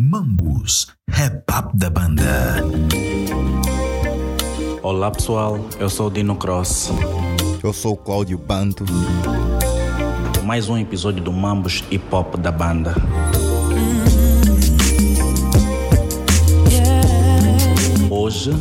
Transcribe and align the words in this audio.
Mambus, 0.00 0.86
rap 1.10 1.42
up 1.50 1.76
da 1.76 1.90
banda. 1.90 2.62
Olá 4.80 5.10
pessoal, 5.10 5.58
eu 5.80 5.90
sou 5.90 6.06
o 6.06 6.10
Dino 6.12 6.36
Cross. 6.36 6.92
Eu 7.60 7.72
sou 7.72 7.94
o 7.94 7.96
Cláudio 7.96 8.38
Banto. 8.38 8.84
Mais 10.44 10.68
um 10.68 10.78
episódio 10.78 11.20
do 11.20 11.32
Mambus 11.32 11.82
Hip 11.90 12.14
Hop 12.14 12.36
da 12.36 12.52
banda. 12.52 12.94
Hoje, 18.08 18.52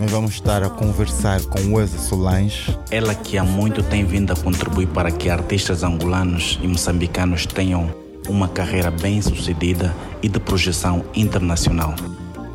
Nós 0.00 0.10
vamos 0.10 0.30
estar 0.30 0.62
a 0.62 0.70
conversar 0.70 1.42
com 1.42 1.74
Weza 1.74 1.98
Solange. 1.98 2.74
ela 2.90 3.14
que 3.14 3.36
há 3.36 3.44
muito 3.44 3.82
tem 3.82 4.02
vindo 4.02 4.32
a 4.32 4.36
contribuir 4.36 4.86
para 4.86 5.10
que 5.10 5.28
artistas 5.28 5.82
angolanos 5.82 6.58
e 6.62 6.66
moçambicanos 6.66 7.44
tenham 7.44 7.94
uma 8.30 8.48
carreira 8.48 8.90
bem 8.90 9.20
sucedida 9.20 9.94
e 10.22 10.28
de 10.28 10.38
projeção 10.38 11.04
internacional. 11.14 11.94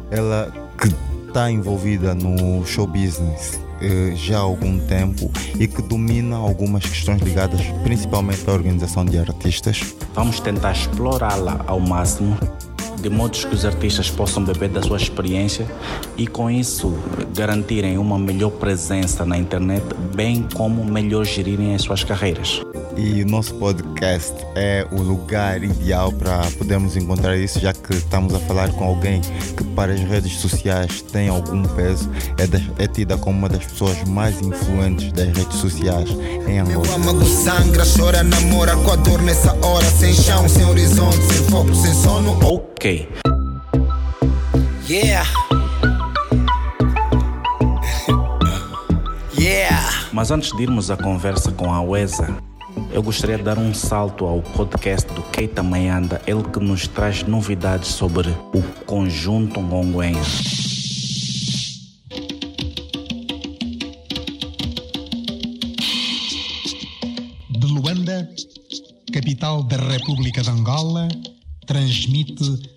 Ela 0.10 0.52
que 0.78 0.90
está 1.28 1.52
envolvida 1.52 2.16
no 2.16 2.66
show 2.66 2.88
business 2.88 3.60
eh, 3.82 4.14
já 4.16 4.38
há 4.38 4.42
algum 4.42 4.80
tempo 4.80 5.30
e 5.60 5.68
que 5.68 5.82
domina 5.82 6.38
algumas 6.38 6.86
questões 6.86 7.22
ligadas 7.22 7.62
principalmente 7.84 8.50
à 8.50 8.54
organização 8.54 9.04
de 9.06 9.18
artistas. 9.18 9.96
Vamos 10.14 10.40
tentar 10.40 10.72
explorá-la 10.72 11.62
ao 11.68 11.80
máximo, 11.80 12.38
de 13.02 13.10
modo 13.10 13.38
que 13.38 13.54
os 13.54 13.66
artistas 13.66 14.10
possam 14.10 14.44
beber 14.44 14.70
da 14.70 14.82
sua 14.82 14.98
experiência 14.98 15.66
e, 16.18 16.26
com 16.28 16.50
isso, 16.50 16.94
garantirem 17.36 17.98
uma 17.98 18.18
melhor 18.18 18.52
presença 18.52 19.26
na 19.26 19.38
internet, 19.38 19.84
bem 20.16 20.46
como 20.54 20.84
melhor 20.84 21.26
gerirem 21.26 21.76
as 21.76 21.82
suas 21.84 22.04
carreiras. 22.04 22.62
E 22.98 23.24
o 23.24 23.28
nosso 23.28 23.54
podcast 23.56 24.34
é 24.56 24.88
o 24.90 25.02
lugar 25.02 25.62
ideal 25.62 26.14
para 26.14 26.40
podermos 26.58 26.96
encontrar 26.96 27.36
isso, 27.38 27.60
já 27.60 27.74
que 27.74 27.94
estamos 27.94 28.34
a 28.34 28.40
falar 28.40 28.70
com 28.72 28.86
alguém 28.86 29.20
que 29.58 29.64
para 29.76 29.92
as 29.92 30.00
redes 30.00 30.38
sociais 30.38 31.02
tem 31.02 31.28
algum 31.28 31.62
peso, 31.64 32.10
é, 32.38 32.48
da- 32.48 32.62
é 32.80 32.88
tida 32.88 33.18
como 33.18 33.38
uma 33.38 33.50
das 33.50 33.66
pessoas 33.66 34.02
mais 34.08 34.40
influentes 34.42 35.12
das 35.12 35.28
redes 35.28 35.58
sociais 35.58 36.10
em 36.48 36.64
Meu 36.64 36.80
Angola. 36.80 36.96
âmago 36.96 37.26
sangra, 37.26 37.84
chora, 37.98 38.24
namora 38.24 38.78
com 38.78 38.92
a 38.92 38.96
dor 38.96 39.22
nessa 39.22 39.54
hora. 39.66 39.86
Sem 39.86 40.14
chão, 40.14 40.48
sem 40.48 40.66
horizonte, 40.66 41.18
sem 41.18 41.44
foco, 41.50 41.76
sem 41.76 41.94
sono. 41.94 42.40
Ok, 42.86 43.10
Yeah. 44.88 45.26
yeah. 49.40 50.08
mas 50.14 50.30
antes 50.30 50.56
de 50.56 50.62
irmos 50.62 50.92
à 50.92 50.96
conversa 50.96 51.52
com 51.52 51.74
a 51.74 51.82
Uesa, 51.82 52.38
eu 52.92 53.02
gostaria 53.02 53.38
de 53.38 53.44
dar 53.44 53.58
um 53.58 53.74
salto 53.74 54.26
ao 54.26 54.40
podcast 54.40 55.12
do 55.14 55.24
Keita 55.24 55.64
Mayanda, 55.64 56.22
ele 56.28 56.44
que 56.44 56.60
nos 56.60 56.88
traz 56.88 57.24
novidades 57.24 57.88
sobre 57.88 58.30
o 58.54 58.62
conjunto 58.86 59.60
Luanda, 67.64 68.30
capital 69.12 69.64
da 69.64 69.78
República 69.78 70.44
de 70.44 70.52
Angola, 70.52 71.08
transmite 71.66 72.75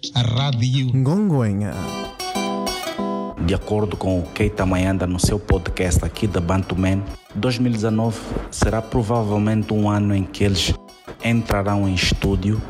rádio. 0.49 0.91
De 3.45 3.55
acordo 3.55 3.97
com 3.97 4.19
o 4.19 4.23
Keita 4.23 4.65
Mayanda 4.65 5.07
no 5.07 5.21
seu 5.21 5.39
podcast 5.39 6.03
aqui 6.05 6.27
da 6.27 6.41
Bantuman, 6.41 7.03
2019 7.35 8.19
será 8.51 8.81
provavelmente 8.81 9.73
um 9.75 9.91
ano 9.91 10.15
em 10.15 10.23
que 10.23 10.45
eles 10.45 10.73
entrarão 11.23 11.87
em 11.87 11.95
estúdio 11.95 12.61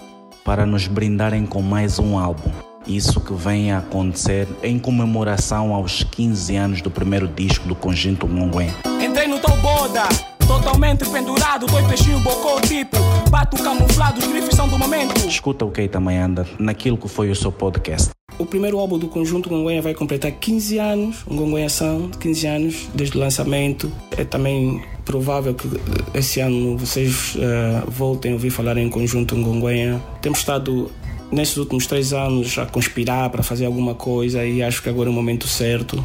para 0.45 0.67
nos 0.67 0.89
brindarem 0.89 1.47
com 1.47 1.63
mais 1.63 1.99
um 1.99 2.19
álbum. 2.19 2.51
Isso 2.87 3.21
que 3.21 3.35
vem 3.35 3.71
a 3.71 3.79
acontecer 3.79 4.49
em 4.63 4.79
comemoração 4.79 5.75
aos 5.75 6.03
15 6.03 6.57
anos 6.57 6.83
do 6.83 6.91
primeiro 6.91 7.29
disco 7.29 7.69
do 7.69 7.75
conjunto 7.75 8.27
Monguém. 8.27 8.71
Entrei 9.01 9.29
no 9.29 9.39
teu 9.39 9.57
boda, 9.59 10.03
totalmente 10.49 11.07
pendurado, 11.11 11.67
dois 11.67 11.87
peixinhos 11.87 12.23
bocou 12.23 12.59
tipo, 12.63 12.97
bato 13.31 13.63
camuflado, 13.63 14.19
os 14.19 14.27
grifes 14.27 14.57
são 14.57 14.67
do 14.67 14.79
momento. 14.79 15.29
Escuta 15.29 15.67
o 15.67 15.71
Keita 15.71 16.01
Mayanda 16.01 16.49
naquilo 16.59 16.97
que 16.97 17.07
foi 17.07 17.31
o 17.31 17.37
seu 17.37 17.53
podcast. 17.53 18.11
O 18.39 18.47
primeiro 18.47 18.79
álbum 18.79 18.99
do 18.99 19.09
conjunto 19.09 19.51
Gongonha 19.51 19.83
vai 19.83 19.93
completar 19.95 20.33
15 20.33 20.79
anos, 20.79 21.25
um 21.29 21.37
Gongonha 21.37 21.69
São, 21.69 22.09
15 22.09 22.47
anos 22.47 22.89
desde 22.95 23.19
o 23.19 23.21
lançamento. 23.21 23.93
É 24.17 24.25
também 24.25 24.83
provável 25.05 25.53
que 25.55 25.67
eh, 25.67 26.19
esse 26.19 26.41
ano 26.41 26.79
vocês 26.79 27.37
eh, 27.39 27.83
voltem 27.89 28.31
a 28.31 28.35
ouvir 28.35 28.51
falar 28.51 28.79
em 28.79 28.89
conjunto 28.89 29.37
Gongonha. 29.37 30.01
Temos 30.23 30.39
estado 30.39 30.91
nesses 31.31 31.57
últimos 31.57 31.87
três 31.87 32.13
anos 32.13 32.57
a 32.59 32.65
conspirar 32.65 33.29
para 33.29 33.43
fazer 33.43 33.67
alguma 33.67 33.95
coisa 33.95 34.45
e 34.45 34.63
acho 34.63 34.83
que 34.83 34.89
agora 34.89 35.11
é 35.11 35.13
o 35.13 35.15
momento 35.15 35.47
certo. 35.47 36.03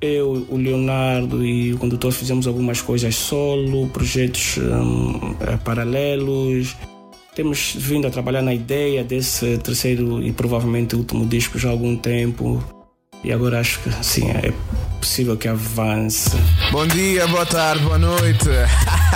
Eu, 0.00 0.46
o 0.50 0.56
Leonardo 0.56 1.44
e 1.44 1.72
o 1.72 1.78
condutor 1.78 2.12
fizemos 2.12 2.46
algumas 2.46 2.80
coisas 2.80 3.14
solo, 3.14 3.88
projetos 3.88 4.58
hum, 4.58 5.34
eh, 5.40 5.56
paralelos. 5.64 6.76
Temos 7.34 7.74
vindo 7.76 8.06
a 8.06 8.10
trabalhar 8.10 8.42
na 8.42 8.52
ideia 8.52 9.02
desse 9.02 9.58
terceiro 9.58 10.22
e 10.22 10.32
provavelmente 10.32 10.96
último 10.96 11.26
disco 11.26 11.58
já 11.58 11.68
há 11.68 11.72
algum 11.72 11.96
tempo. 11.96 12.62
E 13.24 13.32
agora 13.32 13.60
acho 13.60 13.80
que 13.80 13.90
sim, 14.04 14.30
é 14.30 14.52
possível 15.00 15.36
que 15.36 15.48
avance. 15.48 16.30
Bom 16.70 16.86
dia, 16.86 17.26
boa 17.26 17.46
tarde, 17.46 17.82
boa 17.82 17.98
noite. 17.98 18.44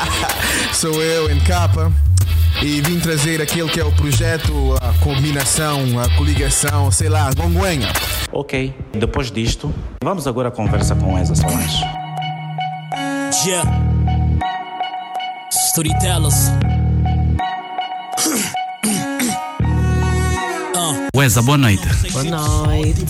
Sou 0.72 1.02
eu, 1.02 1.30
em 1.30 1.38
capa. 1.40 1.92
E 2.62 2.80
vim 2.82 2.98
trazer 2.98 3.40
aquele 3.40 3.70
que 3.70 3.80
é 3.80 3.84
o 3.84 3.92
projeto, 3.92 4.52
a 4.80 4.92
combinação, 5.02 5.98
a 5.98 6.14
coligação, 6.16 6.90
sei 6.90 7.08
lá, 7.08 7.30
gonguenha. 7.34 7.90
Ok, 8.32 8.72
depois 8.92 9.30
disto, 9.30 9.74
vamos 10.02 10.26
agora 10.26 10.48
à 10.48 10.52
conversa 10.52 10.94
com 10.94 11.18
Eza 11.18 11.34
Solange. 11.34 11.84
Yeah. 13.44 13.68
Storytellers. 15.50 16.50
Weza, 21.14 21.42
boa 21.42 21.58
noite. 21.58 21.82
Boa 22.12 22.22
noite. 22.24 23.04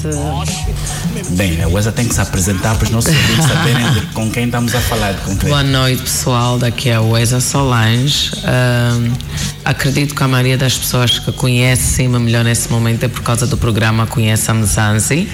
Bem, 1.30 1.62
a 1.62 1.68
Weza 1.68 1.92
tem 1.92 2.08
que 2.08 2.14
se 2.14 2.20
apresentar 2.20 2.74
para 2.76 2.84
os 2.84 2.90
nossos 2.90 3.14
ouvintes 3.14 3.44
saberem 3.44 3.92
de 3.92 4.00
com 4.06 4.30
quem 4.30 4.46
estamos 4.46 4.74
a 4.74 4.80
falar. 4.80 5.14
Com 5.16 5.36
quem. 5.36 5.50
Boa 5.50 5.62
noite, 5.62 6.02
pessoal. 6.02 6.58
Daqui 6.58 6.88
é 6.88 6.94
a 6.94 7.00
Weza 7.02 7.40
Solange. 7.40 8.32
Ahm, 8.44 9.12
acredito 9.64 10.14
que 10.14 10.22
a 10.22 10.28
maioria 10.28 10.56
das 10.56 10.78
pessoas 10.78 11.18
que 11.18 11.30
conhecem-me 11.32 12.18
melhor 12.18 12.42
nesse 12.42 12.70
momento 12.70 13.04
é 13.04 13.08
por 13.08 13.22
causa 13.22 13.46
do 13.46 13.58
programa 13.58 14.06
Conheça 14.06 14.54
Mzanzi, 14.54 15.28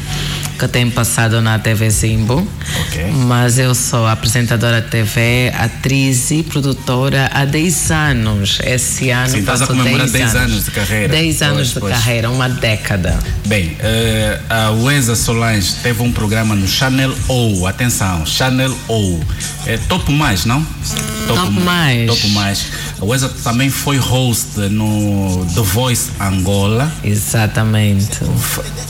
que 0.59 0.67
tem 0.69 0.91
passado 0.91 1.41
na 1.41 1.59
TV 1.59 1.89
Zimbo. 1.91 2.47
Ok. 2.87 3.05
Mas 3.27 3.59
eu 3.59 3.75
sou 3.75 4.07
apresentadora 4.07 4.81
de 4.81 4.89
TV, 4.89 5.53
atriz 5.57 6.31
e 6.31 6.43
produtora 6.43 7.31
há 7.33 7.45
10 7.45 7.91
anos. 7.91 8.59
Esse 8.65 9.11
ano 9.11 9.29
Sim, 9.31 9.39
estás 9.41 9.63
a 9.63 9.67
faço 9.67 9.79
comemorar 9.79 10.09
10 10.09 10.35
anos 10.35 10.65
de 10.65 10.71
carreira. 10.71 11.09
10 11.09 11.43
anos 11.43 11.57
Pois, 11.57 11.69
de 11.75 11.81
pois. 11.81 11.93
carreira, 11.95 12.31
uma 12.31 12.49
década. 12.49 13.19
Bem, 13.47 13.77
eh, 13.81 14.41
a 14.49 14.71
Weza 14.71 15.15
Solange 15.15 15.75
teve 15.83 16.03
um 16.03 16.11
programa 16.13 16.55
no 16.55 16.67
Channel 16.67 17.15
O, 17.29 17.67
atenção, 17.67 18.25
Channel 18.27 18.75
O. 18.89 19.21
É 19.67 19.77
Top 19.89 20.11
Mais, 20.13 20.45
não? 20.45 20.65
Top 21.27 21.51
Mais. 21.61 22.07
Top 22.09 22.29
Mais. 22.31 22.67
A 23.01 23.05
Weza 23.05 23.29
também 23.43 23.69
foi 23.69 23.97
host 23.99 24.59
no 24.71 25.45
The 25.55 25.61
Voice 25.61 26.11
Angola, 26.21 26.91
Exatamente. 27.05 28.21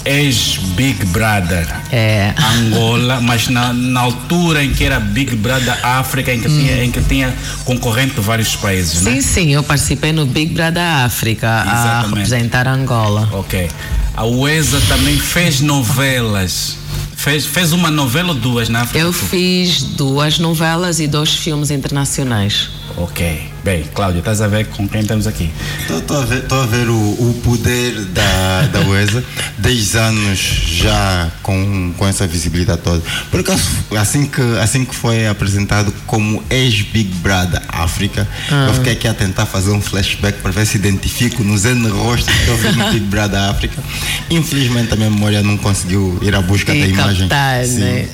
ex-Big 0.04 1.04
Brother 1.06 1.55
É. 1.92 2.34
Angola, 2.58 3.20
mas 3.20 3.48
na, 3.48 3.72
na 3.72 4.00
altura 4.00 4.64
em 4.64 4.72
que 4.72 4.84
era 4.84 4.98
Big 4.98 5.34
Brother 5.36 5.78
África, 5.84 6.32
em 6.32 6.40
que, 6.40 6.48
tinha, 6.48 6.84
em 6.84 6.90
que 6.90 7.00
tinha 7.02 7.34
concorrente 7.64 8.14
de 8.14 8.20
vários 8.20 8.56
países, 8.56 9.02
né? 9.02 9.12
Sim, 9.12 9.20
sim, 9.20 9.54
eu 9.54 9.62
participei 9.62 10.12
no 10.12 10.26
Big 10.26 10.52
Brother 10.54 10.82
África 10.82 11.48
a 11.48 11.62
Exatamente. 11.62 12.08
representar 12.08 12.68
Angola. 12.68 13.28
Ok. 13.32 13.68
A 14.16 14.24
Weza 14.24 14.80
também 14.88 15.18
fez 15.18 15.60
novelas. 15.60 16.76
Fez, 17.16 17.44
fez 17.46 17.72
uma 17.72 17.90
novela 17.90 18.28
ou 18.28 18.34
duas 18.34 18.68
na 18.68 18.82
África? 18.82 18.98
Eu 18.98 19.12
fiz 19.12 19.82
duas 19.82 20.38
novelas 20.38 21.00
e 21.00 21.06
dois 21.06 21.34
filmes 21.34 21.70
internacionais. 21.70 22.70
Ok. 22.96 23.50
Bem, 23.62 23.82
Cláudio, 23.94 24.20
estás 24.20 24.40
a 24.40 24.46
ver 24.46 24.66
com 24.66 24.88
quem 24.88 25.00
estamos 25.00 25.26
aqui? 25.26 25.50
Estou 25.80 26.22
a 26.22 26.24
ver, 26.24 26.42
tô 26.46 26.54
a 26.54 26.66
ver 26.66 26.88
o, 26.88 26.94
o 26.94 27.40
poder 27.42 27.92
da, 28.06 28.62
da 28.72 28.80
Weza, 28.88 29.24
10 29.58 29.96
anos 29.96 30.38
já 30.38 31.28
com, 31.42 31.92
com 31.98 32.06
essa 32.06 32.26
visibilidade 32.28 32.80
toda. 32.82 33.02
Por 33.28 33.40
acaso, 33.40 33.64
assim 33.98 34.24
que, 34.24 34.40
assim 34.62 34.84
que 34.84 34.94
foi 34.94 35.26
apresentado 35.26 35.92
como 36.06 36.42
ex-Big 36.48 37.10
Brother 37.16 37.60
África, 37.68 38.26
eu 38.68 38.74
fiquei 38.74 38.92
aqui 38.92 39.08
a 39.08 39.14
tentar 39.14 39.46
fazer 39.46 39.72
um 39.72 39.80
flashback 39.80 40.38
para 40.40 40.52
ver 40.52 40.64
se 40.64 40.76
identifico 40.76 41.42
nos 41.42 41.64
N 41.64 41.88
rostos 41.88 42.32
que 42.32 42.48
eu 42.48 42.56
vi 42.56 42.72
no 42.72 42.92
Big 42.92 43.06
Brother 43.06 43.40
África. 43.50 43.82
Infelizmente 44.30 44.92
a 44.92 44.96
minha 44.96 45.10
memória 45.10 45.42
não 45.42 45.58
conseguiu 45.58 46.18
ir 46.22 46.34
à 46.36 46.40
busca 46.40 46.72
E 46.72 46.80
da 46.80 46.86
imagem. 46.86 47.28
captar, 47.28 47.66
né? 47.66 48.08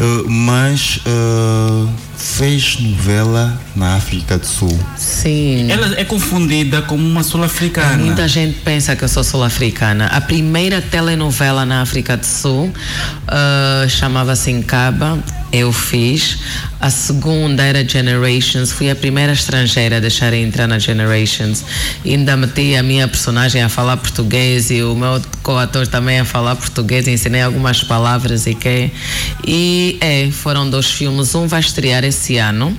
Uh, 0.00 0.28
mas 0.32 0.96
uh, 1.06 1.88
fez 2.16 2.78
novela 2.80 3.60
na 3.76 3.96
África 3.96 4.07
do 4.16 4.46
Sul. 4.46 4.58
Sul. 4.58 4.80
Sim. 4.96 5.70
Ela 5.70 5.98
é 5.98 6.04
confundida 6.04 6.82
como 6.82 7.06
uma 7.06 7.22
sul-africana. 7.22 7.96
Muita 7.96 8.26
gente 8.26 8.58
pensa 8.60 8.96
que 8.96 9.04
eu 9.04 9.08
sou 9.08 9.22
sul-africana. 9.22 10.06
A 10.06 10.20
primeira 10.20 10.80
telenovela 10.80 11.64
na 11.64 11.82
África 11.82 12.16
do 12.16 12.26
Sul 12.26 12.66
uh, 12.66 13.88
chamava-se 13.88 14.50
Incaba, 14.50 15.18
eu 15.52 15.72
fiz. 15.72 16.38
A 16.80 16.90
segunda 16.90 17.62
era 17.62 17.86
Generations, 17.86 18.72
fui 18.72 18.90
a 18.90 18.96
primeira 18.96 19.32
estrangeira 19.32 19.96
a 19.96 20.00
deixar 20.00 20.32
entrar 20.32 20.66
na 20.66 20.78
Generations. 20.78 21.64
Ainda 22.04 22.36
meti 22.36 22.76
a 22.76 22.82
minha 22.82 23.06
personagem 23.06 23.62
a 23.62 23.68
falar 23.68 23.96
português 23.96 24.70
e 24.70 24.82
o 24.82 24.94
meu 24.94 25.20
co-ator 25.42 25.86
também 25.86 26.20
a 26.20 26.24
falar 26.24 26.56
português, 26.56 27.06
ensinei 27.06 27.42
algumas 27.42 27.82
palavras 27.82 28.46
e 28.46 28.54
que. 28.54 28.90
E 29.46 29.98
é, 30.00 30.30
foram 30.30 30.68
dois 30.68 30.90
filmes. 30.90 31.34
Um 31.34 31.46
vai 31.46 31.60
estrear 31.60 32.04
esse 32.04 32.36
ano. 32.38 32.76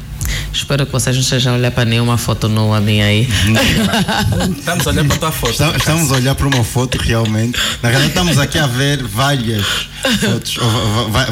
Espero 0.54 0.86
que 0.86 0.92
vocês 0.92 1.16
não 1.16 1.22
estejam 1.22 1.54
a 1.54 1.58
olhar 1.58 1.72
para 1.72 1.86
nenhuma 1.86 2.18
foto 2.18 2.50
nua 2.50 2.80
minha 2.82 3.06
aí. 3.06 3.28
Estamos 4.58 4.88
a 4.88 4.90
olhar 4.90 5.06
para 5.06 5.16
a 5.16 5.20
tua 5.20 5.32
foto. 5.32 5.52
Estamos, 5.52 5.76
estamos 5.76 6.12
a 6.12 6.16
olhar 6.16 6.36
para 6.36 6.48
uma 6.48 6.64
foto 6.64 6.98
realmente. 6.98 7.60
Na 7.82 7.90
realidade, 7.90 8.10
estamos 8.10 8.38
aqui 8.38 8.58
a 8.58 8.68
ver 8.68 9.04
várias 9.04 9.66
fotos, 10.20 10.58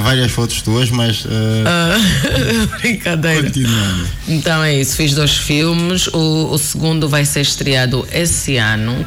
várias 0.02 0.32
fotos 0.32 0.62
tuas, 0.62 0.90
mas. 0.90 1.26
uh, 1.26 1.28
Brincadeira. 2.82 3.44
continuando. 3.44 4.08
Então 4.28 4.64
é 4.64 4.76
isso, 4.80 4.96
fiz 4.96 5.14
dois 5.14 5.36
filmes. 5.38 6.08
O, 6.08 6.50
o 6.52 6.58
segundo 6.58 7.08
vai 7.08 7.26
ser 7.26 7.42
estreado 7.42 8.08
esse 8.12 8.58
ano 8.58 9.06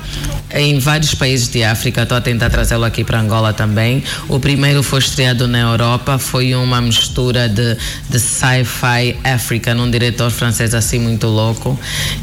em 0.54 0.78
vários 0.78 1.14
países 1.14 1.48
de 1.48 1.62
África. 1.62 2.02
Estou 2.02 2.16
a 2.18 2.20
tentar 2.20 2.50
trazê-lo 2.50 2.84
aqui 2.84 3.04
para 3.04 3.20
Angola 3.20 3.52
também. 3.52 4.02
O 4.28 4.38
primeiro 4.40 4.82
foi 4.82 4.98
estreado 5.00 5.46
na 5.46 5.60
Europa, 5.60 6.18
foi 6.18 6.54
uma 6.54 6.80
mistura 6.80 7.48
de, 7.48 7.76
de 8.08 8.18
sci-fi 8.18 9.16
África, 9.24 9.74
num 9.74 9.90
diretor 9.90 10.30
francês 10.30 10.74
assim 10.74 10.98
muito 10.98 11.26
louco. 11.26 11.78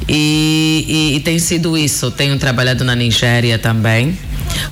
E, 0.08 0.86
e- 0.88 1.16
e 1.18 1.20
tem 1.20 1.40
sido 1.40 1.78
isso. 1.78 2.12
Tenho 2.12 2.38
trabalhado 2.38 2.84
na 2.84 2.96
Nigéria 2.96 3.58
também 3.60 4.18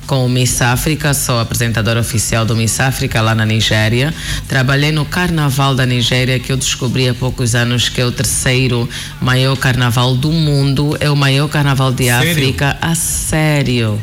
com 0.08 0.26
o 0.26 0.30
Miss 0.30 0.62
África, 0.62 1.14
sou 1.14 1.40
apresentadora 1.40 2.00
oficial 2.00 2.46
do 2.46 2.56
Miss 2.56 2.80
África 2.80 3.22
lá 3.22 3.34
na 3.36 3.46
Nigéria. 3.46 4.14
Trabalhei 4.48 4.92
no 4.92 5.06
Carnaval 5.06 5.76
da 5.76 5.86
Nigéria, 5.86 6.40
que 6.40 6.52
eu 6.52 6.58
descobri 6.58 7.08
há 7.10 7.14
poucos 7.14 7.56
anos 7.56 7.90
que 7.90 8.00
é 8.02 8.06
o 8.06 8.12
terceiro 8.12 8.90
maior 9.22 9.56
carnaval 9.58 10.16
do 10.16 10.32
mundo, 10.32 10.96
é 11.00 11.10
o 11.10 11.16
maior 11.16 11.48
carnaval 11.50 11.92
de 11.92 12.06
Sério? 12.06 12.32
África. 12.32 12.78
A 12.82 12.96
sério. 12.96 14.02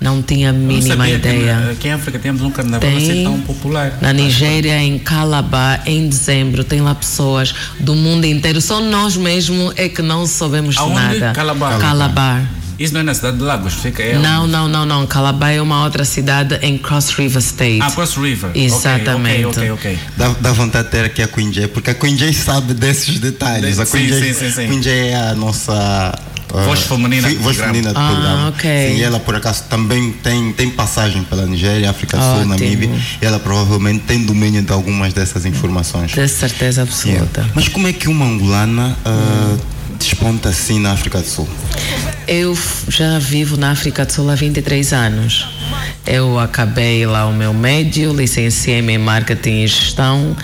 Não 0.00 0.22
tinha 0.22 0.50
a 0.50 0.52
mínima 0.52 1.04
que 1.06 1.14
ideia. 1.14 1.56
na- 1.56 1.74
que 1.74 1.88
em 1.88 1.92
África 1.92 2.18
temos 2.20 2.40
um 2.42 2.50
carnaval 2.50 2.80
Tem. 2.88 2.96
assim 2.96 3.24
tão 3.24 3.40
popular. 3.40 3.98
Na 4.00 4.12
Nigéria, 4.12 4.80
em 4.80 4.98
Calabar, 4.98 5.82
em 5.84 6.08
dezembro, 6.08 6.62
tem 6.62 6.80
lá 6.80 6.94
pessoas 6.94 7.52
do 7.80 7.94
mundo 7.96 8.24
inteiro. 8.24 8.60
Só 8.60 8.80
nós 8.80 9.16
mesmo 9.16 9.72
é 9.76 9.88
que 9.88 10.00
não 10.00 10.26
soubemos 10.26 10.76
de 10.76 10.80
Aonde? 10.80 10.94
nada. 10.94 11.32
Calabar. 11.32 11.78
Calabar. 11.80 12.44
Isso 12.78 12.94
não 12.94 13.00
é 13.00 13.02
na 13.04 13.12
cidade 13.14 13.38
de 13.38 13.42
Lagos, 13.42 13.74
fica 13.74 14.02
é 14.02 14.18
Não, 14.18 14.46
não, 14.46 14.68
não, 14.68 14.86
não. 14.86 15.06
Calabar 15.06 15.50
é 15.52 15.60
uma 15.60 15.82
outra 15.84 16.04
cidade 16.04 16.56
em 16.62 16.78
Cross 16.78 17.10
River 17.10 17.42
State. 17.42 17.80
Ah, 17.82 17.90
Cross 17.90 18.14
River. 18.16 18.50
Exatamente. 18.54 19.46
Ok, 19.46 19.70
ok, 19.70 19.92
ok. 19.92 19.98
Dá, 20.16 20.28
dá 20.40 20.52
vontade 20.52 20.84
de 20.86 20.92
ter 20.92 21.04
aqui 21.04 21.22
a 21.22 21.28
Queen 21.28 21.50
J, 21.50 21.66
porque 21.68 21.90
a 21.90 21.94
Queen 21.94 22.14
J 22.16 22.32
sabe 22.32 22.74
desses 22.74 23.18
detalhes. 23.18 23.76
De- 23.76 23.82
a 23.82 23.86
Queen, 23.86 24.08
sim, 24.08 24.18
J, 24.20 24.32
sim, 24.32 24.34
sim, 24.34 24.50
sim. 24.52 24.68
Queen 24.68 24.80
J 24.80 24.90
é 25.10 25.14
a 25.16 25.34
nossa. 25.34 26.14
uh, 26.54 26.58
Voz 26.64 26.80
feminina 26.82 27.28
voz 27.40 27.56
feminina 27.56 27.92
do 27.92 27.98
Ah, 27.98 28.08
programa. 28.10 28.48
ok. 28.50 28.70
Sim, 28.92 28.96
e 28.98 29.02
ela 29.02 29.18
por 29.20 29.34
acaso 29.34 29.64
também 29.68 30.12
tem, 30.12 30.52
tem 30.52 30.70
passagem 30.70 31.22
pela 31.24 31.44
Nigéria, 31.46 31.90
África 31.90 32.16
do 32.16 32.22
Sul. 32.22 32.44
Namíbia. 32.46 32.88
E 33.20 33.26
ela 33.26 33.38
provavelmente 33.40 34.04
tem 34.04 34.24
domínio 34.24 34.62
de 34.62 34.72
algumas 34.72 35.12
dessas 35.12 35.44
informações. 35.44 36.12
De 36.12 36.26
certeza 36.28 36.82
absoluta. 36.82 37.40
Yeah. 37.40 37.52
Mas 37.54 37.66
como 37.68 37.86
é 37.88 37.92
que 37.92 38.08
uma 38.08 38.24
angolana 38.24 38.96
uh, 39.04 39.58
desponta 39.98 40.48
assim 40.48 40.78
na 40.80 40.92
África 40.92 41.20
do 41.20 41.26
Sul? 41.26 41.48
Eu 42.26 42.56
já 42.88 43.18
vivo 43.18 43.56
na 43.56 43.70
África 43.70 44.04
do 44.04 44.12
Sul 44.12 44.30
há 44.30 44.34
23 44.34 44.92
anos. 44.92 45.57
Eu 46.06 46.38
acabei 46.38 47.04
lá 47.06 47.26
o 47.26 47.32
meu 47.32 47.52
médio, 47.52 48.12
licenciei-me 48.14 48.94
em 48.94 48.98
marketing 48.98 49.64
e 49.64 49.66
gestão 49.66 50.36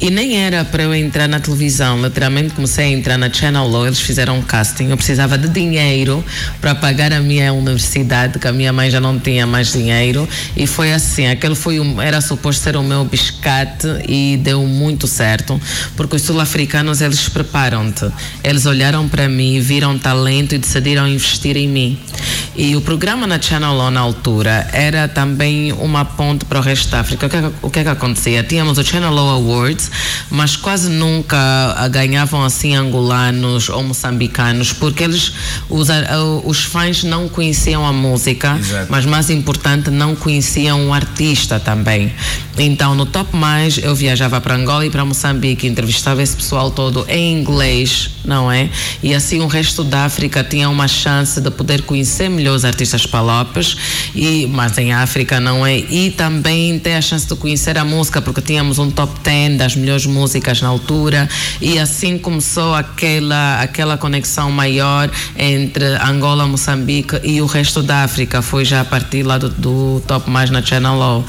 e 0.00 0.10
nem 0.10 0.36
era 0.36 0.64
para 0.64 0.84
eu 0.84 0.94
entrar 0.94 1.26
na 1.26 1.40
televisão. 1.40 2.00
Literalmente 2.00 2.54
comecei 2.54 2.84
a 2.84 2.88
entrar 2.88 3.18
na 3.18 3.32
Channel 3.32 3.66
Law, 3.66 3.84
eles 3.84 3.98
fizeram 3.98 4.38
um 4.38 4.42
casting. 4.42 4.90
Eu 4.90 4.96
precisava 4.96 5.36
de 5.36 5.48
dinheiro 5.48 6.24
para 6.60 6.72
pagar 6.74 7.12
a 7.12 7.20
minha 7.20 7.52
universidade, 7.52 8.38
que 8.38 8.46
a 8.46 8.52
minha 8.52 8.72
mãe 8.72 8.90
já 8.90 9.00
não 9.00 9.18
tinha 9.18 9.44
mais 9.44 9.72
dinheiro. 9.72 10.28
E 10.56 10.68
foi 10.68 10.92
assim, 10.92 11.26
aquele 11.26 11.56
foi 11.56 11.80
um, 11.80 12.00
era 12.00 12.20
suposto 12.20 12.62
ser 12.62 12.76
o 12.76 12.82
meu 12.82 13.04
biscate 13.04 13.88
e 14.08 14.38
deu 14.40 14.62
muito 14.62 15.08
certo, 15.08 15.60
porque 15.96 16.14
os 16.14 16.22
sul-africanos 16.22 17.00
eles 17.00 17.28
preparam-te. 17.28 18.08
Eles 18.44 18.66
olharam 18.66 19.08
para 19.08 19.28
mim, 19.28 19.58
viram 19.58 19.98
talento 19.98 20.54
e 20.54 20.58
decidiram 20.58 21.08
investir 21.08 21.56
em 21.56 21.66
mim. 21.66 21.98
E 22.54 22.76
o 22.76 22.80
programa 22.80 23.26
na 23.26 23.40
Channel 23.40 23.72
Law 23.72 23.90
na 23.90 24.00
altura 24.00 24.67
era 24.72 25.08
também 25.08 25.72
uma 25.72 26.04
ponte 26.04 26.44
para 26.44 26.58
o 26.58 26.62
resto 26.62 26.90
da 26.90 27.00
África. 27.00 27.26
O 27.26 27.30
que, 27.30 27.36
é 27.36 27.42
que- 27.42 27.52
o 27.62 27.70
que 27.70 27.78
é 27.80 27.82
que 27.84 27.88
acontecia? 27.88 28.42
Tínhamos 28.42 28.78
o 28.78 28.84
Channel 28.84 29.10
Law 29.12 29.28
Awards, 29.30 29.90
mas 30.30 30.56
quase 30.56 30.88
nunca 30.90 31.36
ah, 31.76 31.88
ganhavam 31.88 32.44
assim 32.44 32.74
angolanos 32.74 33.68
ou 33.68 33.82
moçambicanos, 33.82 34.72
porque 34.72 35.04
eles, 35.04 35.32
os, 35.68 35.90
ah, 35.90 36.04
os 36.44 36.64
fãs 36.64 37.04
não 37.04 37.28
conheciam 37.28 37.86
a 37.86 37.92
música, 37.92 38.56
Exato. 38.58 38.86
mas 38.90 39.04
mais 39.06 39.30
importante, 39.30 39.90
não 39.90 40.14
conheciam 40.14 40.88
o 40.88 40.92
artista 40.92 41.58
também. 41.60 42.12
Então, 42.58 42.94
no 42.94 43.06
Top 43.06 43.36
Mais, 43.36 43.78
eu 43.78 43.94
viajava 43.94 44.40
para 44.40 44.56
Angola 44.56 44.84
e 44.84 44.90
para 44.90 45.04
Moçambique, 45.04 45.66
entrevistava 45.66 46.22
esse 46.22 46.34
pessoal 46.34 46.70
todo 46.72 47.06
em 47.08 47.38
inglês, 47.38 48.10
não 48.24 48.50
é? 48.50 48.68
E 49.00 49.14
assim 49.14 49.40
o 49.40 49.46
resto 49.46 49.84
da 49.84 50.04
África 50.04 50.42
tinha 50.42 50.68
uma 50.68 50.88
chance 50.88 51.40
de 51.40 51.50
poder 51.52 51.82
conhecer 51.82 52.28
melhor 52.28 52.56
os 52.56 52.64
artistas 52.64 53.06
palopes, 53.06 53.76
e, 54.12 54.46
mas 54.48 54.76
em 54.76 54.92
África, 54.92 55.38
não 55.38 55.64
é? 55.64 55.78
E 55.78 56.10
também 56.10 56.78
ter 56.80 56.94
a 56.94 57.00
chance 57.00 57.28
de 57.28 57.36
conhecer 57.36 57.78
a 57.78 57.84
música, 57.84 58.20
porque 58.20 58.40
tínhamos 58.40 58.78
um 58.80 58.90
top 58.90 59.20
10 59.22 59.56
das 59.56 59.76
melhores 59.76 60.06
músicas 60.06 60.60
na 60.60 60.68
altura, 60.68 61.28
e 61.60 61.78
assim 61.78 62.18
começou 62.18 62.74
aquela, 62.74 63.60
aquela 63.62 63.96
conexão 63.96 64.50
maior 64.50 65.08
entre 65.36 65.84
Angola, 66.04 66.44
Moçambique 66.46 67.20
e 67.22 67.40
o 67.40 67.46
resto 67.46 67.82
da 67.82 68.02
África. 68.02 68.42
Foi 68.42 68.64
já 68.64 68.80
a 68.80 68.84
partir 68.84 69.22
lá 69.22 69.38
do, 69.38 69.48
do 69.48 70.02
Top 70.08 70.28
Mais 70.28 70.50
na 70.50 70.60
Channel 70.60 70.96
Law. 70.96 71.24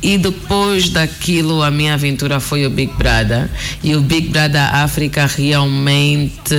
E 0.00 0.16
depois 0.16 0.90
daquilo, 0.90 1.62
a 1.62 1.70
minha 1.70 1.94
aventura 1.94 2.38
foi 2.38 2.64
o 2.66 2.70
Big 2.70 2.92
Brother. 2.94 3.48
E 3.82 3.96
o 3.96 4.00
Big 4.00 4.28
Brother 4.28 4.74
África 4.74 5.26
realmente 5.26 6.54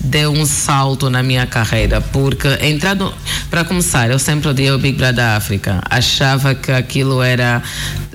deu 0.00 0.32
um 0.32 0.46
salto 0.46 1.10
na 1.10 1.22
minha 1.22 1.46
carreira. 1.46 2.00
Porque, 2.00 2.48
entrado, 2.62 3.12
para 3.50 3.64
começar, 3.64 4.10
eu 4.10 4.18
sempre 4.18 4.48
odiei 4.48 4.70
o 4.70 4.78
Big 4.78 4.96
Brother 4.96 5.24
África. 5.24 5.82
Achava 5.88 6.54
que 6.54 6.72
aquilo 6.72 7.22
era 7.22 7.62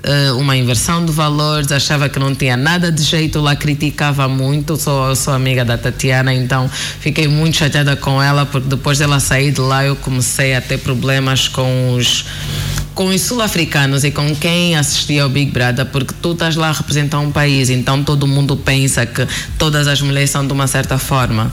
eh, 0.02 0.32
uma 0.32 0.56
inversão 0.56 1.04
de 1.04 1.12
valores, 1.12 1.72
achava 1.72 2.08
que 2.08 2.18
não 2.18 2.34
tinha 2.34 2.56
nada 2.56 2.90
de 2.90 3.02
jeito 3.02 3.40
lá, 3.40 3.56
criticava 3.56 4.28
muito. 4.28 4.76
Sou, 4.76 5.14
sou 5.14 5.34
amiga 5.34 5.64
da 5.64 5.76
Tatiana, 5.76 6.32
então 6.32 6.68
fiquei 7.00 7.28
muito 7.28 7.56
chateada 7.56 7.96
com 7.96 8.22
ela, 8.22 8.46
porque 8.46 8.68
depois 8.68 8.98
dela 8.98 9.20
sair 9.20 9.52
de 9.52 9.60
lá, 9.60 9.84
eu 9.84 9.96
comecei 9.96 10.54
a 10.54 10.60
ter 10.60 10.78
problemas 10.78 11.48
com 11.48 11.94
os 11.94 12.24
com 12.98 13.06
os 13.10 13.20
sul-africanos 13.20 14.02
e 14.02 14.10
com 14.10 14.34
quem 14.34 14.74
assistia 14.74 15.22
ao 15.22 15.28
Big 15.28 15.52
Brother, 15.52 15.86
porque 15.86 16.12
tu 16.20 16.32
estás 16.32 16.56
lá 16.56 16.70
a 16.70 16.72
representar 16.72 17.20
um 17.20 17.30
país, 17.30 17.70
então 17.70 18.02
todo 18.02 18.26
mundo 18.26 18.56
pensa 18.56 19.06
que 19.06 19.24
todas 19.56 19.86
as 19.86 20.02
mulheres 20.02 20.30
são 20.30 20.44
de 20.44 20.52
uma 20.52 20.66
certa 20.66 20.98
forma. 20.98 21.48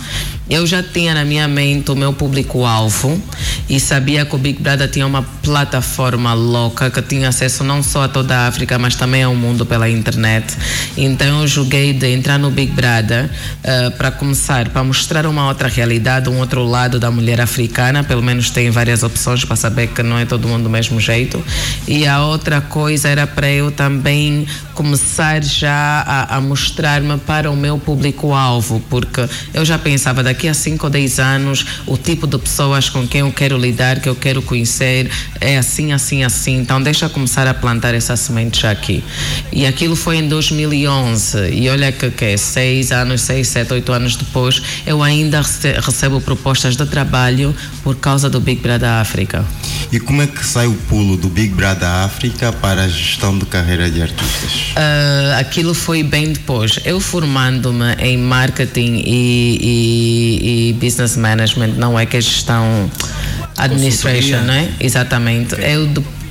Eu 0.47 0.67
já 0.67 0.83
tinha 0.83 1.15
na 1.15 1.25
minha 1.25 1.47
mente 1.47 1.89
o 1.91 1.95
meu 1.95 2.13
público-alvo 2.13 3.19
e 3.67 3.79
sabia 3.79 4.25
que 4.25 4.35
o 4.35 4.37
Big 4.37 4.61
Brother 4.61 4.87
tinha 4.87 5.07
uma 5.07 5.23
plataforma 5.41 6.33
louca 6.33 6.91
que 6.91 7.01
tinha 7.01 7.29
acesso 7.29 7.63
não 7.63 7.81
só 7.81 8.03
a 8.03 8.07
toda 8.07 8.35
a 8.35 8.47
África, 8.47 8.77
mas 8.77 8.95
também 8.95 9.23
ao 9.23 9.35
mundo 9.35 9.65
pela 9.65 9.89
internet. 9.89 10.55
Então 10.95 11.41
eu 11.41 11.47
joguei 11.47 11.93
de 11.93 12.13
entrar 12.13 12.37
no 12.37 12.51
Big 12.51 12.71
Brother 12.73 13.27
eh, 13.63 13.89
para 13.91 14.11
começar, 14.11 14.69
para 14.69 14.83
mostrar 14.83 15.25
uma 15.25 15.47
outra 15.47 15.67
realidade, 15.67 16.29
um 16.29 16.37
outro 16.37 16.63
lado 16.63 16.99
da 16.99 17.09
mulher 17.09 17.41
africana, 17.41 18.03
pelo 18.03 18.21
menos 18.21 18.51
tem 18.51 18.69
várias 18.69 19.01
opções 19.01 19.43
para 19.43 19.55
saber 19.55 19.87
que 19.87 20.03
não 20.03 20.19
é 20.19 20.25
todo 20.25 20.47
mundo 20.47 20.65
do 20.65 20.69
mesmo 20.69 20.99
jeito. 20.99 21.43
E 21.87 22.05
a 22.05 22.23
outra 22.23 22.61
coisa 22.61 23.09
era 23.09 23.25
para 23.25 23.49
eu 23.49 23.71
também 23.71 24.45
começar 24.75 25.43
já 25.43 26.03
a, 26.05 26.35
a 26.35 26.41
mostrar-me 26.41 27.17
para 27.17 27.49
o 27.49 27.55
meu 27.55 27.79
público-alvo, 27.79 28.79
porque 28.89 29.27
eu 29.53 29.65
já 29.65 29.79
pensava 29.79 30.21
daqui 30.21 30.35
a 30.48 30.54
5 30.54 30.86
ou 30.86 30.89
10 30.89 31.20
anos 31.20 31.65
o 31.88 31.98
tipo 31.98 32.27
de 32.27 32.38
pessoas 32.38 32.89
com 32.89 33.08
quem 33.08 33.22
eu 33.22 33.32
quero 33.32 33.58
lidar, 33.58 34.00
que 34.00 34.10
eu 34.10 34.15
quero 34.15 34.42
conhecer, 34.42 35.10
é 35.39 35.58
assim, 35.58 35.92
assim, 35.94 36.24
assim. 36.24 36.58
Então 36.58 36.82
deixa 36.82 37.08
começar 37.10 37.48
a 37.48 37.54
plantar 37.54 37.94
essa 37.94 38.15
semente 38.15 38.62
já 38.62 38.72
aqui. 38.72 39.04
E 39.51 39.65
aquilo 39.65 39.96
foi 39.96 40.18
em 40.18 40.27
2011. 40.27 41.50
E 41.51 41.70
olha 41.70 41.92
que, 41.92 42.10
que 42.12 42.25
é 42.25 42.38
6 42.38 42.92
anos, 42.92 43.22
6, 43.22 43.48
7, 43.48 43.74
8 43.74 43.92
anos 43.94 44.15
depois, 44.15 44.62
eu 44.86 45.01
ainda 45.01 45.42
rece- 45.42 45.80
recebo 45.80 46.20
propostas 46.22 46.75
de 46.75 46.86
trabalho 46.86 47.56
por 47.84 47.96
causa 47.96 48.30
do 48.30 48.39
Big 48.39 48.62
Brother 48.62 48.89
África. 48.89 49.46
E 49.92 50.00
como 50.00 50.22
é 50.22 50.27
que 50.27 50.46
sai 50.46 50.68
o 50.68 50.74
pulo 50.89 51.15
do 51.15 51.30
Big 51.30 51.54
Brother 51.54 51.88
África 51.88 52.51
para 52.51 52.84
a 52.84 52.88
gestão 52.88 53.38
de 53.38 53.46
carreira 53.46 53.89
de 53.89 54.01
artistas? 54.01 54.74
Ah, 54.75 55.38
aquilo 55.39 55.74
foi 55.74 56.04
bem 56.04 56.34
depois. 56.34 56.80
Eu 56.86 57.00
formando-me 57.00 57.94
em 58.00 58.18
marketing 58.18 59.04
e, 59.06 59.60
e, 59.62 60.25
e 60.25 60.74
business 60.74 61.15
management, 61.15 61.74
não 61.77 61.98
é 61.98 62.05
que 62.05 62.17
é 62.17 62.22
gestão 62.22 62.89
administration, 63.58 64.41
não 64.41 64.53
é? 64.53 64.70
Exatamente. 64.79 65.55
Eu 65.62 65.88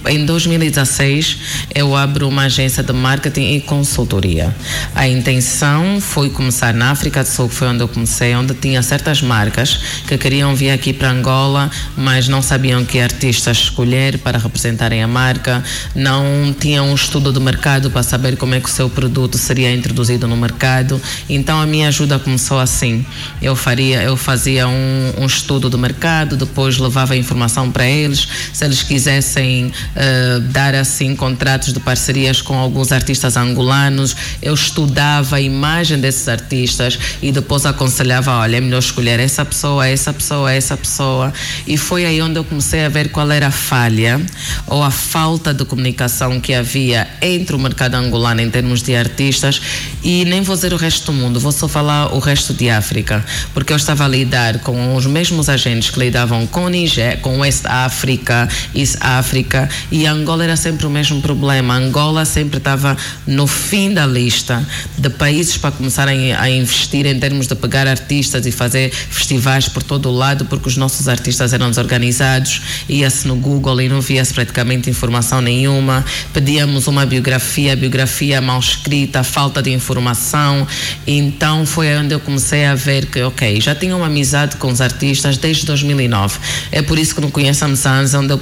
em 0.07 0.25
2016 0.25 1.39
eu 1.75 1.97
abro 1.97 2.29
uma 2.29 2.45
agência 2.45 2.83
de 2.83 2.93
marketing 2.93 3.55
e 3.55 3.61
consultoria. 3.61 4.55
A 4.95 5.09
intenção 5.09 6.01
foi 6.01 6.31
começar 6.31 6.75
na 6.75 6.91
África 6.91 7.23
do 7.23 7.29
Sul, 7.29 7.49
que 7.49 7.55
foi 7.55 7.69
onde 7.69 7.83
eu 7.83 7.89
comecei, 7.89 8.35
onde 8.35 8.55
tinha 8.55 8.83
certas 8.83 9.23
marcas 9.23 9.79
que 10.07 10.17
queriam 10.19 10.55
vir 10.55 10.71
aqui 10.71 10.93
para 10.93 11.11
Angola, 11.11 11.71
mas 11.97 12.29
não 12.29 12.43
sabiam 12.43 12.85
que 12.85 13.01
artistas 13.01 13.59
escolher 13.59 14.19
para 14.19 14.39
representarem 14.39 15.03
a 15.03 15.09
marca, 15.09 15.63
não 15.95 16.55
tinham 16.59 16.91
um 16.91 16.95
estudo 16.95 17.33
de 17.33 17.41
mercado 17.41 17.91
para 17.91 18.03
saber 18.03 18.37
como 18.37 18.55
é 18.55 18.61
que 18.61 18.69
o 18.69 18.73
seu 18.73 18.89
produto 18.91 19.39
seria 19.39 19.73
introduzido 19.73 20.27
no 20.29 20.37
mercado. 20.37 21.01
Então 21.29 21.61
a 21.61 21.67
minha 21.67 21.89
ajuda 21.89 22.19
começou 22.19 22.59
assim. 22.61 23.05
Eu 23.41 23.57
faria, 23.57 24.03
eu 24.03 24.17
fazia 24.17 24.69
um, 24.69 25.13
um 25.19 25.27
estudo 25.27 25.71
do 25.71 25.79
mercado, 25.79 26.37
depois 26.37 26.79
levava 26.79 27.15
a 27.15 27.17
informação 27.17 27.71
para 27.71 27.87
eles, 27.87 28.29
se 28.53 28.65
eles 28.65 28.83
quisessem 28.83 29.73
uh, 29.95 30.41
dar 30.41 30.75
assim 30.75 31.15
contratos 31.17 31.73
de 31.73 31.81
parcerias 31.81 32.41
com 32.41 32.59
alguns 32.59 32.93
artistas 32.93 33.37
angolanos. 33.37 34.15
Eu 34.43 34.55
estudava 34.55 35.37
a 35.37 35.41
imagem 35.41 35.99
desses 35.99 36.29
artistas 36.29 36.99
e 37.23 37.33
depois 37.33 37.65
aconselhava, 37.67 38.33
olha, 38.33 38.57
é 38.57 38.61
melhor 38.61 38.79
escolher 38.79 39.21
essa 39.21 39.45
pessoa, 39.45 39.87
essa 39.87 40.13
pessoa, 40.13 40.53
essa 40.53 40.77
pessoa. 40.77 41.33
E 41.67 41.77
foi 41.77 42.05
aí 42.05 42.21
onde 42.21 42.39
eu 42.39 42.45
comecei 42.45 42.85
a 42.85 42.89
ver 42.89 43.11
qual 43.11 43.31
era 43.31 43.49
a 43.49 43.51
falha 43.51 44.21
ou 44.67 44.83
a 44.83 44.91
falta 44.91 45.53
de 45.53 45.65
comunicação 45.65 46.41
que 46.41 46.55
havia 46.55 47.09
entre 47.21 47.57
o 47.57 47.59
mercado 47.59 47.95
angolano 47.95 48.41
em 48.41 48.51
termos 48.51 48.83
de 48.83 48.95
artistas 48.95 49.61
e 50.03 50.25
nem 50.25 50.43
vou 50.43 50.55
dizer 50.55 50.73
o 50.73 50.77
resto 50.77 51.07
do 51.07 51.13
mundo, 51.13 51.41
vou 51.41 51.53
só 51.53 51.67
falar 51.69 52.15
o 52.15 52.19
resto 52.19 52.53
de 52.53 52.69
África, 52.71 53.25
porque 53.53 53.73
eu 53.73 53.77
estava 53.77 54.05
a 54.05 54.09
lidar 54.09 54.59
com 54.61 54.95
os 54.95 55.07
mesmos 55.07 55.49
agentes 55.49 55.91
que 55.91 55.99
lidavam 55.99 56.47
com 56.47 56.69
Niger, 56.69 57.19
com 57.21 57.41
West 57.41 57.65
África, 57.67 58.49
East 58.75 58.97
África 59.01 59.69
e 59.91 60.07
Angola 60.07 60.45
era 60.45 60.57
sempre 60.57 60.87
o 60.87 60.91
mesmo 60.91 61.21
problema. 61.21 61.75
Angola 61.75 62.25
sempre 62.25 62.59
estava 62.59 62.97
no 63.27 63.47
fim 63.47 63.93
da 63.93 64.07
lista 64.07 64.67
de 64.99 65.11
países 65.11 65.57
para 65.57 65.71
começarem 65.71 66.33
a 66.33 66.49
investir 66.49 67.07
em 67.07 67.19
termos 67.19 67.47
de 67.47 67.55
pegar 67.55 67.87
artistas 67.87 68.47
e 68.47 68.53
fazer 68.53 68.91
festivais 68.93 69.69
por 69.69 69.83
todo 69.83 70.09
o 70.09 70.13
lado, 70.13 70.45
porque 70.47 70.69
os 70.69 70.77
nossos 70.77 71.09
artistas 71.09 71.53
eram 71.53 71.69
desorganizados, 71.69 72.63
ia-se 72.89 73.27
no 73.27 73.37
Google 73.37 73.81
e 73.81 73.89
não 73.89 74.01
via-se 74.01 74.33
praticamente 74.33 74.91
informação 74.91 75.41
nenhuma. 75.41 76.05
Pedíamos 76.33 76.87
uma 76.87 77.07
biografia, 77.07 77.77
biografia 77.77 78.41
mal 78.41 78.59
escrita, 78.61 79.23
falta 79.23 79.63
de 79.63 79.71
informação. 79.71 80.67
Então 81.07 81.67
foi 81.67 81.97
onde 81.97 82.15
eu 82.15 82.21
comecei 82.21 82.65
a 82.65 82.75
ver 82.75 83.07
que, 83.07 83.23
ok, 83.23 83.61
já 83.61 83.75
tinha 83.75 83.97
uma 83.97 84.07
amizade 84.07 84.57
com 84.57 84.69
os 84.69 84.81
artistas 84.81 85.37
desde 85.37 85.67
2009. 85.67 86.39
É 86.71 86.83
por 86.83 86.99
isso 86.99 87.15
que 87.15 87.21
não 87.21 87.31
conheço 87.31 87.65
a 87.65 87.69
Mzanza, 87.69 88.19
onde 88.19 88.33
eu 88.33 88.41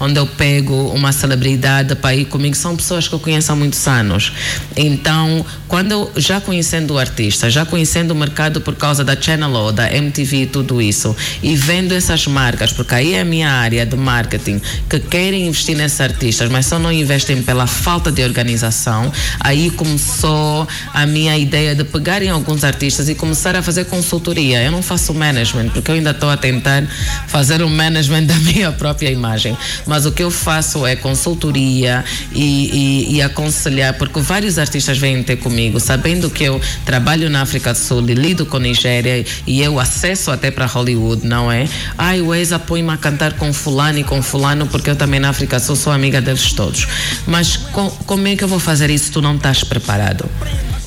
onde 0.00 0.18
eu 0.18 0.26
pego 0.26 0.88
uma 0.88 1.12
celebridade 1.12 1.94
para 1.94 2.14
ir 2.14 2.26
comigo, 2.26 2.54
são 2.54 2.76
pessoas 2.76 3.08
que 3.08 3.14
eu 3.14 3.20
conheço 3.20 3.52
há 3.52 3.56
muitos 3.56 3.86
anos. 3.86 4.32
Então, 4.76 5.44
quando 5.68 5.92
eu, 5.92 6.12
já 6.16 6.40
conhecendo 6.40 6.94
o 6.94 6.98
artista, 6.98 7.50
já 7.50 7.64
conhecendo 7.64 8.12
o 8.12 8.14
mercado 8.14 8.60
por 8.60 8.74
causa 8.74 9.04
da 9.04 9.20
Channel 9.20 9.50
O, 9.50 9.72
da 9.72 9.92
MTV 9.92 10.42
e 10.42 10.46
tudo 10.46 10.80
isso, 10.80 11.14
e 11.42 11.56
vendo 11.56 11.92
essas 11.92 12.26
marcas, 12.26 12.72
porque 12.72 12.94
aí 12.94 13.14
é 13.14 13.20
a 13.20 13.24
minha 13.24 13.50
área 13.50 13.84
de 13.84 13.96
marketing, 13.96 14.60
que 14.88 15.00
querem 15.00 15.46
investir 15.46 15.76
nesses 15.76 16.00
artistas, 16.00 16.50
mas 16.50 16.66
só 16.66 16.78
não 16.78 16.92
investem 16.92 17.42
pela 17.42 17.66
falta 17.66 18.12
de 18.12 18.22
organização, 18.22 19.12
aí 19.40 19.70
começou 19.70 20.66
a 20.92 21.06
minha 21.06 21.36
ideia 21.36 21.74
de 21.74 21.84
pegar 21.84 22.22
em 22.22 22.28
alguns 22.28 22.64
artistas 22.64 23.08
e 23.08 23.14
começar 23.14 23.56
a 23.56 23.62
fazer 23.62 23.84
consultoria. 23.86 24.62
Eu 24.62 24.70
não 24.70 24.82
faço 24.82 25.12
management, 25.14 25.70
porque 25.70 25.90
eu 25.90 25.94
ainda 25.94 26.10
estou 26.10 26.30
a 26.30 26.36
tentar 26.36 26.84
fazer 27.26 27.62
o 27.62 27.68
management 27.68 28.24
da 28.26 28.34
minha 28.36 28.72
própria 28.72 29.10
imagem 29.10 29.56
mas 29.86 30.06
o 30.06 30.12
que 30.12 30.22
eu 30.22 30.30
faço 30.30 30.86
é 30.86 30.96
consultoria 30.96 32.04
e, 32.32 33.06
e, 33.10 33.16
e 33.16 33.22
aconselhar, 33.22 33.94
porque 33.94 34.20
vários 34.20 34.58
artistas 34.58 34.98
vêm 34.98 35.22
ter 35.22 35.36
comigo, 35.36 35.78
sabendo 35.80 36.30
que 36.30 36.44
eu 36.44 36.60
trabalho 36.84 37.28
na 37.30 37.42
África 37.42 37.72
do 37.72 37.78
Sul 37.78 38.08
e 38.08 38.14
lido 38.14 38.46
com 38.46 38.58
Nigéria 38.58 39.24
e 39.46 39.62
eu 39.62 39.78
acesso 39.78 40.30
até 40.30 40.50
para 40.50 40.66
Hollywood, 40.66 41.26
não 41.26 41.50
é? 41.50 41.68
Ai, 41.96 42.20
o 42.20 42.34
ex 42.34 42.50
põe-me 42.66 42.90
a 42.90 42.96
cantar 42.96 43.34
com 43.34 43.52
fulano 43.52 43.98
e 43.98 44.04
com 44.04 44.22
fulano, 44.22 44.66
porque 44.66 44.90
eu 44.90 44.96
também 44.96 45.20
na 45.20 45.30
África 45.30 45.58
do 45.58 45.64
Sul 45.64 45.76
sou 45.76 45.92
amiga 45.92 46.20
deles 46.20 46.52
todos. 46.52 46.86
Mas 47.26 47.56
com, 47.56 47.90
como 47.90 48.26
é 48.28 48.36
que 48.36 48.44
eu 48.44 48.48
vou 48.48 48.58
fazer 48.58 48.90
isso? 48.90 49.12
Tu 49.12 49.22
não 49.22 49.36
estás 49.36 49.64
preparado. 49.64 50.28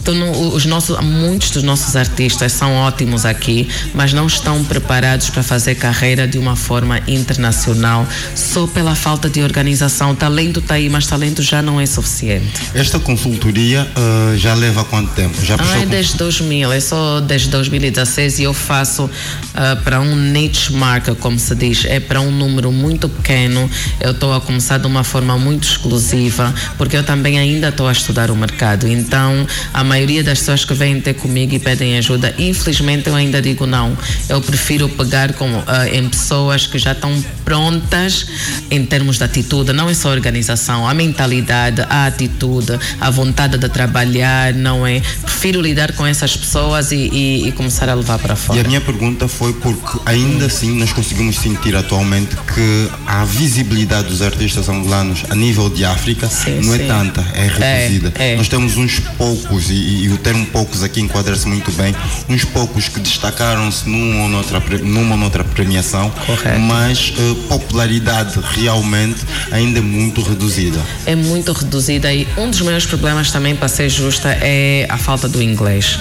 Então, 0.02 0.54
os 0.54 0.66
nossos, 0.66 1.00
muitos 1.02 1.52
dos 1.52 1.64
nossos 1.64 1.96
artistas 1.96 2.52
são 2.52 2.74
ótimos 2.76 3.26
aqui, 3.26 3.68
mas 3.94 4.14
não 4.14 4.28
estão 4.28 4.64
preparados 4.64 5.30
para 5.30 5.44
fazer 5.44 5.76
carreira 5.76 6.28
de 6.28 6.38
uma 6.38 6.56
forma 6.56 7.00
internacional 7.08 8.08
só 8.36 8.66
pela 8.68 8.96
falta 8.96 9.30
de 9.30 9.42
organização. 9.42 10.16
Talento 10.16 10.60
está 10.60 10.76
aí, 10.76 10.90
mas 10.90 11.06
talento 11.06 11.42
já 11.42 11.62
não 11.62 11.80
é 11.80 11.86
suficiente. 11.86 12.62
Esta 12.74 13.00
consultoria 13.00 13.88
uh, 13.96 14.38
já 14.38 14.54
leva 14.54 14.84
quanto 14.84 15.12
tempo? 15.14 15.44
Já 15.44 15.56
ah, 15.60 15.82
é 15.82 15.86
desde 15.86 16.16
2000, 16.18 16.72
é 16.72 16.80
só 16.80 17.20
desde 17.20 17.50
2016 17.50 18.40
e 18.40 18.44
eu 18.44 18.54
faço 18.54 19.06
uh, 19.06 19.84
para 19.84 20.00
um 20.00 20.16
niche 20.16 20.74
market, 20.74 21.18
como 21.18 21.38
se 21.38 21.54
diz, 21.56 21.86
é 21.86 22.00
para 22.00 22.22
um 22.22 22.32
número 22.32 22.72
muito 22.72 23.10
pequeno. 23.10 23.70
Eu 24.00 24.12
estou 24.12 24.34
a 24.34 24.42
começar 24.42 24.78
de 24.78 24.88
uma 24.88 25.04
forma 25.04 25.38
muito 25.38 25.68
exclusiva, 25.68 26.54
porque 26.78 26.98
eu 26.98 27.04
também 27.04 27.38
ainda 27.38 27.70
estou 27.70 27.88
a 27.88 27.92
estudar 27.92 28.32
o 28.32 28.36
mercado. 28.36 28.88
Então, 28.88 29.46
a 29.74 29.84
maioria 29.90 30.24
das 30.24 30.40
pessoas 30.40 30.64
que 30.64 30.74
vêm 30.76 31.02
ter 31.02 31.16
comigo 31.16 31.56
e 31.56 31.60
pedem 31.60 31.98
ajuda, 31.98 32.34
infelizmente 32.38 33.08
eu 33.08 33.16
ainda 33.16 33.42
digo 33.42 33.66
não. 33.66 33.98
Eu 34.30 34.40
prefiro 34.40 34.88
pegar 34.88 35.34
com, 35.34 35.50
uh, 35.52 35.66
em 35.92 36.08
pessoas 36.08 36.68
que 36.68 36.78
já 36.78 36.92
estão 36.92 37.12
prontas 37.44 38.28
em 38.70 38.86
termos 38.86 39.18
de 39.18 39.24
atitude, 39.24 39.74
não 39.74 39.90
é 39.90 39.94
só 39.96 40.10
organização, 40.12 40.88
a 40.88 40.94
mentalidade, 40.94 41.82
a 41.90 42.06
atitude, 42.06 42.78
a 43.02 43.10
vontade 43.10 43.58
de 43.58 43.68
trabalhar, 43.68 44.54
não 44.54 44.86
é? 44.86 45.02
Prefiro 45.24 45.60
lidar 45.60 45.94
com 45.94 46.06
essas 46.06 46.38
pessoas 46.38 46.92
e, 46.92 47.10
e, 47.12 47.48
e 47.48 47.52
começar 47.54 47.90
a 47.90 47.96
levar 47.96 48.20
para 48.20 48.36
fora. 48.36 48.60
E 48.60 48.62
a 48.62 48.68
minha 48.68 48.82
pergunta 48.82 49.28
foi 49.28 49.54
porque 49.54 50.00
ainda 50.06 50.46
assim 50.46 50.78
nós 50.78 50.94
conseguimos 50.94 51.38
sentir 51.38 51.76
atualmente 51.76 52.36
que 52.54 52.90
a 53.08 53.26
visibilidade 53.26 54.10
dos 54.10 54.22
artistas 54.22 54.70
angolanos 54.70 55.24
a 55.30 55.36
nível 55.36 55.68
de 55.70 55.84
África 55.84 56.28
sim, 56.28 56.62
não 56.62 56.76
é 56.76 56.78
sim. 56.78 56.84
é 56.84 56.88
tanta, 56.88 57.22
é 57.34 57.48
reduzida. 57.48 58.14
É, 58.20 58.34
é. 58.34 58.36
Nós 58.36 58.48
temos 58.48 58.78
uns 58.78 59.00
poucos 59.18 59.72
e 59.72 59.79
e, 59.80 60.10
o 60.10 60.18
termo 60.18 60.46
poucos 60.48 60.84
aqui 60.84 61.02
enquadra-se 61.02 61.48
muito 61.48 61.72
bem, 61.72 61.96
uns 62.28 62.44
poucos 62.44 62.88
que 62.88 63.00
destacaram-se 63.00 63.88
numa 63.88 64.24
ou 64.24 64.30
noutra, 64.30 64.60
numa 64.84 65.12
ou 65.12 65.18
noutra 65.18 65.44
premiação, 65.44 66.10
Correto. 66.26 66.60
mas 66.60 67.14
uh, 67.18 67.36
popularidade 67.48 68.40
realmente 68.54 69.20
ainda 69.52 69.80
é 69.80 69.82
muito 69.82 70.22
reduzida. 70.22 70.80
É 71.06 71.16
muito 71.16 71.52
reduzida 71.52 72.14
e 72.14 72.28
um 72.38 72.50
dos 72.50 72.62
maiores 72.62 72.86
problemas 72.86 73.32
também, 73.32 73.56
para 73.56 73.68
ser 73.68 73.90
justa, 73.90 74.30
é 74.42 74.86
a 74.90 74.98
falta 74.98 75.28
do 75.28 75.42
inglês 75.42 76.00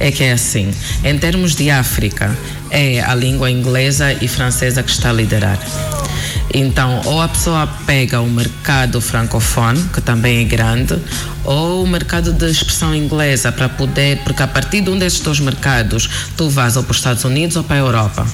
é 0.00 0.10
que 0.10 0.24
é 0.24 0.32
assim, 0.32 0.70
em 1.04 1.18
termos 1.18 1.54
de 1.54 1.70
África, 1.70 2.34
é 2.70 3.02
a 3.02 3.14
língua 3.14 3.50
inglesa 3.50 4.14
e 4.14 4.26
francesa 4.26 4.82
que 4.82 4.90
está 4.90 5.10
a 5.10 5.12
liderar. 5.12 5.58
Então, 6.52 7.00
ou 7.04 7.20
a 7.20 7.28
pessoa 7.28 7.66
pega 7.86 8.20
o 8.20 8.28
mercado 8.28 9.00
francofone, 9.00 9.82
que 9.92 10.00
também 10.00 10.40
é 10.40 10.44
grande, 10.44 10.98
ou 11.44 11.84
o 11.84 11.86
mercado 11.86 12.32
de 12.32 12.50
expressão 12.50 12.94
inglesa 12.94 13.52
para 13.52 13.68
poder, 13.68 14.18
porque 14.24 14.42
a 14.42 14.48
partir 14.48 14.80
de 14.80 14.90
um 14.90 14.98
desses 14.98 15.20
dois 15.20 15.40
mercados, 15.40 16.08
tu 16.36 16.48
vas 16.48 16.76
ou 16.76 16.82
para 16.82 16.92
os 16.92 16.96
Estados 16.98 17.24
Unidos 17.24 17.56
ou 17.56 17.64
para 17.64 17.76
a 17.76 17.78
Europa. 17.78 18.26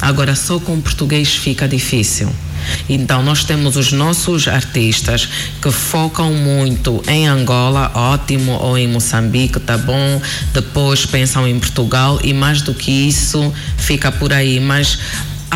Agora, 0.00 0.34
só 0.34 0.58
com 0.58 0.74
o 0.74 0.82
português 0.82 1.34
fica 1.34 1.66
difícil. 1.68 2.32
Então, 2.88 3.22
nós 3.22 3.44
temos 3.44 3.76
os 3.76 3.92
nossos 3.92 4.48
artistas 4.48 5.28
que 5.60 5.70
focam 5.70 6.32
muito 6.32 7.02
em 7.06 7.26
Angola, 7.26 7.90
ótimo, 7.94 8.52
ou 8.52 8.76
em 8.76 8.88
Moçambique, 8.88 9.60
tá 9.60 9.78
bom. 9.78 10.20
Depois 10.52 11.06
pensam 11.06 11.46
em 11.46 11.58
Portugal 11.58 12.18
e 12.22 12.32
mais 12.32 12.62
do 12.62 12.74
que 12.74 12.90
isso, 12.90 13.52
fica 13.76 14.10
por 14.10 14.32
aí. 14.32 14.58
Mas 14.60 14.98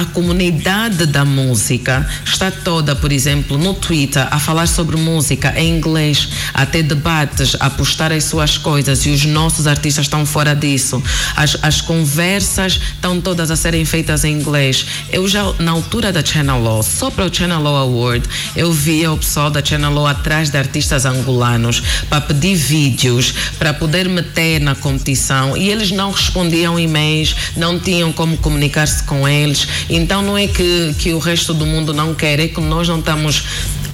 a 0.01 0.05
comunidade 0.07 1.05
da 1.05 1.27
música 1.27 2.09
está 2.25 2.51
toda, 2.51 2.97
por 2.97 3.13
exemplo, 3.13 3.59
no 3.59 3.75
Twitter 3.75 4.27
a 4.31 4.41
falar 4.41 4.67
sobre 4.67 4.97
música 4.97 5.53
em 5.61 5.77
inglês, 5.77 6.27
a 6.55 6.65
ter 6.65 6.85
debates, 6.85 7.55
a 7.61 7.69
postar 7.69 8.11
as 8.11 8.25
suas 8.25 8.57
coisas 8.57 9.05
e 9.05 9.11
os 9.11 9.27
nossos 9.27 9.67
artistas 9.67 10.07
estão 10.07 10.25
fora 10.25 10.57
disso. 10.57 11.03
As, 11.37 11.55
as 11.61 11.83
conversas 11.83 12.81
estão 12.95 13.21
todas 13.21 13.51
a 13.51 13.57
serem 13.57 13.85
feitas 13.85 14.25
em 14.25 14.33
inglês. 14.33 14.87
Eu 15.13 15.29
já, 15.29 15.53
na 15.59 15.73
altura 15.73 16.11
da 16.11 16.25
Channel 16.25 16.63
Law, 16.63 16.83
só 16.83 17.11
para 17.11 17.27
o 17.27 17.35
Channel 17.35 17.61
Law 17.61 17.77
Award, 17.77 18.27
eu 18.57 18.73
via 18.73 19.13
o 19.13 19.19
pessoal 19.19 19.51
da 19.51 19.63
Channel 19.63 19.93
Law 19.93 20.07
atrás 20.07 20.49
de 20.49 20.57
artistas 20.57 21.05
angolanos 21.05 21.83
para 22.09 22.23
pedir 22.23 22.55
vídeos, 22.55 23.35
para 23.59 23.75
poder 23.75 24.09
meter 24.09 24.63
na 24.63 24.75
competição 24.75 25.55
e 25.55 25.69
eles 25.69 25.91
não 25.91 26.11
respondiam 26.11 26.81
e-mails, 26.81 27.37
não 27.55 27.79
tinham 27.79 28.11
como 28.11 28.39
comunicar-se 28.39 29.03
com 29.03 29.29
eles 29.29 29.69
então 29.97 30.23
não 30.23 30.37
é 30.37 30.47
que, 30.47 30.95
que 30.99 31.13
o 31.13 31.19
resto 31.19 31.53
do 31.53 31.67
mundo 31.67 31.93
não 31.93 32.15
quer, 32.15 32.41
é 32.41 32.49
que 32.49 32.61
nós 32.61 32.89
não 32.89 33.01
estamos 33.01 33.45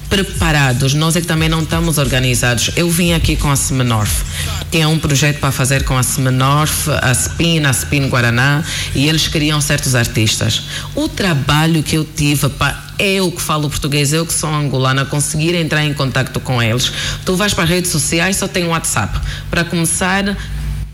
preparados, 0.09 0.93
nós 0.93 1.15
é 1.15 1.21
que 1.21 1.27
também 1.27 1.49
não 1.49 1.63
estamos 1.63 1.97
organizados. 1.97 2.71
Eu 2.75 2.89
vim 2.89 3.13
aqui 3.13 3.35
com 3.35 3.51
a 3.51 3.55
Semenorf 3.55 4.23
tinha 4.71 4.87
um 4.89 4.99
projeto 4.99 5.39
para 5.39 5.51
fazer 5.51 5.83
com 5.83 5.97
a 5.97 6.03
Semenorf, 6.03 6.89
a 7.01 7.11
Spin, 7.11 7.65
a 7.65 7.71
Spin 7.71 8.09
Guaraná, 8.09 8.63
e 8.93 9.07
eles 9.07 9.27
queriam 9.27 9.61
certos 9.61 9.95
artistas. 9.95 10.63
O 10.93 11.07
trabalho 11.07 11.81
que 11.81 11.95
eu 11.95 12.03
tive 12.03 12.49
para 12.49 12.85
eu 12.99 13.31
que 13.31 13.41
falo 13.41 13.69
português, 13.69 14.11
eu 14.11 14.25
que 14.25 14.33
sou 14.33 14.49
angolana, 14.49 15.05
conseguir 15.05 15.53
entrar 15.53 15.85
em 15.85 15.93
contato 15.93 16.39
com 16.39 16.61
eles. 16.61 16.91
Tu 17.23 17.35
vais 17.35 17.53
para 17.53 17.63
as 17.63 17.69
redes 17.69 17.91
sociais, 17.91 18.37
só 18.37 18.47
tem 18.47 18.65
WhatsApp. 18.65 19.19
Para 19.51 19.63
começar, 19.63 20.35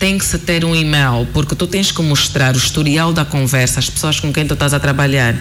tem 0.04 0.18
que 0.18 0.26
se 0.26 0.36
ter 0.36 0.66
um 0.66 0.76
e-mail, 0.76 1.26
porque 1.32 1.54
tu 1.54 1.66
tens 1.66 1.90
que 1.90 2.02
mostrar 2.02 2.54
o 2.54 2.58
historial 2.58 3.10
da 3.10 3.24
conversa, 3.24 3.80
as 3.80 3.88
pessoas 3.88 4.20
com 4.20 4.30
quem 4.30 4.46
tu 4.46 4.52
estás 4.52 4.74
a 4.74 4.78
trabalhar. 4.78 5.34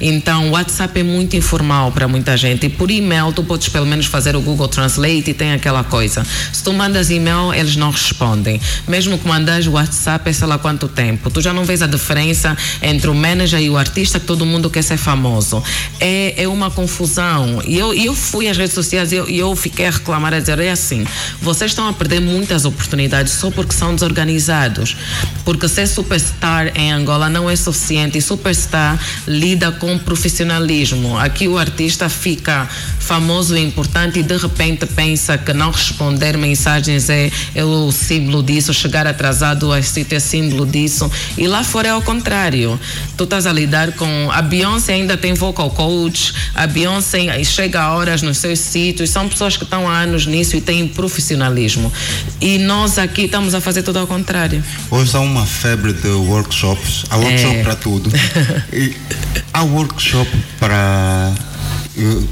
Então, 0.00 0.48
o 0.48 0.50
WhatsApp 0.52 0.98
é 0.98 1.02
muito 1.02 1.36
informal 1.36 1.92
para 1.92 2.08
muita 2.08 2.34
gente 2.34 2.64
e 2.64 2.70
por 2.70 2.90
e-mail 2.90 3.30
tu 3.34 3.44
podes 3.44 3.68
pelo 3.68 3.84
menos 3.84 4.06
fazer 4.06 4.34
o 4.34 4.40
Google 4.40 4.68
Translate 4.68 5.32
e 5.32 5.34
tem 5.34 5.52
aquela 5.52 5.84
coisa. 5.84 6.24
Se 6.50 6.64
tu 6.64 6.72
mandas 6.72 7.10
e-mail, 7.10 7.52
eles 7.52 7.76
não 7.76 7.90
respondem. 7.90 8.58
Mesmo 8.88 9.18
que 9.18 9.28
mandas 9.28 9.66
WhatsApp, 9.66 10.30
é 10.30 10.32
sei 10.32 10.46
lá 10.46 10.56
quanto 10.56 10.88
tempo. 10.88 11.28
Tu 11.28 11.42
já 11.42 11.52
não 11.52 11.66
vês 11.66 11.82
a 11.82 11.86
diferença 11.86 12.56
entre 12.80 13.10
o 13.10 13.14
manager 13.14 13.60
e 13.60 13.68
o 13.68 13.76
artista, 13.76 14.18
que 14.18 14.24
todo 14.24 14.46
mundo 14.46 14.70
quer 14.70 14.80
ser 14.80 14.96
famoso. 14.96 15.62
É, 16.00 16.42
é 16.42 16.48
uma 16.48 16.70
confusão. 16.70 17.60
E 17.66 17.78
eu, 17.78 17.92
eu 17.92 18.14
fui 18.14 18.48
às 18.48 18.56
redes 18.56 18.72
sociais 18.72 19.12
e 19.12 19.16
eu, 19.16 19.28
eu 19.28 19.54
fiquei 19.54 19.84
a 19.84 19.90
reclamar, 19.90 20.32
a 20.32 20.40
dizer, 20.40 20.58
é 20.58 20.70
assim, 20.70 21.06
vocês 21.42 21.72
estão 21.72 21.86
a 21.86 21.92
perder 21.92 22.22
muitas 22.22 22.64
oportunidades 22.64 23.34
só 23.34 23.50
porque 23.50 23.74
são 23.74 23.94
desorganizados. 24.06 24.96
Porque 25.44 25.68
ser 25.68 25.86
superstar 25.86 26.72
em 26.74 26.92
Angola 26.92 27.28
não 27.28 27.48
é 27.48 27.56
suficiente 27.56 28.20
superstar 28.20 28.98
lida 29.26 29.70
com 29.72 29.98
profissionalismo. 29.98 31.18
Aqui 31.18 31.48
o 31.48 31.58
artista 31.58 32.08
fica 32.08 32.68
famoso 32.98 33.56
e 33.56 33.62
importante 33.62 34.18
e 34.18 34.22
de 34.22 34.36
repente 34.36 34.86
pensa 34.86 35.38
que 35.38 35.52
não 35.52 35.70
responder 35.70 36.36
mensagens 36.36 37.08
é, 37.08 37.30
é 37.54 37.64
o 37.64 37.92
símbolo 37.92 38.42
disso, 38.42 38.74
chegar 38.74 39.06
atrasado 39.06 39.72
a 39.72 39.80
sítio 39.82 40.16
é 40.16 40.20
símbolo 40.20 40.66
disso. 40.66 41.10
E 41.38 41.46
lá 41.46 41.62
fora 41.62 41.88
é 41.88 41.90
ao 41.92 42.02
contrário. 42.02 42.78
Tu 43.16 43.24
estás 43.24 43.46
a 43.46 43.52
lidar 43.52 43.92
com. 43.92 44.30
A 44.32 44.42
Beyoncé 44.42 44.94
ainda 44.94 45.16
tem 45.16 45.34
vocal 45.34 45.70
coach, 45.70 46.34
a 46.54 46.66
Beyoncé 46.66 47.42
chega 47.44 47.80
a 47.80 47.94
horas 47.94 48.22
nos 48.22 48.38
seus 48.38 48.58
sítios, 48.58 49.10
são 49.10 49.28
pessoas 49.28 49.56
que 49.56 49.64
estão 49.64 49.88
há 49.88 50.00
anos 50.00 50.26
nisso 50.26 50.56
e 50.56 50.60
têm 50.60 50.88
profissionalismo. 50.88 51.92
E 52.40 52.58
nós 52.58 52.98
aqui 52.98 53.22
estamos 53.22 53.54
a 53.54 53.60
fazer 53.60 53.82
tudo 53.96 54.00
ao 54.00 54.06
contrário. 54.06 54.62
Hoje 54.90 55.16
há 55.16 55.20
uma 55.20 55.46
febre 55.46 55.94
de 55.94 56.08
workshops, 56.08 57.04
há 57.08 57.16
workshop 57.16 57.56
É. 57.56 57.62
para 57.62 57.76
tudo. 57.76 58.10
Há 59.54 59.62
workshop 59.62 60.30
para 60.60 61.32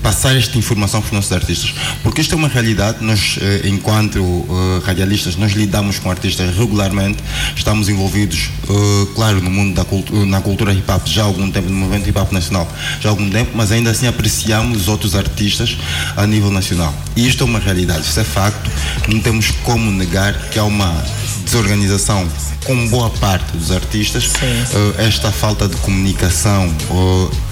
passar 0.02 0.36
esta 0.36 0.56
informação 0.58 1.00
para 1.00 1.08
os 1.08 1.12
nossos 1.12 1.32
artistas. 1.32 1.74
Porque 2.02 2.20
isto 2.20 2.34
é 2.34 2.36
uma 2.36 2.48
realidade, 2.48 2.98
nós, 3.02 3.38
eh, 3.40 3.62
enquanto 3.64 4.18
eh, 4.18 4.86
radialistas, 4.86 5.36
nós 5.36 5.52
lidamos 5.52 5.98
com 5.98 6.10
artistas 6.10 6.56
regularmente, 6.56 7.18
estamos 7.56 7.88
envolvidos, 7.88 8.50
eh, 8.68 9.06
claro, 9.14 9.40
no 9.40 9.50
mundo 9.50 9.74
da 9.74 9.84
cultura, 9.84 10.26
na 10.26 10.40
cultura 10.40 10.72
hip 10.72 10.90
hop 10.90 11.06
já 11.06 11.22
há 11.22 11.26
algum 11.26 11.50
tempo, 11.50 11.68
no 11.68 11.76
movimento 11.76 12.08
hip 12.08 12.18
hop 12.18 12.32
nacional 12.32 12.70
já 13.00 13.08
há 13.08 13.12
algum 13.12 13.28
tempo, 13.30 13.52
mas 13.54 13.72
ainda 13.72 13.90
assim 13.90 14.06
apreciamos 14.06 14.82
os 14.82 14.88
outros 14.88 15.14
artistas 15.14 15.76
a 16.16 16.26
nível 16.26 16.50
nacional. 16.50 16.94
E 17.16 17.26
isto 17.26 17.42
é 17.42 17.46
uma 17.46 17.58
realidade, 17.58 18.02
isso 18.02 18.20
é 18.20 18.24
facto, 18.24 18.70
não 19.08 19.20
temos 19.20 19.50
como 19.64 19.90
negar 19.90 20.34
que 20.50 20.58
há 20.58 20.64
uma 20.64 21.04
desorganização 21.44 22.28
com 22.64 22.88
boa 22.88 23.10
parte 23.10 23.56
dos 23.56 23.70
artistas. 23.70 24.30
Eh, 24.42 25.06
esta 25.06 25.30
falta 25.30 25.68
de 25.68 25.76
comunicação 25.76 26.74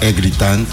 eh, 0.01 0.09
é 0.09 0.13
gritante, 0.13 0.71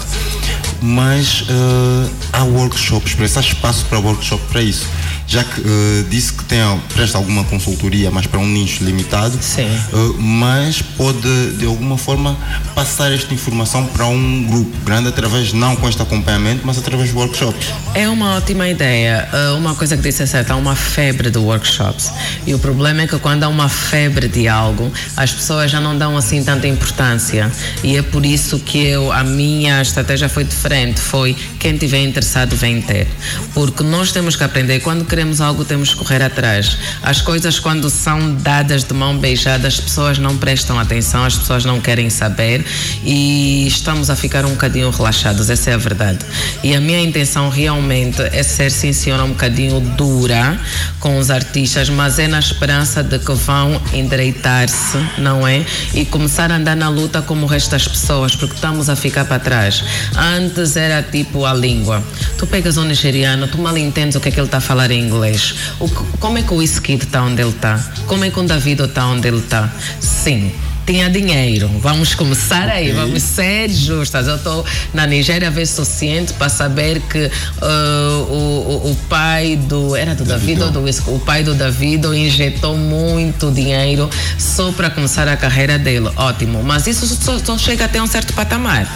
mas 0.82 1.44
eh, 1.48 2.10
há 2.32 2.44
workshops 2.44 3.14
para 3.14 3.24
isso, 3.26 3.38
há 3.38 3.42
espaço 3.42 3.84
para 3.86 3.98
workshop 3.98 4.42
para 4.50 4.62
isso. 4.62 4.88
Já 5.30 5.44
que 5.44 5.60
eh, 5.60 6.04
disse 6.10 6.32
que 6.32 6.44
tem, 6.44 6.58
presta 6.92 7.16
alguma 7.16 7.44
consultoria, 7.44 8.10
mas 8.10 8.26
para 8.26 8.40
um 8.40 8.48
nicho 8.48 8.82
limitado, 8.82 9.38
Sim. 9.40 9.62
eh, 9.62 10.14
mas 10.18 10.82
pode 10.82 11.52
de 11.52 11.66
alguma 11.66 11.96
forma 11.96 12.36
passar 12.74 13.12
esta 13.12 13.32
informação 13.32 13.86
para 13.86 14.06
um 14.06 14.42
grupo 14.42 14.76
grande 14.84 15.06
através, 15.06 15.52
não 15.52 15.76
com 15.76 15.88
este 15.88 16.02
acompanhamento, 16.02 16.62
mas 16.64 16.78
através 16.78 17.10
de 17.10 17.14
workshops. 17.16 17.68
É 17.94 18.08
uma 18.08 18.34
ótima 18.34 18.68
ideia. 18.68 19.28
Uh, 19.32 19.56
uma 19.56 19.76
coisa 19.76 19.96
que 19.96 20.02
disse 20.02 20.24
é 20.24 20.26
certa, 20.26 20.54
há 20.54 20.56
uma 20.56 20.74
febre 20.74 21.30
de 21.30 21.38
workshops. 21.38 22.10
E 22.44 22.52
o 22.52 22.58
problema 22.58 23.02
é 23.02 23.06
que 23.06 23.16
quando 23.20 23.44
há 23.44 23.48
uma 23.48 23.68
febre 23.68 24.26
de 24.26 24.48
algo, 24.48 24.90
as 25.16 25.32
pessoas 25.32 25.70
já 25.70 25.80
não 25.80 25.96
dão 25.96 26.16
assim 26.16 26.42
tanta 26.42 26.66
importância. 26.66 27.52
E 27.84 27.96
é 27.96 28.02
por 28.02 28.26
isso 28.26 28.58
que 28.58 28.84
eu, 28.84 29.12
a 29.12 29.22
minha 29.22 29.80
estratégia 29.80 30.28
foi 30.28 30.42
diferente. 30.42 31.00
Foi 31.00 31.36
quem 31.60 31.76
tiver 31.76 32.02
interessado 32.02 32.56
vem 32.56 32.82
ter. 32.82 33.06
Porque 33.54 33.84
nós 33.84 34.10
temos 34.10 34.34
que 34.34 34.42
aprender, 34.42 34.80
quando 34.80 35.04
queremos 35.04 35.19
algo, 35.40 35.64
temos 35.64 35.90
que 35.92 35.96
correr 35.96 36.22
atrás. 36.22 36.78
As 37.02 37.20
coisas, 37.20 37.58
quando 37.58 37.90
são 37.90 38.34
dadas 38.36 38.84
de 38.84 38.94
mão 38.94 39.18
beijada, 39.18 39.68
as 39.68 39.78
pessoas 39.78 40.18
não 40.18 40.38
prestam 40.38 40.78
atenção, 40.78 41.24
as 41.24 41.36
pessoas 41.36 41.64
não 41.64 41.80
querem 41.80 42.08
saber 42.08 42.64
e 43.04 43.66
estamos 43.66 44.08
a 44.08 44.16
ficar 44.16 44.46
um 44.46 44.50
bocadinho 44.50 44.90
relaxados, 44.90 45.50
essa 45.50 45.70
é 45.70 45.74
a 45.74 45.76
verdade. 45.76 46.18
E 46.62 46.74
a 46.74 46.80
minha 46.80 47.00
intenção 47.00 47.50
realmente 47.50 48.22
é 48.22 48.42
ser, 48.42 48.70
sim, 48.70 48.92
senhora, 48.92 49.24
um 49.24 49.30
bocadinho 49.30 49.80
dura 49.80 50.58
com 50.98 51.18
os 51.18 51.30
artistas, 51.30 51.90
mas 51.90 52.18
é 52.18 52.26
na 52.26 52.38
esperança 52.38 53.02
de 53.02 53.18
que 53.18 53.32
vão 53.32 53.80
endireitar-se, 53.92 54.96
não 55.18 55.46
é? 55.46 55.64
E 55.92 56.04
começar 56.04 56.50
a 56.50 56.56
andar 56.56 56.76
na 56.76 56.88
luta 56.88 57.20
como 57.20 57.44
o 57.44 57.48
resto 57.48 57.72
das 57.72 57.86
pessoas, 57.86 58.34
porque 58.34 58.54
estamos 58.54 58.88
a 58.88 58.96
ficar 58.96 59.24
para 59.24 59.38
trás. 59.38 59.84
Antes 60.16 60.76
era 60.76 61.02
tipo 61.02 61.44
a 61.44 61.52
língua. 61.52 62.02
Tu 62.38 62.46
pegas 62.46 62.76
um 62.76 62.84
nigeriano, 62.84 63.48
tu 63.48 63.58
mal 63.58 63.76
entendes 63.76 64.16
o 64.16 64.20
que 64.20 64.28
é 64.28 64.32
que 64.32 64.38
ele 64.38 64.46
está 64.46 64.58
a 64.58 64.60
falar 64.60 64.90
em 64.90 64.99
inglês. 65.00 65.54
O, 65.78 65.88
como 65.88 66.38
é 66.38 66.42
que 66.42 66.52
o 66.52 66.56
Wizkid 66.56 67.04
está 67.04 67.22
onde 67.22 67.42
ele 67.42 67.50
está? 67.50 67.78
Como 68.06 68.24
é 68.24 68.30
que 68.30 68.38
o 68.38 68.42
Davido 68.42 68.84
está 68.84 69.06
onde 69.06 69.26
ele 69.28 69.38
está? 69.38 69.70
Sim 70.00 70.52
tinha 70.90 71.08
dinheiro. 71.08 71.70
Vamos 71.80 72.14
começar 72.14 72.68
aí, 72.68 72.90
vamos 72.90 73.22
ser 73.22 73.70
justas. 73.70 74.26
Eu 74.26 74.36
estou 74.36 74.64
na 74.92 75.06
Nigéria 75.06 75.46
a 75.46 75.50
ver 75.50 75.66
suficiente 75.66 76.32
para 76.32 76.48
saber 76.48 77.00
que 77.02 77.26
uh, 77.26 78.22
o, 78.28 78.88
o, 78.88 78.90
o 78.90 78.96
pai 79.08 79.56
do. 79.56 79.94
Era 79.94 80.16
do 80.16 80.24
Davido 80.24 80.64
ou 80.64 80.70
do? 80.70 80.80
O 81.14 81.20
pai 81.20 81.44
do 81.44 81.54
Davido 81.54 82.12
injetou 82.12 82.76
muito 82.76 83.52
dinheiro 83.52 84.10
só 84.36 84.72
para 84.72 84.90
começar 84.90 85.28
a 85.28 85.36
carreira 85.36 85.78
dele. 85.78 86.10
Ótimo. 86.16 86.62
Mas 86.64 86.88
isso 86.88 87.06
só, 87.06 87.38
só 87.38 87.56
chega 87.56 87.84
até 87.84 88.02
um 88.02 88.06
certo 88.06 88.32
patamar. 88.32 88.88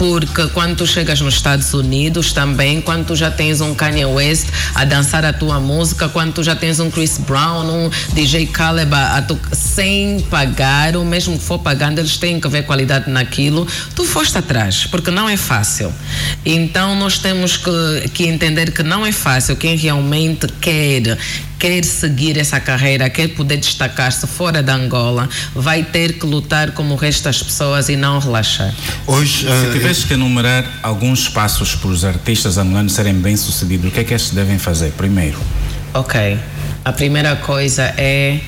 Porque 0.00 0.48
quando 0.54 0.76
tu 0.76 0.86
chegas 0.86 1.20
nos 1.20 1.34
Estados 1.34 1.74
Unidos 1.74 2.32
também, 2.32 2.80
quando 2.80 3.08
tu 3.08 3.14
já 3.14 3.30
tens 3.30 3.60
um 3.60 3.74
Kanye 3.74 4.06
West 4.06 4.46
a 4.74 4.86
dançar 4.86 5.26
a 5.26 5.32
tua 5.34 5.60
música, 5.60 6.08
quando 6.08 6.32
tu 6.32 6.42
já 6.42 6.56
tens 6.56 6.80
um 6.80 6.90
Chris 6.90 7.18
Brown, 7.18 7.66
um 7.66 7.90
DJ 8.14 8.46
Caleb 8.46 8.94
a, 8.94 9.20
tu, 9.20 9.38
sem 9.52 10.20
pagar, 10.30 10.96
ou 10.96 11.04
mesmo 11.04 11.36
que 11.36 11.44
for 11.44 11.58
pagando, 11.58 11.98
eles 11.98 12.16
têm 12.16 12.40
que 12.40 12.48
ver 12.48 12.62
qualidade 12.62 13.10
naquilo, 13.10 13.68
tu 13.94 14.06
foste 14.06 14.38
atrás, 14.38 14.86
porque 14.86 15.10
não 15.10 15.28
é 15.28 15.36
fácil. 15.36 15.92
Então 16.46 16.94
nós 16.94 17.18
temos 17.18 17.58
que, 17.58 18.08
que 18.14 18.26
entender 18.26 18.72
que 18.72 18.82
não 18.82 19.04
é 19.04 19.12
fácil. 19.12 19.54
Quem 19.54 19.76
realmente 19.76 20.46
quer 20.62 21.18
quer 21.60 21.84
seguir 21.84 22.38
essa 22.38 22.58
carreira, 22.58 23.10
quer 23.10 23.28
poder 23.28 23.58
destacar-se 23.58 24.26
fora 24.26 24.62
da 24.62 24.74
Angola, 24.74 25.28
vai 25.54 25.82
ter 25.82 26.14
que 26.14 26.24
lutar 26.24 26.70
como 26.72 26.94
o 26.94 26.96
resto 26.96 27.24
das 27.24 27.42
pessoas 27.42 27.90
e 27.90 27.96
não 27.96 28.18
relaxar. 28.18 28.74
Hoje, 29.06 29.46
Se 29.46 29.72
tivesse 29.72 30.06
que 30.06 30.14
enumerar 30.14 30.64
alguns 30.82 31.28
passos 31.28 31.74
para 31.74 31.90
os 31.90 32.02
artistas 32.02 32.56
angolanos 32.56 32.94
serem 32.94 33.14
bem-sucedidos, 33.14 33.90
o 33.90 33.92
que 33.92 34.00
é 34.00 34.04
que 34.04 34.14
estes 34.14 34.32
devem 34.32 34.58
fazer 34.58 34.92
primeiro? 34.92 35.38
Ok. 35.92 36.38
A 36.82 36.92
primeira 36.92 37.36
coisa 37.36 37.92
é 37.98 38.40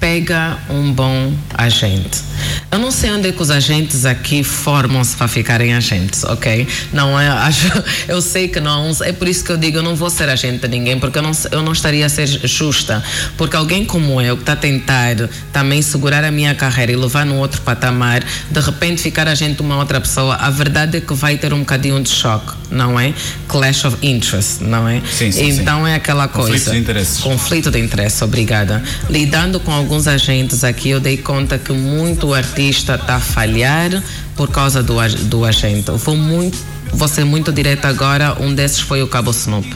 pega 0.00 0.58
um 0.70 0.92
bom 0.92 1.32
agente. 1.54 2.28
Eu 2.70 2.78
não 2.78 2.90
sei 2.90 3.10
onde 3.10 3.28
é 3.28 3.32
que 3.32 3.42
os 3.42 3.50
agentes 3.50 4.04
aqui 4.04 4.44
formam-se 4.44 5.16
para 5.16 5.26
ficarem 5.26 5.74
agentes, 5.74 6.22
ok? 6.24 6.66
Não 6.92 7.18
é, 7.18 7.26
acho, 7.46 7.66
eu 8.06 8.20
sei 8.20 8.48
que 8.48 8.60
não, 8.60 8.90
é 9.02 9.12
por 9.12 9.26
isso 9.26 9.44
que 9.44 9.50
eu 9.50 9.56
digo, 9.56 9.78
eu 9.78 9.82
não 9.82 9.96
vou 9.96 10.10
ser 10.10 10.28
agente 10.28 10.60
de 10.60 10.68
ninguém, 10.68 10.98
porque 10.98 11.18
eu 11.18 11.22
não, 11.22 11.32
eu 11.50 11.62
não 11.62 11.72
estaria 11.72 12.06
a 12.06 12.08
ser 12.08 12.26
justa, 12.26 13.02
porque 13.36 13.56
alguém 13.56 13.84
como 13.84 14.20
eu 14.20 14.36
que 14.36 14.42
está 14.42 14.52
a 14.52 14.56
tentar 14.56 15.16
também 15.52 15.82
segurar 15.82 16.22
a 16.24 16.30
minha 16.30 16.54
carreira 16.54 16.92
e 16.92 16.96
levar 16.96 17.26
num 17.26 17.38
outro 17.38 17.60
patamar, 17.62 18.22
de 18.50 18.60
repente 18.60 19.02
ficar 19.02 19.26
agente 19.26 19.56
de 19.56 19.62
uma 19.62 19.76
outra 19.78 20.00
pessoa, 20.00 20.34
a 20.36 20.50
verdade 20.50 20.98
é 20.98 21.00
que 21.00 21.14
vai 21.14 21.36
ter 21.36 21.52
um 21.52 21.60
bocadinho 21.60 22.00
de 22.02 22.10
choque, 22.10 22.52
não 22.70 22.98
é? 23.00 23.12
Clash 23.48 23.84
of 23.84 23.96
interest, 24.02 24.62
não 24.62 24.86
é? 24.88 25.00
Sim, 25.00 25.32
sim, 25.32 25.52
sim. 25.52 25.60
então 25.60 25.86
é 25.86 25.94
aquela 25.94 26.28
coisa. 26.28 26.52
Conflito 26.52 26.70
de 26.70 26.78
interesses. 26.78 27.18
Conflito 27.20 27.70
de 27.70 27.78
interesse, 27.78 28.22
obrigada. 28.22 28.82
Lidando 29.08 29.58
com 29.58 29.72
alguns 29.88 30.06
agentes 30.06 30.64
aqui, 30.64 30.90
eu 30.90 31.00
dei 31.00 31.16
conta 31.16 31.56
que 31.56 31.72
muito 31.72 32.34
artista 32.34 32.96
está 32.96 33.14
a 33.16 33.20
falhar 33.20 34.02
por 34.36 34.50
causa 34.50 34.82
do, 34.82 34.96
do 35.24 35.46
agente. 35.46 35.88
Eu 35.88 35.96
vou, 35.96 36.14
muito, 36.14 36.58
vou 36.92 37.08
ser 37.08 37.24
muito 37.24 37.50
direta 37.50 37.88
agora, 37.88 38.36
um 38.38 38.54
desses 38.54 38.80
foi 38.80 39.02
o 39.02 39.06
Cabo 39.08 39.30
Snoop. 39.30 39.66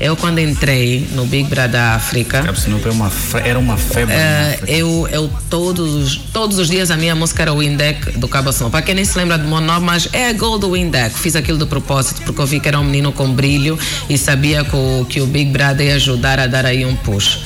Eu 0.00 0.16
quando 0.16 0.38
entrei 0.40 1.06
no 1.12 1.24
Big 1.26 1.48
Brother 1.48 1.78
África, 1.80 2.42
Cabo 2.42 2.58
Snoop 2.58 2.88
é 2.88 2.90
uma 2.90 3.12
era 3.44 3.58
uma 3.58 3.76
febre. 3.76 4.14
eh, 4.14 4.58
eu, 4.66 5.06
eu 5.12 5.30
todos, 5.50 5.94
os- 5.94 6.16
todos 6.32 6.58
os 6.58 6.68
dias 6.68 6.90
a 6.90 6.96
minha 6.96 7.14
música 7.14 7.42
era 7.42 7.52
o 7.52 7.58
Windeck 7.58 8.18
do 8.18 8.26
Cabo 8.26 8.48
Snow. 8.50 8.70
Para 8.70 8.80
quem 8.82 8.94
nem 8.94 9.04
se 9.04 9.16
lembra 9.18 9.36
do 9.38 9.46
meu 9.46 9.60
nome, 9.60 9.84
mas 9.86 10.08
é 10.14 10.28
a 10.30 10.32
Gold 10.32 10.62
do 10.62 10.72
Windeck. 10.72 11.16
Fiz 11.18 11.36
aquilo 11.36 11.58
de 11.58 11.66
propósito 11.66 12.22
porque 12.22 12.40
eu 12.40 12.46
vi 12.46 12.60
que 12.60 12.66
era 12.68 12.80
um 12.80 12.84
menino 12.84 13.12
com 13.12 13.30
brilho 13.30 13.78
e 14.08 14.16
sabia 14.16 14.64
que 14.64 14.74
o, 14.74 15.06
que 15.08 15.20
o 15.20 15.26
Big 15.26 15.50
Brother 15.52 15.86
ia 15.86 15.94
ajudar 15.96 16.40
a 16.40 16.46
dar 16.46 16.64
aí 16.66 16.84
um 16.86 16.96
push. 16.96 17.38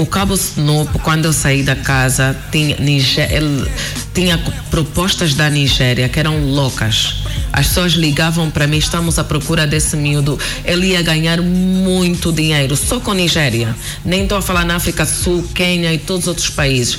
O 0.00 0.06
Cabo 0.06 0.32
Snoop, 0.32 0.98
quando 1.00 1.26
eu 1.26 1.32
saí 1.32 1.62
da 1.62 1.76
casa, 1.76 2.34
tinha, 2.50 2.74
ele 2.74 3.70
tinha 4.14 4.38
propostas 4.70 5.34
da 5.34 5.50
Nigéria 5.50 6.08
que 6.08 6.18
eram 6.18 6.42
loucas. 6.42 7.16
As 7.52 7.66
pessoas 7.66 7.92
ligavam 7.92 8.50
para 8.50 8.66
mim, 8.66 8.78
estamos 8.78 9.18
à 9.18 9.24
procura 9.24 9.66
desse 9.66 9.98
miúdo. 9.98 10.38
Ele 10.64 10.92
ia 10.92 11.02
ganhar 11.02 11.42
muito 11.42 12.32
dinheiro 12.32 12.78
só 12.78 12.98
com 12.98 13.12
Nigéria. 13.12 13.76
Nem 14.02 14.22
estou 14.22 14.38
a 14.38 14.42
falar 14.42 14.64
na 14.64 14.76
África 14.76 15.04
Sul, 15.04 15.46
Quênia 15.54 15.92
e 15.92 15.98
todos 15.98 16.22
os 16.22 16.28
outros 16.28 16.48
países. 16.48 16.98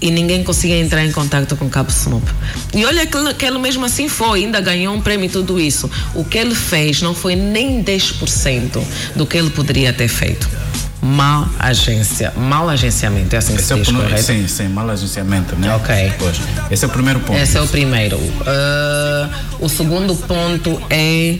E 0.00 0.10
ninguém 0.10 0.42
conseguia 0.42 0.80
entrar 0.80 1.04
em 1.04 1.12
contato 1.12 1.54
com 1.56 1.68
Cabo 1.68 1.90
Snoop. 1.90 2.26
E 2.72 2.86
olha 2.86 3.04
que 3.04 3.34
que 3.34 3.44
ele 3.44 3.58
mesmo 3.58 3.84
assim 3.84 4.08
foi, 4.08 4.44
ainda 4.44 4.62
ganhou 4.62 4.94
um 4.94 5.00
prêmio 5.02 5.26
e 5.26 5.28
tudo 5.28 5.60
isso. 5.60 5.90
O 6.14 6.24
que 6.24 6.38
ele 6.38 6.54
fez 6.54 7.02
não 7.02 7.14
foi 7.14 7.36
nem 7.36 7.84
10% 7.84 8.82
do 9.14 9.26
que 9.26 9.36
ele 9.36 9.50
poderia 9.50 9.92
ter 9.92 10.08
feito. 10.08 10.63
Mal 11.06 11.46
agência, 11.58 12.32
mal 12.34 12.66
agenciamento, 12.70 13.34
é 13.34 13.38
assim 13.38 13.52
que 13.52 13.58
Esse 13.58 13.66
se 13.66 13.72
é 13.74 13.76
o 13.76 13.78
diz, 13.78 13.86
primeiro, 13.88 14.08
correto? 14.08 14.26
sim, 14.26 14.48
sim, 14.48 14.68
mal 14.68 14.88
agenciamento, 14.88 15.54
né? 15.54 15.74
Ok. 15.74 16.12
Pois. 16.18 16.40
Esse 16.70 16.86
é 16.86 16.88
o 16.88 16.90
primeiro 16.90 17.20
ponto. 17.20 17.38
Esse 17.38 17.58
é 17.58 17.60
o 17.60 17.66
primeiro. 17.68 18.18
Ah, 18.46 19.28
o 19.60 19.68
segundo 19.68 20.16
ponto 20.16 20.80
é. 20.88 21.36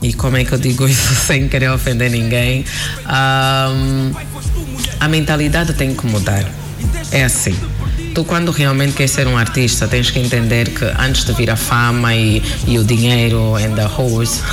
E 0.00 0.14
como 0.14 0.38
é 0.38 0.44
que 0.44 0.52
eu 0.54 0.58
digo 0.58 0.88
isso 0.88 1.14
sem 1.26 1.48
querer 1.48 1.70
ofender 1.70 2.10
ninguém? 2.10 2.64
Ahm, 3.04 4.12
a 4.98 5.06
mentalidade 5.06 5.74
tem 5.74 5.94
que 5.94 6.06
mudar. 6.06 6.42
É 7.10 7.24
assim. 7.24 7.54
Tu, 8.14 8.24
quando 8.24 8.50
realmente 8.50 8.92
queres 8.94 9.10
ser 9.10 9.26
um 9.26 9.38
artista, 9.38 9.88
tens 9.88 10.10
que 10.10 10.18
entender 10.18 10.68
que 10.70 10.84
antes 10.98 11.24
de 11.24 11.32
vir 11.32 11.50
a 11.50 11.56
fama 11.56 12.14
e, 12.14 12.42
e 12.66 12.78
o 12.78 12.84
dinheiro 12.84 13.56
and 13.56 13.74
the 13.74 13.86
horse. 13.86 14.42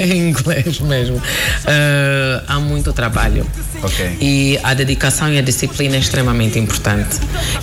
em 0.00 0.28
inglês 0.28 0.80
mesmo. 0.80 1.20
Ah, 1.66 2.42
há 2.46 2.60
muito 2.60 2.92
trabalho. 2.92 3.46
Ok. 3.82 4.16
E 4.20 4.58
a 4.62 4.74
dedicação 4.74 5.32
e 5.32 5.38
a 5.38 5.42
disciplina 5.42 5.96
é 5.96 5.98
extremamente 5.98 6.58
importante. 6.58 7.18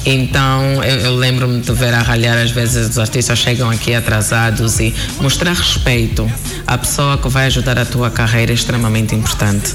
Então, 0.05 0.83
eu, 0.83 0.99
eu 1.01 1.15
lembro-me 1.15 1.61
de 1.61 1.71
ver 1.73 1.93
a 1.93 2.01
ralhar, 2.01 2.37
às 2.37 2.51
vezes 2.51 2.89
os 2.89 2.99
artistas 2.99 3.39
chegam 3.39 3.69
aqui 3.69 3.93
atrasados 3.93 4.79
e 4.79 4.93
mostrar 5.19 5.53
respeito 5.53 6.29
à 6.67 6.77
pessoa 6.77 7.17
que 7.17 7.29
vai 7.29 7.45
ajudar 7.47 7.77
a 7.77 7.85
tua 7.85 8.09
carreira 8.09 8.51
é 8.51 8.55
extremamente 8.55 9.15
importante. 9.15 9.73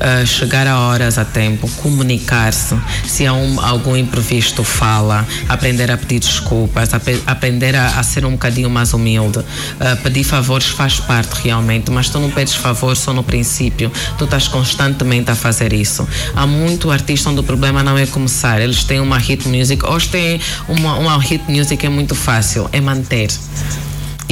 Ah, 0.00 0.24
chegar 0.24 0.66
a 0.66 0.76
horas 0.82 1.18
a 1.18 1.24
tempo, 1.24 1.68
comunicar-se, 1.82 2.76
se 3.06 3.26
há 3.26 3.32
um- 3.32 3.60
algum 3.60 3.96
imprevisto, 3.96 4.62
fala, 4.64 5.26
aprender 5.48 5.90
a 5.90 5.96
pedir 5.96 6.20
desculpas, 6.20 6.90
aprender 7.26 7.74
a, 7.76 7.98
a 7.98 8.02
ser 8.02 8.24
um 8.24 8.32
bocadinho 8.32 8.68
mais 8.70 8.92
humilde. 8.92 9.40
Ah, 9.80 9.96
pedir 10.02 10.24
favores 10.24 10.66
faz 10.68 10.98
parte 11.00 11.34
realmente, 11.44 11.90
mas 11.90 12.08
tu 12.08 12.18
não 12.18 12.30
pedes 12.30 12.54
favor 12.54 12.96
só 12.96 13.12
no 13.12 13.22
princípio, 13.22 13.90
tu 14.18 14.24
estás 14.24 14.48
constantemente 14.48 15.30
a 15.30 15.34
fazer 15.34 15.72
isso. 15.72 16.06
Há 16.34 16.46
muito 16.46 16.90
artista 16.90 17.30
onde 17.30 17.40
o 17.40 17.42
problema 17.44 17.82
não 17.82 17.96
é 17.96 18.06
começar, 18.06 18.60
eles 18.60 18.84
têm 18.84 19.00
uma 19.00 19.18
hit 19.18 19.46
music, 19.48 19.84
hoje 19.84 20.08
têm 20.08 20.40
uma, 20.68 20.94
uma 20.98 21.18
hit 21.18 21.42
music 21.48 21.84
é 21.84 21.88
muito 21.88 22.14
fácil, 22.14 22.68
é 22.72 22.80
manter. 22.80 23.30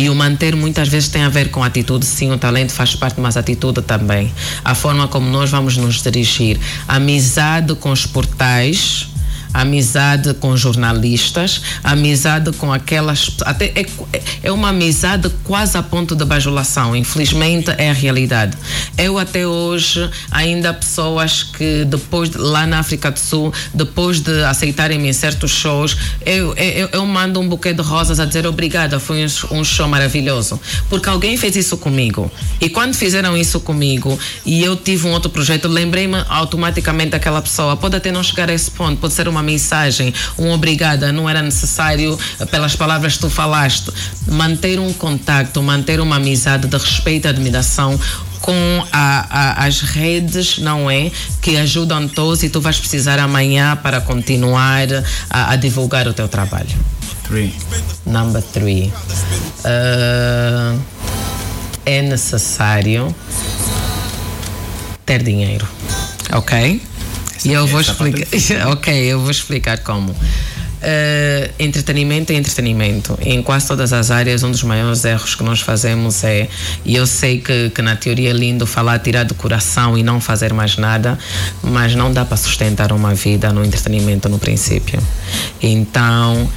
E 0.01 0.09
o 0.09 0.15
manter 0.15 0.57
muitas 0.57 0.89
vezes 0.89 1.11
tem 1.11 1.21
a 1.25 1.29
ver 1.29 1.51
com 1.51 1.63
atitude, 1.63 2.07
sim, 2.07 2.33
o 2.33 2.39
talento 2.39 2.73
faz 2.73 2.97
parte, 2.97 3.21
mas 3.21 3.37
atitude 3.37 3.83
também. 3.83 4.33
A 4.65 4.75
forma 4.75 5.07
como 5.07 5.29
nós 5.29 5.51
vamos 5.51 5.77
nos 5.77 6.01
dirigir. 6.01 6.59
Amizade 6.89 7.75
com 7.75 7.91
os 7.91 8.07
portais, 8.07 9.10
amizade 9.53 10.35
com 10.35 10.57
jornalistas, 10.57 11.61
amizade 11.83 12.53
com 12.53 12.73
aquelas. 12.73 13.31
Até 13.45 13.67
é, 13.75 13.87
é 14.43 14.53
uma 14.53 14.69
amizade 14.71 15.29
quase 15.45 15.77
a 15.77 15.83
ponto 15.83 16.15
de 16.15 16.25
bajulação. 16.25 16.95
Infelizmente 16.97 17.71
é 17.77 17.91
a 17.91 17.93
realidade. 17.93 18.57
Eu 18.97 19.19
até 19.19 19.47
hoje 19.47 20.09
ainda 20.31 20.71
há 20.71 20.75
pessoas 20.75 21.43
que 21.43 21.85
depois 21.85 22.31
de- 22.31 22.39
lá 22.39 22.67
na 22.67 22.79
África 22.79 23.11
do 23.11 23.19
Sul, 23.19 23.53
depois 23.75 24.21
de 24.21 24.43
aceitarem-me 24.45 25.09
em 25.09 25.13
certos 25.13 25.51
shows, 25.51 25.97
eu, 26.25 26.55
eu, 26.55 26.89
eu 26.93 27.07
mando 27.07 27.41
um 27.41 27.49
buquê 27.49 27.73
de 27.73 27.83
rosas 27.83 28.21
a 28.21 28.25
dizer 28.25 28.47
obrigada, 28.47 28.99
foi 29.01 29.25
um, 29.25 29.59
um 29.59 29.65
show 29.65 29.89
maravilhoso. 29.89 30.61
Porque 30.89 31.09
alguém 31.09 31.37
fez 31.37 31.57
isso 31.57 31.77
comigo. 31.77 32.31
E 32.61 32.69
quando 32.69 32.95
fizeram 32.95 33.37
isso 33.37 33.61
comigo 33.61 34.19
e 34.45 34.63
eu 34.63 34.77
tive 34.77 35.07
um 35.07 35.13
outro 35.13 35.31
projeto, 35.31 35.69
lembrei-me 35.69 36.23
automaticamente 36.29 37.11
daquela 37.11 37.41
pessoa. 37.43 37.77
Pode 37.77 37.97
até 37.97 38.11
não 38.13 38.23
chegar 38.23 38.49
a 38.51 38.53
esse 38.55 38.71
ponto, 38.71 38.99
pode 39.01 39.13
ser 39.15 39.29
uma 39.29 39.40
mensagem, 39.43 40.13
um 40.39 40.51
obrigada, 40.51 41.13
não 41.13 41.29
era 41.29 41.43
necessário 41.43 42.19
eh, 42.39 42.45
pelas 42.47 42.75
palavras 42.77 43.15
que 43.15 43.21
tu 43.21 43.31
falaste. 43.31 43.91
Manter 44.29 44.79
um 44.79 44.93
contacto, 44.93 45.63
manter 45.63 46.01
uma 46.01 46.17
amizade 46.17 46.67
de 46.69 46.77
respeito 46.77 47.27
e 47.27 47.29
admiração 47.29 47.99
com 48.41 48.85
a- 48.91 49.27
a- 49.31 49.67
as 49.67 49.81
redes, 49.83 50.59
não 50.59 50.91
é? 50.91 51.11
Que 51.43 51.57
ajudam 51.59 52.09
todos 52.09 52.43
e 52.43 52.49
tu 52.49 52.61
vais 52.61 52.79
precisar 52.79 53.19
amanhã 53.19 53.77
para 53.77 54.01
continuar 54.01 54.89
a, 55.29 55.53
a 55.53 55.57
divulgar 55.57 56.09
o 56.09 56.13
teu 56.15 56.27
trabalho. 56.29 56.69
Three. 57.25 57.55
Number 58.07 58.43
three. 58.43 58.91
Ah, 59.65 60.75
é 61.85 62.03
necessário 62.03 63.15
ter 65.05 65.23
dinheiro. 65.23 65.67
Ok? 66.33 66.81
E 67.45 67.53
eu 67.53 67.67
vou 67.67 67.81
explicar. 67.81 68.27
ok, 68.69 68.95
eu 68.95 69.21
vou 69.21 69.31
explicar 69.31 69.79
como. 69.79 70.15
Ah, 70.83 71.51
entretenimento 71.59 72.33
é 72.33 72.37
entretenimento. 72.37 73.19
Em 73.21 73.43
quase 73.43 73.67
todas 73.67 73.93
as 73.93 74.11
áreas, 74.11 74.43
um 74.43 74.51
dos 74.51 74.63
maiores 74.63 75.05
erros 75.05 75.35
que 75.35 75.43
nós 75.43 75.61
fazemos 75.61 76.25
é. 76.25 76.49
E 76.85 76.97
eu 76.97 77.07
sei 77.07 77.41
que, 77.41 77.71
que 77.71 77.83
na 77.83 77.97
teoria 77.97 78.31
é 78.31 78.33
lindo 78.33 78.67
falar, 78.67 78.99
tirar 78.99 79.25
do 79.25 79.35
coração 79.35 79.97
e 79.97 80.03
não 80.03 80.21
fazer 80.21 80.53
mais 80.53 80.77
nada, 80.77 81.19
mas 81.63 81.95
não 81.95 82.13
dá 82.13 82.25
para 82.25 82.37
sustentar 82.37 82.93
uma 82.93 83.15
vida 83.15 83.53
no 83.53 83.65
entretenimento 83.65 84.29
no 84.29 84.39
princípio. 84.39 85.01
Então, 85.63 86.51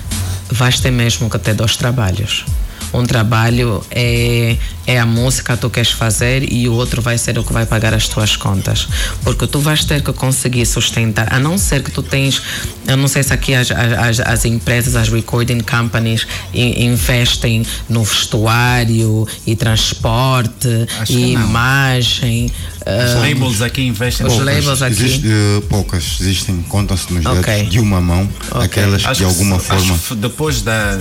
vais 0.50 0.80
ter 0.80 0.92
mesmo 0.92 1.30
que 1.30 1.38
ter 1.38 1.54
dois 1.54 1.76
trabalhos. 1.76 2.46
Um 2.94 3.04
trabalho 3.06 3.84
é, 3.92 4.58
é 4.86 5.00
a 5.00 5.06
música 5.06 5.56
que 5.56 5.62
tu 5.62 5.70
queres 5.70 5.92
fazer 5.92 6.52
e 6.52 6.68
o 6.70 6.74
outro 6.74 7.02
vai 7.02 7.18
ser 7.18 7.38
o 7.40 7.44
que 7.44 7.52
vai 7.52 7.66
pagar 7.66 7.94
as 7.94 8.08
tuas 8.08 8.36
contas. 8.36 8.88
Porque 9.24 9.48
tu 9.48 9.60
vais 9.60 9.84
ter 9.84 10.02
que 10.02 10.14
conseguir 10.14 10.66
sustentar, 10.66 11.28
a 11.34 11.40
não 11.40 11.58
ser 11.58 11.82
que 11.84 11.92
tu 11.92 12.04
tens, 12.04 12.42
eu 12.88 12.96
não 12.98 13.08
sei 13.08 13.24
se 13.24 13.34
aqui 13.34 13.54
as, 13.56 13.72
as, 13.72 14.20
as 14.20 14.46
empresas, 14.46 14.96
as 14.96 15.10
recording 15.10 15.60
companies 15.62 16.28
in- 16.54 16.86
investem 16.86 17.66
no 17.90 18.04
vestuário 18.04 19.28
e 19.48 19.56
transporte 19.56 20.68
Acho 21.00 21.14
e 21.14 21.34
imagem. 21.34 22.52
Os 22.86 23.16
ah, 23.16 23.20
labels 23.20 23.62
aqui 23.62 23.82
investem. 23.84 24.28
Os 24.28 24.34
poucas. 24.36 24.56
labels 24.56 24.82
aqui. 24.82 24.94
Existe, 24.94 25.28
eh, 25.28 25.62
poucas, 25.70 26.18
existem, 26.20 26.62
contam-se 26.64 27.14
nos 27.14 27.24
dedos 27.24 27.40
Ok. 27.40 27.64
de 27.68 27.80
uma 27.80 28.02
mão, 28.02 28.28
aquelas 28.52 29.06
Acho 29.06 29.14
de 29.14 29.18
que 29.20 29.24
alguma 29.24 29.60
se- 29.60 29.66
forma. 29.68 29.94
acho 29.94 30.04
que 30.10 30.16
depois 30.16 30.62
da, 30.62 31.00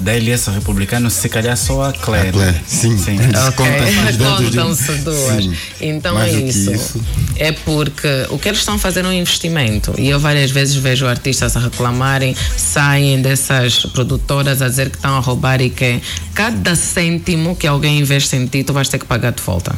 da 0.00 0.12
LS 0.14 0.50
republicana, 0.50 1.08
se 1.08 1.28
calhar 1.28 1.56
só 1.56 1.84
a 1.84 1.92
Claire. 1.92 2.30
A 2.30 2.32
Claire, 2.32 2.60
sim. 2.66 2.98
sim. 2.98 3.16
Ok, 3.48 3.64
Conta-se 3.64 3.96
nos 3.96 4.16
dedos 4.16 4.50
de 4.50 4.56
contam-se 4.58 4.92
duas. 5.04 5.44
Sim. 5.44 5.56
Então 5.80 6.14
Mais 6.14 6.34
é 6.34 6.36
que 6.40 6.48
isso. 6.48 6.72
isso. 6.72 7.00
É 7.36 7.52
porque 7.52 8.08
o 8.30 8.38
que 8.38 8.48
eles 8.48 8.58
estão 8.60 8.76
fazendo 8.78 9.06
é 9.06 9.10
um 9.10 9.14
investimento. 9.14 9.94
E 9.98 10.08
eu 10.08 10.18
várias 10.18 10.50
vezes 10.50 10.74
vejo 10.74 11.06
artistas 11.06 11.56
a 11.56 11.60
reclamarem, 11.60 12.34
saem 12.56 13.22
dessas 13.22 13.86
produtoras 13.86 14.60
a 14.62 14.68
dizer 14.68 14.90
que 14.90 14.96
estão 14.96 15.16
a 15.16 15.20
roubar 15.20 15.60
e 15.60 15.70
que 15.70 16.00
cada 16.34 16.74
cêntimo 16.74 17.54
que 17.54 17.66
alguém 17.66 18.00
investe 18.00 18.34
em 18.36 18.46
ti, 18.46 18.64
tu 18.64 18.72
vais 18.72 18.88
ter 18.88 18.98
que 18.98 19.06
pagar 19.06 19.32
de 19.32 19.42
volta. 19.42 19.74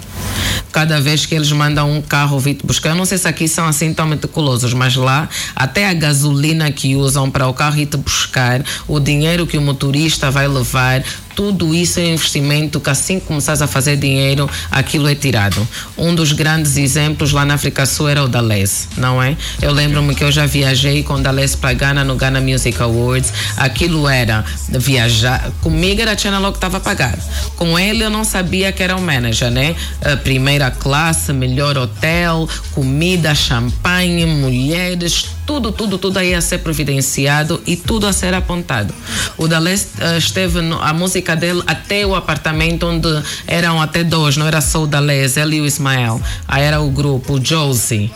Cada 0.73 1.01
vez 1.01 1.27
que 1.27 1.42
eles 1.43 1.53
mandam 1.53 1.91
um 1.91 2.01
carro 2.01 2.39
vir 2.39 2.55
te 2.55 2.65
buscar, 2.65 2.91
eu 2.91 2.95
não 2.95 3.05
sei 3.05 3.19
se 3.19 3.27
aqui 3.27 3.49
são 3.49 3.67
assim 3.67 3.93
tão 3.93 4.07
meticulosos, 4.07 4.73
mas 4.73 4.95
lá 4.95 5.29
até 5.57 5.89
a 5.89 5.93
gasolina 5.93 6.71
que 6.71 6.95
usam 6.95 7.29
para 7.29 7.49
o 7.49 7.55
carro 7.55 7.79
ir 7.79 7.87
te 7.87 7.97
buscar, 7.97 8.65
o 8.87 9.01
dinheiro 9.01 9.47
que 9.47 9.59
o 9.59 9.61
motorista 9.61 10.31
vai 10.31 10.47
levar, 10.47 11.03
tudo 11.35 11.75
isso 11.75 12.01
é 12.01 12.07
investimento 12.07 12.81
que 12.81 12.91
assim 12.91 13.19
que 13.19 13.27
começares 13.27 13.63
a 13.63 13.67
fazer 13.67 13.97
dinheiro, 13.97 14.49
aquilo 14.71 15.09
é 15.09 15.15
tirado. 15.15 15.67
Um 15.97 16.15
dos 16.15 16.33
grandes 16.33 16.77
exemplos 16.77 17.33
lá 17.33 17.45
na 17.45 17.55
África 17.55 17.87
Sul 17.87 18.09
era 18.09 18.23
o 18.23 18.29
da 18.29 18.41
Les, 18.41 18.89
não 18.97 19.23
é? 19.23 19.37
Eu 19.61 19.73
lembro-me 19.73 20.15
que 20.15 20.25
eu 20.25 20.33
já 20.33 20.47
viajei 20.47 21.03
com 21.03 21.15
o 21.15 21.21
da 21.21 21.31
Les 21.31 21.55
para 21.55 21.73
Ghana 21.73 22.05
no 22.05 22.17
Ghana 22.17 22.41
Music 22.41 22.81
Awards. 22.83 23.33
Aquilo 23.57 24.09
era 24.09 24.45
viajar. 24.69 25.51
Comigo 25.61 26.01
era 26.01 26.13
a 26.13 26.17
Channel 26.17 26.51
que 26.51 26.59
estava 26.59 26.79
a 26.79 26.81
pagar. 26.81 27.19
Com 27.57 27.79
ele 27.79 28.05
eu 28.05 28.11
não 28.11 28.25
sabia 28.25 28.73
que 28.73 28.83
era 28.83 28.97
o 28.97 29.01
manager, 29.01 29.51
né? 29.51 29.75
A 30.03 30.17
primeira 30.17 30.71
classe, 30.71 31.33
melhor 31.33 31.77
hotel, 31.77 32.49
comida, 32.73 33.35
champanhe, 33.35 34.27
mulheres, 34.27 35.27
tudo, 35.47 35.73
tudo, 35.73 35.99
tudo 35.99 36.19
aí 36.19 36.35
a 36.35 36.41
ser 36.41 36.59
providenciado 36.59 37.61
e 37.67 37.77
tudo 37.77 38.07
a 38.07 38.13
ser 38.13 38.35
apontado. 38.35 38.95
O 39.37 39.49
da 39.49 39.59
Les 39.59 39.89
eh, 39.99 40.19
esteve, 40.19 40.61
no, 40.61 40.81
a 40.81 40.93
música 40.93 41.35
dele 41.35 41.63
até 41.67 42.07
o 42.07 42.15
apartamento 42.15 42.87
onde 42.87 43.09
eram 43.47 43.81
até 43.81 44.05
dois, 44.05 44.37
não 44.37 44.47
era 44.47 44.61
só 44.61 44.85
o 44.85 44.87
Dalés, 44.87 45.37
ele 45.37 45.57
e 45.57 45.61
o 45.61 45.67
Ismael. 45.67 46.21
Aí 46.47 46.63
era 46.63 46.81
o 46.81 46.91
grupo, 46.91 47.35
o 47.35 47.45
Josie. 47.45 48.11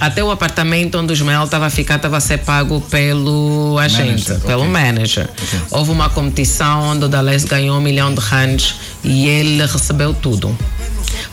Até 0.00 0.22
o 0.22 0.30
apartamento 0.30 0.98
onde 0.98 1.12
o 1.12 1.14
Ismael 1.14 1.44
estava 1.44 1.66
a 1.66 1.70
ficar, 1.70 1.96
estava 1.96 2.16
a 2.16 2.20
ser 2.20 2.38
pago 2.38 2.80
pelo 2.82 3.76
agente, 3.78 4.30
Manager, 4.30 4.40
pelo 4.40 4.62
ok. 4.62 4.72
manager. 4.72 5.30
Houve 5.70 5.90
uma 5.90 6.08
competição 6.08 6.82
onde 6.82 7.04
o 7.04 7.08
Dalés 7.08 7.44
ganhou 7.44 7.78
um 7.78 7.80
milhão 7.80 8.14
de 8.14 8.20
rands 8.20 8.76
e 9.02 9.26
ele 9.26 9.66
recebeu 9.66 10.14
tudo. 10.14 10.56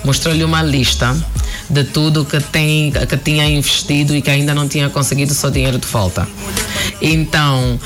Mostrou-lhe 0.03 0.43
uma 0.43 0.61
lista 0.61 1.15
de 1.69 1.83
tudo 1.83 2.25
que, 2.25 2.39
tem, 2.39 2.91
que 2.91 3.17
tinha 3.17 3.47
investido 3.47 4.15
e 4.15 4.21
que 4.21 4.29
ainda 4.29 4.53
não 4.53 4.67
tinha 4.67 4.89
conseguido 4.89 5.33
seu 5.35 5.51
dinheiro 5.51 5.77
de 5.77 5.87
volta. 5.87 6.27
Então, 7.01 7.79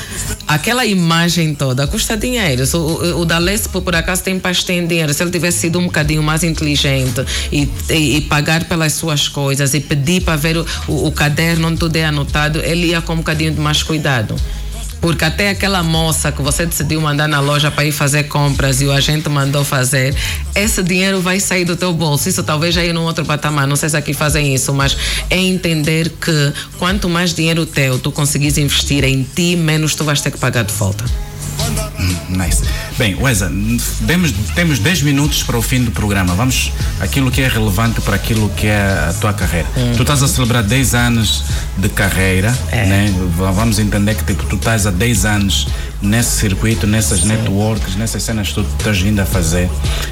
aquela 0.48 0.86
imagem 0.86 1.54
toda 1.54 1.88
custa 1.88 2.16
dinheiro. 2.16 2.64
O, 2.74 3.22
o, 3.22 3.28
por 3.72 3.82
por 3.82 3.96
acaso, 3.96 4.24
tem 4.24 4.40
paz, 4.40 4.64
tem 4.64 4.86
dinheiro. 4.86 5.14
Se 5.14 5.24
ele 5.24 5.32
tivesse 5.32 5.60
sido 5.60 5.80
um 5.80 5.86
bocadinho 5.86 6.22
mais 6.22 6.44
inteligente 6.44 7.24
e, 7.52 7.70
e, 7.90 8.18
e 8.18 8.22
pagar 8.22 8.66
pelas 8.66 8.94
suas 8.94 9.28
coisas 9.28 9.74
e 9.74 9.80
pedir 9.80 10.22
para 10.22 10.36
ver 10.36 10.58
o, 10.58 10.66
o, 10.88 11.08
o 11.08 11.12
caderno 11.12 11.68
onde 11.68 11.78
tudo 11.78 11.96
é 11.96 12.06
anotado, 12.06 12.60
ele 12.60 12.88
ia 12.88 13.02
com 13.02 13.14
um 13.14 13.18
bocadinho 13.18 13.52
de 13.52 13.60
mais 13.60 13.84
cuidado. 13.84 14.36
Porque 15.02 15.24
até 15.24 15.50
aquela 15.50 15.82
moça 15.82 16.32
que 16.32 16.42
você 16.42 16.66
decidiu 16.66 17.00
mandar 17.00 17.28
na 17.28 17.40
loja 17.40 17.72
para 17.72 17.86
ir 17.86 17.92
fazer 17.92 18.24
compras 18.24 18.82
e 18.82 18.86
o 18.86 18.92
agente 18.92 19.30
mandou 19.30 19.64
fazer, 19.64 20.16
esse 20.54 20.84
dinheiro 20.84 21.22
vai 21.22 21.40
sair 21.40 21.66
do 21.66 21.76
teu 21.76 21.94
bolso. 21.94 22.28
Isso 22.28 22.44
talvez 22.44 22.76
ir 22.76 22.94
num 22.94 23.04
outro 23.04 23.26
patamar. 23.26 23.66
Não 23.66 23.76
sei 23.76 23.90
se 23.90 23.98
aqui 23.98 24.14
fazem 24.14 24.54
isso, 24.54 24.74
mas 24.74 24.98
é 25.30 25.38
entender 25.38 26.10
que 26.10 26.54
quanto 26.78 27.08
mais 27.08 27.34
dinheiro 27.34 27.66
teu 27.66 27.98
tu 27.98 28.12
conseguires 28.12 28.58
investir 28.58 29.04
em 29.04 29.24
ti, 29.24 29.56
menos 29.56 29.96
tu 29.96 30.04
vais 30.04 30.20
ter 30.20 30.32
que 30.32 30.38
pagar 30.38 30.64
de 30.64 30.74
volta. 30.74 31.29
Nice. 32.30 32.64
Bem, 32.98 33.16
Weza, 33.16 33.52
temos, 34.08 34.32
temos 34.56 34.80
10 34.80 35.02
minutos 35.04 35.44
para 35.44 35.58
o 35.58 35.62
fim 35.62 35.84
do 35.84 35.92
programa. 35.92 36.34
Vamos 36.34 36.72
aquilo 37.00 37.30
que 37.32 37.42
é 37.42 37.48
relevante 37.48 38.02
para 38.02 38.16
aquilo 38.16 38.50
que 38.50 38.68
é 38.68 38.80
a 39.10 39.14
tua 39.20 39.34
carreira. 39.34 39.68
Tu 39.96 40.02
estás 40.02 40.24
a 40.24 40.28
celebrar 40.28 40.64
10 40.64 40.96
anos 40.96 41.44
de 41.78 41.90
carreira, 41.90 42.52
né? 42.72 43.14
V- 43.38 43.52
Vamos 43.52 43.80
entender 43.80 44.16
que 44.16 44.24
tipo, 44.24 44.44
tu 44.46 44.56
estás 44.56 44.86
há 44.88 44.92
10 44.92 45.26
anos 45.26 45.68
nesse 46.02 46.38
circuito, 46.40 46.88
nessas 46.88 47.24
networks, 47.24 47.96
nessas 47.96 48.24
cenas 48.24 48.50
que 48.50 48.56
tu 48.56 48.62
estás 48.78 49.00
vindo 49.02 49.20
a 49.20 49.26
fazer, 49.26 49.70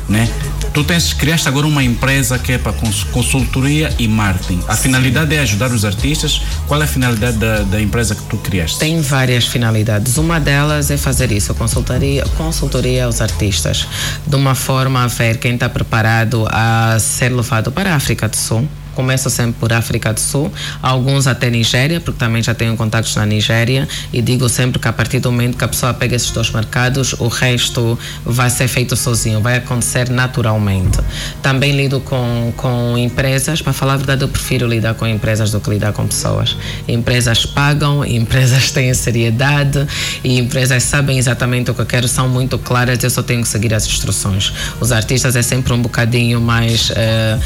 né? 0.10 0.30
Tu 0.74 0.84
tens, 0.84 1.14
criaste 1.14 1.48
agora 1.48 1.66
uma 1.66 1.84
empresa 1.84 2.38
que 2.38 2.52
é 2.52 2.58
para 2.58 2.74
cons- 2.74 3.04
consultoria 3.06 3.92
e 3.98 4.08
marketing. 4.08 4.60
A 4.68 4.76
finalidade 4.76 5.34
é 5.34 5.40
ajudar 5.40 5.72
os 5.72 5.84
artistas. 5.86 6.42
Qual 6.68 6.80
é 6.80 6.84
a 6.84 6.88
finalidade 6.88 7.38
da, 7.38 7.60
da 7.64 7.82
empresa 7.82 8.14
que 8.14 8.22
tu 8.24 8.38
criaste? 8.38 8.78
Tem 8.78 9.02
várias 9.02 9.46
finalidades. 9.48 10.18
Uma 10.18 10.40
delas 10.40 10.92
é 10.92 10.98
fazer 10.98 11.32
isso, 11.32 11.54
consultoria, 11.56 12.24
consultoria 12.38 13.06
aos 13.06 13.22
artistas, 13.22 13.88
de 14.26 14.36
uma 14.36 14.54
forma 14.54 15.04
a 15.04 15.08
ver 15.08 15.38
quem 15.38 15.56
está 15.56 15.68
preparado 15.70 16.46
a 16.52 16.98
ser 17.00 17.30
levado 17.30 17.72
para 17.72 17.94
a 17.94 17.96
África 17.96 18.28
do 18.28 18.36
Sul. 18.36 18.68
Começo 18.98 19.30
sempre 19.30 19.60
por 19.60 19.72
África 19.72 20.12
do 20.12 20.20
Sul, 20.20 20.52
alguns 20.82 21.28
até 21.28 21.52
Nigéria, 21.52 22.02
porque 22.02 22.18
também 22.18 22.42
já 22.42 22.56
tenho 22.56 22.76
contactos 22.76 23.16
na 23.16 23.28
Nigéria, 23.28 23.88
e 24.12 24.24
digo 24.24 24.50
sempre 24.50 24.80
que 24.80 24.88
a 24.88 24.92
partir 24.92 25.20
do 25.20 25.32
momento 25.32 25.56
que 25.56 25.64
a 25.64 25.68
pessoa 25.68 25.94
pega 25.94 26.16
esses 26.16 26.32
dois 26.32 26.50
mercados, 26.50 27.14
o 27.20 27.28
resto 27.28 27.98
vai 28.26 28.50
ser 28.50 28.68
feito 28.68 28.96
sozinho, 28.96 29.40
vai 29.40 29.58
acontecer 29.58 30.10
naturalmente. 30.10 30.98
Também 31.44 31.78
lido 31.78 32.00
com, 32.00 32.52
com 32.58 32.98
empresas, 32.98 33.62
para 33.62 33.72
falar 33.72 33.94
a 33.94 33.98
verdade, 33.98 34.24
eu 34.24 34.30
prefiro 34.30 34.68
lidar 34.68 34.96
com 34.96 35.06
empresas 35.06 35.52
do 35.52 35.60
que 35.60 35.70
lidar 35.70 35.94
com 35.94 36.08
pessoas. 36.08 36.58
Empresas 36.88 37.46
pagam, 37.46 38.02
empresas 38.04 38.72
têm 38.72 38.92
seriedade 38.96 39.86
e 40.24 40.40
empresas 40.40 40.82
sabem 40.82 41.20
exatamente 41.20 41.70
o 41.70 41.76
que 41.76 41.82
eu 41.82 41.86
quero, 41.86 42.08
são 42.08 42.28
muito 42.28 42.58
claras, 42.58 43.04
eu 43.04 43.12
só 43.12 43.22
tenho 43.22 43.44
que 43.44 43.48
seguir 43.48 43.76
as 43.76 43.86
instruções. 43.86 44.52
Os 44.82 44.92
artistas 44.92 45.36
é 45.36 45.44
sempre 45.44 45.72
um 45.72 45.84
bocadinho 45.84 46.42
mais. 46.42 46.92
eh, 46.96 47.38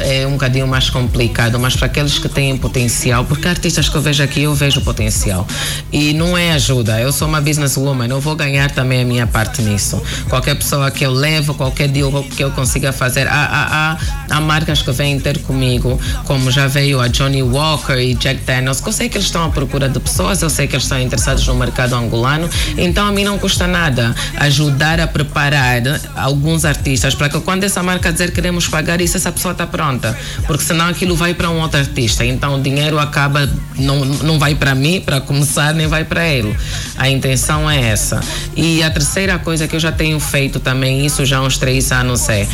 é 0.00 0.26
um 0.26 0.32
bocadinho 0.32 0.66
mais 0.66 0.88
complicado, 0.90 1.58
mas 1.58 1.76
para 1.76 1.86
aqueles 1.86 2.18
que 2.18 2.28
têm 2.28 2.56
potencial, 2.56 3.24
porque 3.24 3.46
artistas 3.46 3.88
que 3.88 3.96
eu 3.96 4.00
vejo 4.00 4.22
aqui, 4.22 4.42
eu 4.42 4.54
vejo 4.54 4.80
potencial. 4.80 5.46
E 5.92 6.12
não 6.12 6.36
é 6.36 6.52
ajuda, 6.52 7.00
eu 7.00 7.12
sou 7.12 7.28
uma 7.28 7.40
businesswoman, 7.40 8.08
eu 8.08 8.20
vou 8.20 8.34
ganhar 8.34 8.70
também 8.70 9.02
a 9.02 9.04
minha 9.04 9.26
parte 9.26 9.62
nisso. 9.62 10.02
Qualquer 10.28 10.56
pessoa 10.56 10.90
que 10.90 11.04
eu 11.04 11.10
levo, 11.10 11.54
qualquer 11.54 11.88
deal 11.88 12.24
que 12.24 12.42
eu 12.42 12.50
consiga 12.52 12.92
fazer, 12.92 13.26
há, 13.28 13.98
há, 14.30 14.36
há, 14.36 14.40
marcas 14.40 14.82
que 14.82 14.90
vêm 14.92 15.20
ter 15.20 15.38
comigo, 15.40 16.00
como 16.24 16.50
já 16.50 16.66
veio 16.66 17.00
a 17.00 17.08
Johnny 17.08 17.42
Walker 17.42 17.98
e 17.98 18.14
Jack 18.14 18.40
Daniels, 18.44 18.80
que 18.80 18.88
eu 18.88 18.92
sei 18.92 19.08
que 19.08 19.16
eles 19.16 19.26
estão 19.26 19.44
à 19.44 19.50
procura 19.50 19.88
de 19.88 20.00
pessoas, 20.00 20.40
eu 20.42 20.50
sei 20.50 20.66
que 20.66 20.74
eles 20.74 20.84
estão 20.84 20.98
interessados 21.00 21.46
no 21.46 21.54
mercado 21.54 21.94
angolano, 21.94 22.48
então 22.78 23.06
a 23.06 23.12
mim 23.12 23.24
não 23.24 23.38
custa 23.38 23.66
nada 23.66 24.14
ajudar 24.38 25.00
a 25.00 25.06
preparar 25.06 25.82
alguns 26.14 26.64
artistas 26.64 27.14
para 27.14 27.28
que 27.28 27.40
quando 27.40 27.64
essa 27.64 27.82
marca 27.82 28.12
dizer 28.12 28.30
queremos 28.32 28.66
pagar 28.68 29.00
isso, 29.00 29.16
essa 29.16 29.30
pessoa 29.30 29.52
está 29.52 29.65
pronta, 29.66 30.16
porque 30.46 30.64
senão 30.64 30.88
aquilo 30.88 31.14
vai 31.16 31.34
para 31.34 31.50
um 31.50 31.60
outro 31.60 31.78
artista, 31.78 32.24
então 32.24 32.58
o 32.58 32.62
dinheiro 32.62 32.98
acaba, 32.98 33.48
não, 33.76 34.04
não 34.04 34.38
vai 34.38 34.54
para 34.54 34.74
mim, 34.74 35.00
para 35.00 35.20
começar, 35.20 35.74
nem 35.74 35.86
vai 35.86 36.04
para 36.04 36.26
ele. 36.26 36.56
A 36.96 37.08
intenção 37.08 37.70
é 37.70 37.90
essa. 37.90 38.20
E 38.56 38.82
a 38.82 38.90
terceira 38.90 39.38
coisa 39.38 39.68
que 39.68 39.76
eu 39.76 39.80
já 39.80 39.92
tenho 39.92 40.18
feito 40.18 40.60
também, 40.60 41.04
isso 41.04 41.24
já 41.24 41.38
há 41.38 41.42
uns 41.42 41.58
três 41.58 41.92
anos, 41.92 42.28
é 42.28 42.46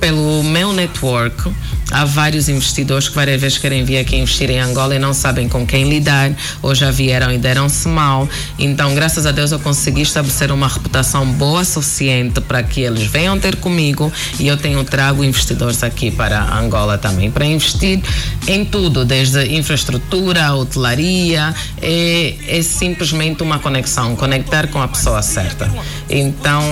pelo 0.00 0.42
meu 0.44 0.72
network, 0.72 1.50
há 1.90 2.04
vários 2.04 2.48
investidores 2.48 3.08
que 3.08 3.14
várias 3.14 3.40
vezes 3.40 3.58
querem 3.58 3.84
vir 3.84 3.98
aqui 3.98 4.16
investir 4.16 4.50
em 4.50 4.60
Angola 4.60 4.94
e 4.94 4.98
não 4.98 5.14
sabem 5.14 5.48
com 5.48 5.66
quem 5.66 5.88
lidar, 5.88 6.30
ou 6.62 6.74
já 6.74 6.90
vieram 6.90 7.32
e 7.32 7.38
deram-se 7.38 7.88
mal. 7.88 8.28
Então, 8.58 8.94
graças 8.94 9.26
a 9.26 9.32
Deus, 9.32 9.52
eu 9.52 9.58
consegui 9.58 10.02
estabelecer 10.02 10.52
uma 10.52 10.68
reputação 10.68 11.26
boa 11.26 11.64
suficiente 11.64 12.40
para 12.40 12.62
que 12.62 12.80
eles 12.80 13.04
venham 13.04 13.38
ter 13.38 13.56
comigo 13.56 14.12
e 14.38 14.46
eu 14.46 14.56
tenho 14.56 14.82
trago 14.84 15.24
investidores 15.24 15.82
aqui 15.82 16.10
para 16.10 16.40
Angola 16.58 16.98
também, 16.98 17.30
para 17.30 17.44
investir 17.44 18.00
em 18.46 18.64
tudo, 18.64 19.04
desde 19.04 19.54
infraestrutura, 19.54 20.54
hotelaria, 20.54 21.54
é, 21.80 22.34
é 22.46 22.62
simplesmente 22.62 23.42
uma 23.42 23.58
conexão, 23.58 24.16
conectar 24.16 24.68
com 24.68 24.80
a 24.80 24.88
pessoa 24.88 25.22
certa. 25.22 25.70
Então, 26.08 26.62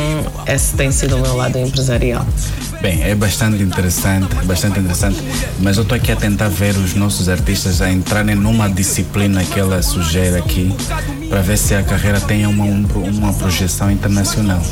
esse 0.47 0.75
tem 0.75 0.91
sido 0.91 1.17
o 1.17 1.21
meu 1.21 1.37
lado 1.37 1.59
empresarial. 1.59 2.27
Bem, 2.81 3.03
é 3.03 3.15
bastante 3.15 3.63
interessante, 3.63 4.35
bastante 4.45 4.79
interessante, 4.79 5.17
mas 5.61 5.77
eu 5.77 5.83
estou 5.83 5.97
aqui 5.97 6.13
a 6.13 6.17
tentar 6.17 6.49
ver 6.49 6.77
os 6.77 6.95
nossos 6.95 7.29
artistas 7.29 7.81
a 7.81 7.91
entrarem 7.91 8.35
numa 8.37 8.69
disciplina 8.69 9.43
que 9.45 9.59
ela 9.59 9.83
sugere 9.83 10.37
aqui, 10.37 10.73
para 11.29 11.41
ver 11.43 11.57
se 11.59 11.75
a 11.75 11.83
carreira 11.83 12.21
tenha 12.21 12.49
uma, 12.49 12.65
um- 12.65 12.87
uma 13.19 13.33
projeção 13.33 13.91
internacional. 13.91 14.63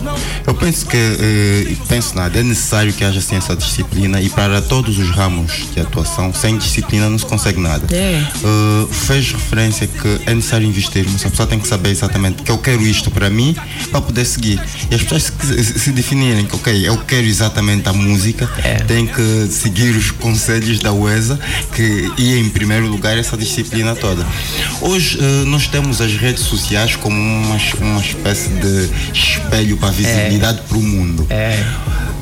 Eu 0.46 0.54
penso 0.54 0.86
que, 0.86 0.96
eh, 0.96 1.74
penso 1.88 2.14
nada, 2.14 2.38
é 2.38 2.42
necessário 2.42 2.92
que 2.92 3.02
haja 3.02 3.18
assim 3.18 3.36
essa 3.36 3.56
disciplina 3.56 4.20
e 4.20 4.28
para 4.28 4.60
todos 4.62 4.98
os 4.98 5.10
ramos 5.10 5.66
de 5.74 5.80
atuação, 5.80 6.32
sem 6.32 6.56
disciplina 6.58 7.08
não 7.10 7.18
se 7.18 7.26
consegue 7.26 7.58
nada. 7.60 7.84
É. 7.94 8.22
Eh, 8.22 8.86
fez 8.92 9.32
referência 9.32 9.86
que 9.88 10.20
é 10.26 10.34
necessário 10.34 10.66
investir, 10.68 11.04
mas 11.10 11.24
a 11.24 11.30
pessoa 11.30 11.48
tem 11.48 11.58
que 11.58 11.66
saber 11.66 11.90
exatamente 11.90 12.42
que 12.42 12.50
eu 12.50 12.58
quero 12.58 12.82
isto 12.86 13.10
para 13.10 13.28
mim 13.30 13.56
para 13.90 14.00
poder 14.02 14.24
seguir. 14.24 14.60
E 14.90 14.94
as 14.94 15.02
pessoas 15.02 15.32
se, 15.40 15.78
se 15.80 15.90
definirem 15.90 16.44
que, 16.46 16.54
ok, 16.54 16.86
eu 16.88 16.96
quero 16.98 17.26
exatamente 17.26 17.88
a 17.88 17.92
música, 17.94 18.48
têm 18.86 19.06
que 19.06 19.48
seguir 19.50 19.96
os 19.96 20.10
conselhos 20.10 20.80
da 20.80 20.92
UESA, 20.92 21.38
que 21.74 22.10
ia 22.18 22.38
em 22.38 22.48
primeiro 22.48 22.86
lugar 22.86 23.16
essa 23.16 23.36
disciplina 23.36 23.94
toda. 23.94 24.26
Hoje 24.80 25.18
eh, 25.20 25.44
nós 25.46 25.66
temos 25.66 26.00
as 26.00 26.14
redes 26.16 26.44
sociais 26.44 26.96
como 26.96 27.16
uma, 27.16 27.56
uma 27.80 28.00
espécie 28.00 28.48
de 28.48 28.90
espelho 29.12 29.76
para 29.76 29.88
a 29.88 29.92
visibilidade 29.92 30.62
para 30.68 30.76
o 30.76 30.82
mundo. 30.82 31.26
É. 31.30 31.62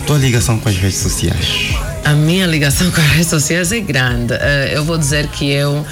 Tua 0.06 0.18
ligação 0.18 0.58
com 0.58 0.68
as 0.68 0.76
redes 0.76 0.98
sociais? 0.98 1.74
A 2.04 2.12
minha 2.12 2.46
ligação 2.46 2.90
com 2.92 3.00
as 3.00 3.08
redes 3.08 3.28
sociais 3.28 3.72
é 3.72 3.80
grande. 3.80 4.34
Eh, 4.34 4.72
eu 4.74 4.84
vou 4.84 4.98
dizer 4.98 5.28
que 5.28 5.50
eu 5.50 5.84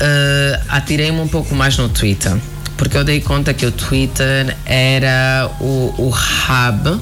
eh, 0.00 0.60
atirei-me 0.68 1.20
um 1.20 1.28
pouco 1.28 1.54
mais 1.54 1.76
no 1.76 1.88
Twitter. 1.88 2.36
Porque 2.76 2.96
eu 2.96 3.04
dei 3.04 3.20
conta 3.20 3.52
que 3.52 3.66
o 3.66 3.70
Twitter 3.70 4.56
era 4.64 5.50
o, 5.60 5.94
o 5.98 6.08
hub 6.08 6.98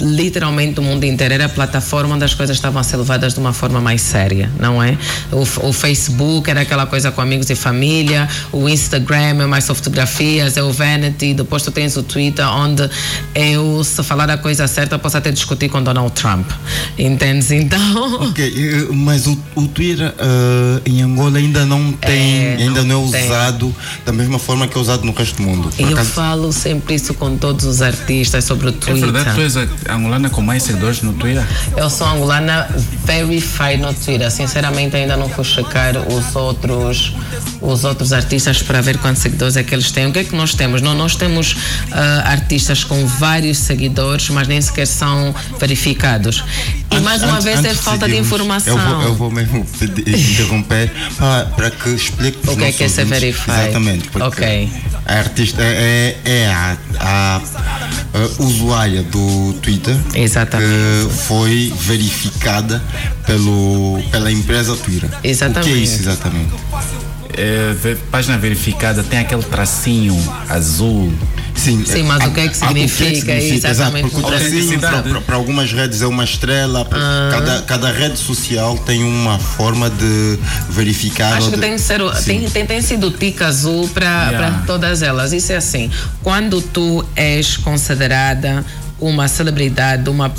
literalmente 0.00 0.74
do 0.74 0.82
mundo 0.82 1.04
inteiro 1.04 1.34
era 1.34 1.46
a 1.46 1.48
plataforma 1.48 2.14
onde 2.14 2.24
as 2.24 2.34
coisas 2.34 2.56
estavam 2.56 2.80
a 2.80 2.82
ser 2.84 2.96
levadas 2.96 3.34
de 3.34 3.40
uma 3.40 3.52
forma 3.52 3.80
mais 3.80 4.00
séria, 4.02 4.50
não 4.58 4.82
é? 4.82 4.98
O, 5.30 5.68
o 5.68 5.72
Facebook 5.72 6.50
era 6.50 6.62
aquela 6.62 6.86
coisa 6.86 7.10
com 7.12 7.20
amigos 7.20 7.48
e 7.50 7.54
família, 7.54 8.28
o 8.52 8.68
Instagram 8.68 9.42
é 9.42 9.46
mais 9.46 9.64
só 9.64 9.74
fotografias, 9.74 10.56
é 10.56 10.62
o 10.62 10.72
Vanity, 10.72 11.34
depois 11.34 11.62
tu 11.62 11.70
tens 11.70 11.96
o 11.96 12.02
Twitter 12.02 12.46
onde 12.48 12.88
eu, 13.34 13.82
se 13.84 14.02
falar 14.02 14.28
a 14.30 14.36
coisa 14.36 14.66
certa, 14.66 14.98
posso 14.98 15.16
até 15.16 15.30
discutir 15.30 15.68
com 15.68 15.82
Donald 15.82 16.12
Trump, 16.12 16.48
entendes? 16.98 17.50
Então... 17.50 17.84
Ok, 18.34 18.88
mas 18.92 19.26
o, 19.26 19.38
o 19.54 19.66
Twitter 19.68 20.12
eh, 20.18 20.80
em 20.86 21.02
Angola 21.02 21.38
ainda 21.38 21.64
não 21.66 21.92
tem, 21.92 22.44
É, 22.46 22.56
ainda 22.60 22.82
não, 22.82 23.02
não 23.06 23.08
é 23.08 23.12
tem. 23.20 23.26
usado 23.26 23.74
da 24.04 24.12
mesma 24.12 24.38
forma 24.38 24.66
que 24.66 24.76
é 24.76 24.80
usado 24.80 25.04
no 25.04 25.12
resto 25.12 25.36
do 25.36 25.42
mundo. 25.42 25.70
E 25.78 25.82
eu 25.82 25.88
acaso- 25.90 26.10
falo 26.10 26.52
sempre 26.52 26.94
isso 26.94 27.12
com 27.14 27.36
todos 27.36 27.64
os 27.64 27.82
artistas 27.82 28.44
sobre 28.44 28.66
o 28.66 28.70
É 28.70 28.72
Twitter. 28.72 29.12
verdade, 29.12 29.34
tu 29.36 29.40
és 29.42 29.56
a, 29.56 29.66
angolana 29.88 30.30
com 30.30 30.40
mais 30.42 30.62
seguidores 30.62 31.02
no 31.02 31.12
Twitter? 31.14 31.44
Eu 31.76 31.88
sou 31.90 32.06
angolana 32.06 32.68
verified 33.04 33.80
no 33.80 33.92
Twitter. 33.94 34.30
Sinceramente, 34.30 34.96
ainda 34.96 35.16
não 35.16 35.28
fui 35.28 35.44
checar 35.44 35.94
os 35.96 36.34
outros, 36.36 37.12
os 37.60 37.84
outros 37.84 38.12
artistas 38.12 38.62
para 38.62 38.80
ver 38.80 38.98
quantos 38.98 39.22
seguidores 39.22 39.56
é 39.56 39.62
que 39.62 39.74
eles 39.74 39.90
têm. 39.90 40.06
O 40.06 40.12
que 40.12 40.18
é 40.20 40.24
que 40.24 40.34
nós 40.34 40.54
temos? 40.54 40.80
Não, 40.82 40.94
nós 40.94 41.16
temos 41.16 41.56
ah, 41.92 42.24
artistas 42.30 42.84
com 42.84 43.06
vários 43.06 43.58
seguidores, 43.58 44.28
mas 44.30 44.48
nem 44.48 44.60
sequer 44.60 44.86
são 44.86 45.34
verificados. 45.58 46.44
E 46.90 47.00
mais 47.00 47.22
uma 47.22 47.32
Antes- 47.32 47.44
vez 47.44 47.64
é 47.64 47.70
antes 47.70 47.80
falta 47.82 48.06
de 48.08 48.16
informação. 48.16 48.78
Eu 48.78 48.84
vou, 48.96 49.02
eu 49.02 49.14
vou 49.14 49.30
mesmo 49.30 49.66
interromper 50.06 50.90
para, 51.16 51.44
para 51.46 51.70
que 51.70 51.88
explique 51.90 52.38
O 52.48 52.56
que 52.56 52.64
é 52.64 52.72
que 52.72 52.84
é 52.84 52.88
ser 52.88 53.04
verified? 53.04 53.50
Exatamente. 53.60 54.08
Porque 54.08 54.24
Ok. 54.26 54.72
A 55.06 55.12
artista 55.18 55.62
é, 55.62 56.16
é 56.24 56.46
a, 56.46 56.76
a- 57.00 57.40
a 58.14 58.42
usuária 58.42 59.02
do 59.02 59.52
Twitter 59.60 59.73
Exatamente. 60.14 60.70
que 61.08 61.12
foi 61.26 61.72
verificada 61.80 62.82
pelo, 63.26 64.02
pela 64.10 64.30
empresa 64.30 64.74
Twitter. 64.76 65.08
O 65.10 65.20
que 65.20 65.28
é 65.28 65.30
Exatamente. 65.30 65.82
isso 65.82 66.00
exatamente? 66.02 66.50
É, 67.36 67.96
página 68.12 68.38
verificada 68.38 69.02
tem 69.02 69.18
aquele 69.18 69.42
tracinho 69.42 70.16
azul. 70.48 71.12
Sim, 71.56 71.84
Sim, 71.84 72.02
mas 72.04 72.20
a- 72.22 72.28
o 72.28 72.32
que 72.32 72.40
é 72.40 72.48
que 72.48 72.50
a- 72.50 72.68
significa? 72.68 73.32
Exato, 73.32 73.66
Exatamente. 73.66 74.10
porque 74.10 74.26
o 74.26 74.28
tracinho 74.28 74.78
para, 75.24 75.34
algumas 75.34 75.72
redes 75.72 76.02
é 76.02 76.06
uma 76.06 76.22
estrela, 76.24 76.86
Ah. 76.92 77.28
cada, 77.32 77.62
cada 77.62 77.92
rede 77.92 78.18
social 78.18 78.76
tem 78.78 79.02
uma 79.02 79.38
forma 79.38 79.88
de 79.90 80.38
verificar. 80.70 81.32
Acho 81.34 81.50
que 81.50 81.56
de- 81.56 81.60
tem, 81.62 81.72
que 81.72 81.80
ser, 81.80 82.00
tem, 82.24 82.48
tem, 82.50 82.66
tem 82.66 82.82
sido 82.82 83.10
tica 83.10 83.46
azul 83.46 83.88
para 83.88 84.28
Yeah. 84.30 84.62
todas 84.66 85.02
elas. 85.02 85.32
Isso 85.32 85.52
é 85.52 85.56
assim. 85.56 85.90
Quando 86.22 86.60
tu 86.60 87.04
és 87.16 87.56
considerada 87.56 88.64
uma 89.00 89.28
celebridade, 89.28 90.08
uma 90.08 90.32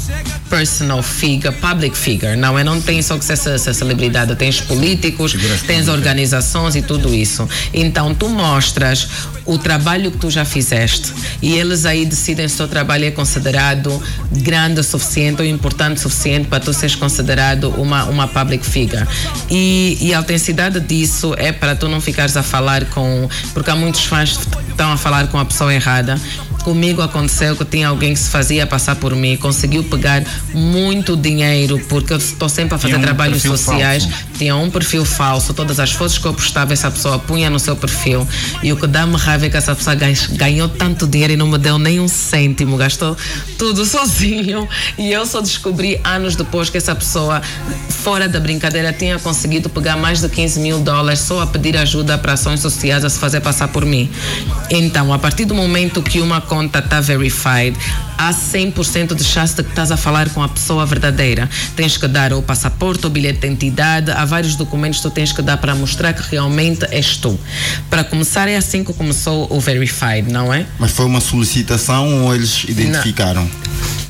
personal 0.49 1.03
figure, 1.03 1.53
public 1.55 1.97
figure, 1.97 2.35
não 2.35 2.57
é? 2.57 2.63
Não 2.63 2.79
tem 2.79 3.01
só 3.01 3.17
que 3.17 3.25
ser 3.25 3.33
essa, 3.33 3.49
essa 3.51 3.73
celebridade, 3.73 4.35
tens 4.35 4.61
políticos, 4.61 5.35
tens 5.65 5.87
organizações 5.87 6.75
e 6.75 6.81
tudo 6.81 7.13
isso. 7.13 7.47
Então 7.73 8.13
tu 8.13 8.29
mostras 8.29 9.07
o 9.45 9.57
trabalho 9.57 10.11
que 10.11 10.17
tu 10.17 10.29
já 10.29 10.45
fizeste 10.45 11.13
e 11.41 11.53
eles 11.53 11.85
aí 11.85 12.05
decidem 12.05 12.47
se 12.47 12.55
o 12.55 12.57
teu 12.59 12.67
trabalho 12.67 13.05
é 13.05 13.11
considerado 13.11 14.01
grande 14.31 14.79
o 14.79 14.83
suficiente 14.83 15.41
ou 15.41 15.47
importante 15.47 15.97
o 15.97 16.01
suficiente 16.01 16.47
para 16.47 16.59
tu 16.59 16.73
seres 16.73 16.95
considerado 16.95 17.69
uma, 17.77 18.05
uma 18.05 18.27
public 18.27 18.65
figure. 18.65 19.05
E, 19.49 19.97
e 20.01 20.13
a 20.13 20.17
autenticidade 20.17 20.79
disso 20.79 21.33
é 21.37 21.51
para 21.51 21.75
tu 21.75 21.87
não 21.87 21.99
ficares 22.01 22.35
a 22.37 22.43
falar 22.43 22.85
com. 22.85 23.29
Porque 23.53 23.69
há 23.69 23.75
muitos 23.75 24.05
fãs 24.05 24.37
que 24.37 24.71
estão 24.71 24.91
a 24.91 24.97
falar 24.97 25.27
com 25.27 25.39
a 25.39 25.45
pessoa 25.45 25.73
errada. 25.73 26.19
Comigo 26.63 27.01
aconteceu 27.01 27.55
que 27.55 27.63
tinha 27.63 27.89
alguém 27.89 28.13
que 28.13 28.19
se 28.19 28.29
fazia 28.29 28.44
passar 28.67 28.95
por 28.95 29.15
mim, 29.15 29.35
conseguiu 29.37 29.83
pegar 29.83 30.23
muito 30.53 31.15
dinheiro, 31.17 31.79
porque 31.89 32.13
eu 32.13 32.17
estou 32.17 32.47
sempre 32.49 32.75
a 32.75 32.77
fazer 32.77 32.95
um 32.95 33.01
trabalhos 33.01 33.41
sociais. 33.41 34.03
falso. 34.05 34.25
Tinha 34.37 34.55
um 34.55 34.69
perfil 34.69 35.05
falso, 35.05 35.53
todas 35.53 35.79
as 35.79 35.91
fotos 35.91 36.17
que 36.17 36.25
eu 36.25 36.33
postava, 36.33 36.73
essa 36.73 36.91
pessoa 36.91 37.17
punha 37.19 37.49
no 37.49 37.59
seu 37.59 37.75
perfil. 37.75 38.27
E 38.61 38.71
o 38.71 38.75
que 38.77 38.85
dá-me 38.87 39.15
raiva 39.15 39.45
é 39.45 39.49
que 39.49 39.57
essa 39.57 39.73
pessoa 39.75 39.95
gan- 39.95 40.13
ganhou 40.31 40.67
tanto 40.69 41.07
dinheiro 41.07 41.33
e 41.33 41.37
não 41.37 41.47
me 41.47 41.57
deu 41.57 41.77
nem 41.79 41.99
um 41.99 42.07
cêntimo, 42.07 42.75
gastou 42.77 43.15
tudo 43.57 43.83
sozinho. 43.85 44.67
E 44.97 45.11
eu 45.11 45.25
só 45.25 45.41
descobri 45.41 45.99
anos 46.03 46.35
depois 46.35 46.69
que 46.69 46.77
essa 46.77 46.93
pessoa, 46.93 47.41
fora 47.89 48.27
da 48.27 48.39
brincadeira, 48.39 48.91
tinha 48.93 49.17
conseguido 49.19 49.69
pegar 49.69 49.95
mais 49.97 50.19
de 50.21 50.29
15 50.29 50.59
mil 50.59 50.79
dólares 50.79 51.19
só 51.19 51.41
a 51.41 51.47
pedir 51.47 51.77
ajuda 51.77 52.17
para 52.17 52.33
ações 52.33 52.59
sociais 52.59 53.03
a 53.05 53.09
se 53.09 53.17
fazer 53.17 53.39
passar 53.41 53.69
por 53.69 53.85
mim. 53.85 54.09
Então, 54.69 55.13
a 55.13 55.19
partir 55.19 55.45
do 55.45 55.55
momento 55.55 56.01
que 56.03 56.19
uma 56.21 56.41
conta 56.41 56.79
está 56.79 56.99
verified, 56.99 57.75
há 58.17 58.31
100% 58.31 59.15
de 59.15 59.23
chance 59.23 59.55
de 59.55 59.63
que 59.63 59.69
estás 59.69 59.91
a 59.91 59.97
falar 59.97 60.29
com 60.29 60.41
a 60.41 60.47
pessoa 60.47 60.85
verdadeira. 60.85 61.49
Tens 61.75 61.97
que 61.97 62.07
dar 62.07 62.33
o 62.33 62.41
passaporte, 62.41 63.05
o 63.05 63.09
bilhete 63.09 63.39
de 63.39 63.47
identidade, 63.47 64.11
há 64.11 64.25
vários 64.25 64.55
documentos 64.55 64.99
que 64.99 65.03
tu 65.03 65.11
tens 65.11 65.31
que 65.31 65.41
dar 65.41 65.57
para 65.57 65.75
mostrar 65.75 66.13
que 66.13 66.23
realmente 66.29 66.85
és 66.91 67.17
tu. 67.17 67.39
Para 67.89 68.03
começar, 68.03 68.47
é 68.47 68.57
assim 68.57 68.83
que 68.83 68.93
começou 68.93 69.47
o 69.51 69.59
verified, 69.59 70.31
não 70.31 70.53
é? 70.53 70.65
Mas 70.79 70.91
foi 70.91 71.05
uma 71.05 71.21
solicitação 71.21 72.25
ou 72.25 72.35
eles 72.35 72.65
identificaram? 72.67 73.49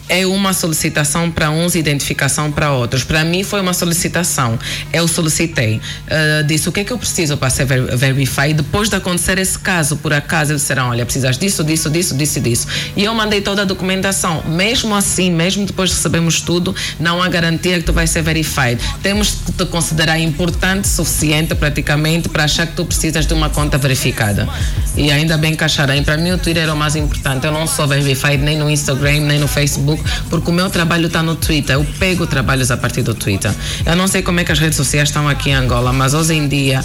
É 0.07 0.25
uma 0.25 0.53
solicitação 0.53 1.31
para 1.31 1.49
uns 1.49 1.75
e 1.75 1.79
identificação 1.79 2.51
para 2.51 2.71
outros. 2.71 3.03
Para 3.03 3.23
mim 3.23 3.43
foi 3.43 3.61
uma 3.61 3.73
solicitação. 3.73 4.57
Eu 4.93 5.07
solicitei. 5.07 5.77
Uh, 5.77 6.43
disse 6.45 6.69
o 6.69 6.71
que 6.71 6.81
é 6.81 6.83
que 6.83 6.93
eu 6.93 6.97
preciso 6.97 7.37
para 7.37 7.49
ser 7.49 7.65
ver 7.65 7.95
verified. 7.95 8.53
Depois 8.53 8.89
de 8.89 8.95
acontecer 8.95 9.37
esse 9.37 9.57
caso, 9.57 9.97
por 9.97 10.13
acaso, 10.13 10.51
eles 10.51 10.61
disseram: 10.61 10.89
olha, 10.89 11.05
precisas 11.05 11.37
disso, 11.37 11.63
disso, 11.63 11.89
disso, 11.89 12.15
disso 12.15 12.39
e 12.39 12.41
disso. 12.41 12.67
E 12.95 13.03
eu 13.03 13.13
mandei 13.13 13.41
toda 13.41 13.63
a 13.63 13.65
documentação. 13.65 14.43
Mesmo 14.47 14.95
assim, 14.95 15.31
mesmo 15.31 15.65
depois 15.65 15.89
de 15.89 15.95
sabermos 15.95 16.41
tudo, 16.41 16.75
não 16.99 17.21
há 17.21 17.27
garantia 17.27 17.77
que 17.77 17.83
tu 17.83 17.93
vais 17.93 18.09
ser 18.09 18.21
verified. 18.21 18.79
Temos 19.01 19.37
que 19.45 19.51
te 19.51 19.65
considerar 19.65 20.19
importante, 20.19 20.87
suficiente 20.87 21.55
praticamente, 21.55 22.29
para 22.29 22.43
achar 22.43 22.67
que 22.67 22.73
tu 22.73 22.85
precisas 22.85 23.25
de 23.25 23.33
uma 23.33 23.49
conta 23.49 23.77
verificada. 23.77 24.47
E 24.95 25.11
ainda 25.11 25.37
bem 25.37 25.55
que 25.55 25.63
acharam. 25.63 25.95
Para 26.03 26.17
mim, 26.17 26.31
o 26.31 26.37
Twitter 26.37 26.63
era 26.63 26.73
o 26.73 26.77
mais 26.77 26.95
importante. 26.95 27.45
Eu 27.45 27.51
não 27.51 27.67
sou 27.67 27.87
verified 27.87 28.37
nem 28.37 28.57
no 28.57 28.69
Instagram, 28.69 29.21
nem 29.21 29.39
no 29.39 29.47
Facebook, 29.47 29.94
porque 30.29 30.49
o 30.49 30.53
meu 30.53 30.69
trabalho 30.69 31.07
está 31.07 31.21
no 31.21 31.35
Twitter. 31.35 31.75
Eu 31.75 31.85
pego 31.99 32.25
trabalhos 32.27 32.71
a 32.71 32.77
partir 32.77 33.01
do 33.01 33.13
Twitter. 33.13 33.51
Eu 33.85 33.95
não 33.95 34.07
sei 34.07 34.21
como 34.21 34.39
é 34.39 34.43
que 34.43 34.51
as 34.51 34.59
redes 34.59 34.77
sociais 34.77 35.09
estão 35.09 35.27
aqui 35.27 35.49
em 35.49 35.53
Angola, 35.53 35.91
mas 35.93 36.13
hoje 36.13 36.33
em 36.33 36.47
dia, 36.47 36.83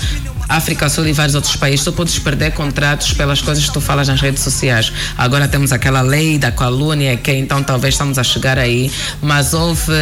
África 0.49 0.89
Sul 0.89 1.07
e 1.07 1.13
vários 1.13 1.37
outros 1.37 1.55
países, 1.55 1.85
tu 1.85 1.93
podes 1.93 2.19
perder 2.19 2.53
contratos 2.53 3.13
pelas 3.13 3.41
coisas 3.41 3.65
que 3.65 3.73
tu 3.73 3.81
falas 3.81 4.09
nas 4.09 4.21
redes 4.21 4.43
sociais. 4.43 4.93
Agora 5.17 5.47
temos 5.47 5.71
aquela 5.73 6.01
lei 6.01 6.39
da 6.39 6.51
calúnia, 6.51 7.17
que 7.17 7.33
então 7.33 7.63
talvez 7.63 7.95
estamos 7.95 8.19
a 8.19 8.25
chegar 8.25 8.59
aí, 8.59 8.91
mas 9.23 9.55
houve. 9.55 9.93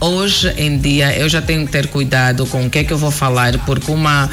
Hoje 0.00 0.48
em 0.56 0.78
dia, 0.78 1.18
eu 1.18 1.28
já 1.28 1.42
tenho 1.42 1.66
que 1.66 1.72
ter 1.72 1.88
cuidado 1.88 2.46
com 2.46 2.64
o 2.64 2.70
que 2.70 2.78
é 2.78 2.84
que 2.84 2.92
eu 2.92 2.98
vou 2.98 3.10
falar, 3.10 3.58
porque 3.66 3.90
uma 3.90 4.30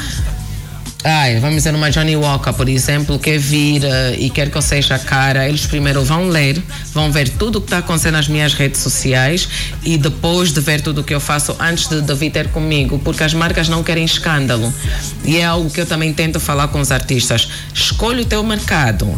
Ai, 1.08 1.38
vamos 1.38 1.58
dizer 1.58 1.72
uma 1.72 1.88
Johnny 1.88 2.16
Walker, 2.16 2.52
por 2.52 2.68
exemplo, 2.68 3.16
quer 3.16 3.38
vir 3.38 3.82
e 4.18 4.28
quer 4.28 4.50
que 4.50 4.58
eu 4.58 4.62
seja 4.62 4.98
cara, 4.98 5.48
eles 5.48 5.64
primeiro 5.64 6.02
vão 6.02 6.26
ler, 6.28 6.60
vão 6.92 7.12
ver 7.12 7.28
tudo 7.28 7.58
o 7.58 7.60
que 7.60 7.68
está 7.68 7.78
acontecendo 7.78 8.14
nas 8.14 8.26
minhas 8.26 8.54
redes 8.54 8.80
sociais 8.80 9.48
e 9.84 9.96
depois 9.96 10.50
de 10.50 10.60
ver 10.60 10.80
tudo 10.80 11.02
o 11.02 11.04
que 11.04 11.14
eu 11.14 11.20
faço, 11.20 11.56
antes 11.60 11.86
de, 11.86 12.00
de 12.00 12.12
vir 12.12 12.30
ter 12.32 12.48
comigo, 12.48 12.98
porque 12.98 13.22
as 13.22 13.32
marcas 13.32 13.68
não 13.68 13.84
querem 13.84 14.04
escândalo. 14.04 14.74
E 15.24 15.36
é 15.36 15.44
algo 15.44 15.70
que 15.70 15.80
eu 15.80 15.86
também 15.86 16.12
tento 16.12 16.40
falar 16.40 16.66
com 16.68 16.80
os 16.80 16.90
artistas. 16.90 17.48
Escolhe 17.72 18.22
o 18.22 18.26
teu 18.26 18.42
mercado, 18.42 19.08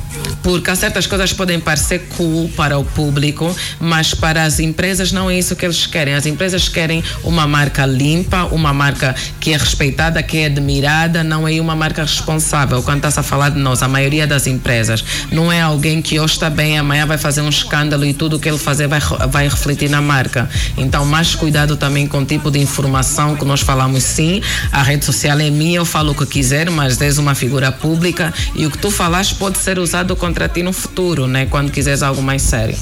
porque 0.43 0.71
há 0.71 0.77
certas 0.77 1.07
coisas 1.07 1.33
podem 1.33 1.59
parecer 1.59 2.01
cool 2.19 2.51
para 2.51 2.79
o 2.79 2.85
público, 2.85 3.57
mas 3.81 4.13
para 4.13 4.43
as 4.43 4.61
empresas 4.61 5.11
não 5.11 5.31
é 5.31 5.39
isso 5.39 5.57
que 5.57 5.65
eles 5.65 5.87
querem. 5.87 6.13
As 6.13 6.27
empresas 6.27 6.69
querem 6.69 7.03
uma 7.25 7.47
marca 7.47 7.87
limpa, 7.87 8.45
uma 8.45 8.75
marca 8.75 9.17
que 9.41 9.55
é 9.55 9.57
respeitada, 9.57 10.23
que 10.23 10.37
é 10.37 10.47
admirada, 10.47 11.25
não 11.25 11.49
é 11.49 11.59
uma 11.59 11.78
marca 11.79 12.03
responsável. 12.03 12.83
Quando 12.83 12.99
está-se 12.99 13.21
a 13.21 13.23
falar 13.23 13.51
de 13.51 13.59
nós, 13.59 13.83
a 13.83 13.89
maioria 13.89 14.27
das 14.27 14.47
empresas 14.47 15.05
não 15.33 15.51
é 15.51 15.63
alguém 15.63 16.03
que 16.03 16.21
hoje 16.21 16.35
está 16.35 16.51
bem, 16.51 16.79
amanhã 16.79 17.07
vai 17.07 17.17
fazer 17.17 17.41
um 17.41 17.49
escândalo 17.49 18.05
e 18.05 18.13
tudo 18.13 18.37
o 18.37 18.39
que 18.41 18.49
ele 18.49 18.59
fazer 18.59 18.89
vai, 18.89 19.01
vai 19.31 19.49
refletir 19.49 19.89
na 19.89 20.03
marca. 20.03 20.49
Então, 20.77 21.05
mais 21.07 21.35
cuidado 21.35 21.77
também 21.77 22.07
com 22.07 22.19
o 22.19 22.25
tipo 22.25 22.51
de 22.51 22.59
informação 22.59 23.37
que 23.37 23.45
nós 23.45 23.61
falamos 23.61 24.03
sim. 24.03 24.43
A 24.73 24.83
rede 24.83 25.05
social 25.05 25.39
é 25.39 25.51
minha, 25.51 25.79
eu 25.79 25.85
falo 25.85 26.13
o 26.13 26.15
que 26.15 26.27
quiser, 26.27 26.71
mas 26.71 27.01
és 27.01 27.19
uma 27.19 27.35
figura 27.35 27.71
pública 27.71 28.35
e 28.55 28.67
o 28.67 28.71
que 28.71 28.79
tu 28.79 28.91
falas 28.91 29.33
pode 29.33 29.59
ser 29.59 29.79
usado 29.79 30.17
contra 30.17 30.49
ti 30.49 30.63
no 30.63 30.73
futuro, 30.73 31.27
né? 31.27 31.47
Quando 31.47 31.71
quiseres 31.71 32.03
algo 32.03 32.21
mais 32.23 32.43
sério. 32.43 32.77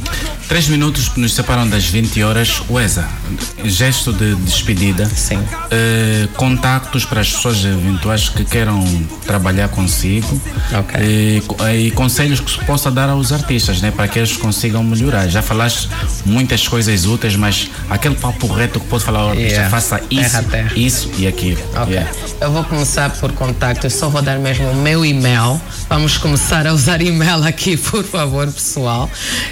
Três 0.49 0.69
minutos 0.69 1.11
nos 1.17 1.35
separam 1.35 1.69
das 1.69 1.85
20 1.87 2.23
horas. 2.23 2.63
Uesa, 2.71 3.09
gesto 3.65 4.13
de 4.13 4.35
despedida. 4.37 5.07
Sim. 5.07 5.39
Eh, 5.71 6.29
contactos 6.37 7.05
para 7.05 7.21
as 7.21 7.33
pessoas 7.33 7.65
eventuais 7.65 8.29
que 8.29 8.45
queiram 8.45 8.86
trabalhar 9.25 9.69
consigo. 9.69 10.41
Ok. 10.79 11.01
E, 11.03 11.43
e 11.87 11.91
conselhos 11.93 12.41
que 12.41 12.51
se 12.51 12.59
possa 12.65 12.91
dar 12.91 13.09
aos 13.09 13.33
artistas, 13.33 13.81
né? 13.81 13.91
Para 13.91 14.09
que 14.09 14.19
eles 14.19 14.37
consigam 14.37 14.83
melhorar. 14.85 15.29
Já 15.29 15.43
falaste 15.43 15.89
muitas 16.25 16.67
coisas 16.69 17.05
úteis, 17.07 17.37
mas 17.37 17.71
aquele 17.91 18.15
papo 18.15 18.47
reto 18.47 18.81
que 18.81 18.87
pode 18.87 19.05
falar 19.05 19.21
ao 19.21 19.29
artista, 19.31 19.47
Yeah. 19.57 19.71
faça 19.71 20.01
isso, 20.11 20.31
Terra 20.31 20.43
terra. 20.51 20.73
isso 20.77 21.11
e 21.19 21.27
aquilo. 21.27 21.61
Ok. 21.77 21.95
Yeah. 21.95 22.11
Eu 22.41 22.53
vou 22.53 22.65
começar 22.65 23.11
por 23.11 23.33
contato. 23.33 23.85
Eu 23.85 23.91
só 23.91 24.09
vou 24.09 24.21
dar 24.23 24.39
mesmo 24.39 24.69
o 24.71 24.75
meu 24.77 25.05
e-mail. 25.05 25.61
Vamos 25.89 26.19
começar 26.19 26.67
a 26.67 26.73
usar 26.73 27.01
e-mail 27.01 27.45
aqui, 27.45 27.77
por 27.79 28.03
favor, 28.05 28.47
pessoal. 28.53 29.09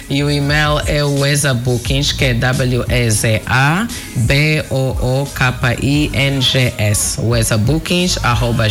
E 0.09 0.23
o 0.23 0.29
e-mail 0.29 0.79
é 0.85 1.03
o 1.03 1.25
ESA 1.25 1.53
Bookings, 1.53 2.11
que 2.13 2.25
é 2.25 2.33
W-E-Z-A-B-O-O-K-I-N-G-S. 5.85 7.19
O 7.21 7.35
ESA 7.35 7.57
Bookings, 7.57 8.19
arroba 8.23 8.67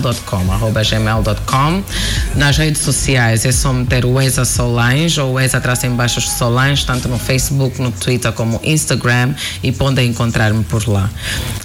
gmail.com. 0.00 0.52
Arroba 0.52 0.82
gmail.com. 0.82 1.82
Nas 2.36 2.56
redes 2.56 2.82
sociais 2.82 3.44
é 3.44 3.52
só 3.52 3.72
meter 3.72 4.04
o 4.04 4.20
ESA 4.20 4.44
Solange 4.44 5.20
ou 5.20 5.34
o 5.34 5.40
ESA 5.40 5.60
traço 5.60 5.86
em 5.86 5.90
baixo 5.90 6.20
Solange, 6.20 6.86
tanto 6.86 7.08
no 7.08 7.18
Facebook, 7.18 7.80
no 7.82 7.90
Twitter 7.90 8.32
como 8.32 8.60
Instagram 8.64 9.34
e 9.62 9.72
podem 9.72 10.08
encontrar-me 10.08 10.64
por 10.64 10.88
lá. 10.88 11.10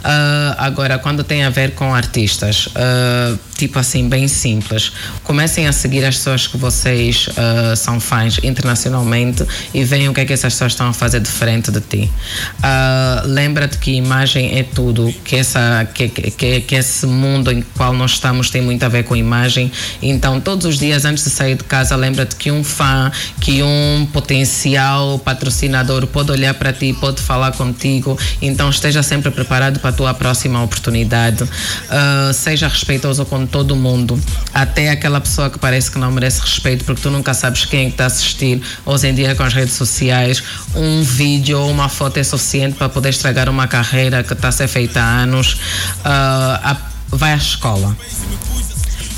Ah, 0.03 0.55
agora, 0.57 0.97
quando 0.97 1.23
tem 1.23 1.43
a 1.43 1.49
ver 1.49 1.71
com 1.71 1.93
artistas, 1.93 2.69
ah, 2.75 3.35
tipo 3.57 3.79
assim, 3.79 4.09
bem 4.09 4.27
simples, 4.27 4.91
comecem 5.23 5.67
a 5.67 5.71
seguir 5.71 6.03
as 6.05 6.17
pessoas 6.17 6.47
que 6.47 6.57
vocês 6.57 7.29
ah, 7.37 7.75
são 7.75 7.99
fãs 7.99 8.39
internacionalmente 8.43 9.45
e 9.73 9.83
veem 9.83 10.09
o 10.09 10.13
que 10.13 10.21
é 10.21 10.25
que 10.25 10.33
essas 10.33 10.53
pessoas 10.53 10.73
estão 10.73 10.87
a 10.87 10.93
fazer 10.93 11.19
diferente 11.19 11.71
de 11.71 11.81
ti. 11.81 12.11
Uh, 12.57 13.27
Lembra-te 13.27 13.77
que 13.77 13.91
imagem 13.91 14.57
é 14.57 14.63
tudo, 14.63 15.13
que, 15.23 15.35
essa, 15.35 15.87
que, 15.93 16.09
que, 16.09 16.61
que 16.61 16.75
esse 16.75 17.05
mundo 17.05 17.51
em 17.51 17.61
qual 17.75 17.93
nós 17.93 18.11
estamos 18.17 18.49
tem 18.49 18.61
muito 18.61 18.83
a 18.83 18.89
ver 18.89 19.03
com 19.03 19.15
imagem. 19.15 19.71
Então, 20.01 20.41
todos 20.41 20.65
os 20.65 20.77
dias 20.77 21.05
antes 21.05 21.23
de 21.23 21.29
sair 21.29 21.55
de 21.55 21.63
casa, 21.63 21.95
lembra-te 21.95 22.35
que 22.35 22.51
um 22.51 22.63
fã, 22.63 23.11
que 23.39 23.63
um 23.63 24.07
potencial 24.11 25.19
patrocinador 25.19 26.05
pode 26.07 26.31
olhar 26.31 26.53
para 26.53 26.73
ti, 26.73 26.93
pode 26.99 27.21
falar 27.21 27.51
contigo. 27.53 28.17
Então, 28.41 28.69
esteja 28.69 29.01
sempre 29.01 29.31
preparado 29.31 29.79
para 29.79 29.89
a 29.91 29.93
tua 29.93 30.13
próxima 30.13 30.61
oportunidade. 30.61 31.43
Uh, 31.43 32.33
seja 32.33 32.67
respeitoso 32.67 33.25
com 33.25 33.45
todo 33.45 33.75
mundo, 33.75 34.19
até 34.53 34.89
aquela 34.89 35.21
pessoa 35.21 35.49
que 35.49 35.59
parece 35.59 35.91
que 35.91 35.97
não 35.97 36.11
merece 36.11 36.41
respeito, 36.41 36.83
porque 36.83 37.01
tu 37.01 37.09
nunca 37.09 37.33
sabes 37.33 37.65
quem 37.65 37.85
é 37.85 37.87
está 37.87 38.05
a 38.05 38.07
assistir. 38.07 38.61
Hoje 38.85 39.07
em 39.07 39.13
dia, 39.13 39.35
com 39.35 39.43
as 39.43 39.53
redes 39.53 39.73
sociais, 39.73 40.43
um 40.75 41.03
vídeo 41.03 41.59
ou 41.59 41.71
uma 41.71 41.89
foto 41.89 42.17
é 42.17 42.23
suficiente 42.23 42.75
para 42.75 42.89
poder 42.89 43.09
estragar 43.09 43.49
uma 43.49 43.67
carreira 43.67 44.23
que 44.23 44.33
está 44.33 44.49
a 44.49 44.51
ser 44.51 44.67
feita 44.67 45.01
há 45.01 45.21
anos. 45.21 45.53
Uh, 45.53 46.96
vai 47.09 47.33
à 47.33 47.37
escola 47.37 47.95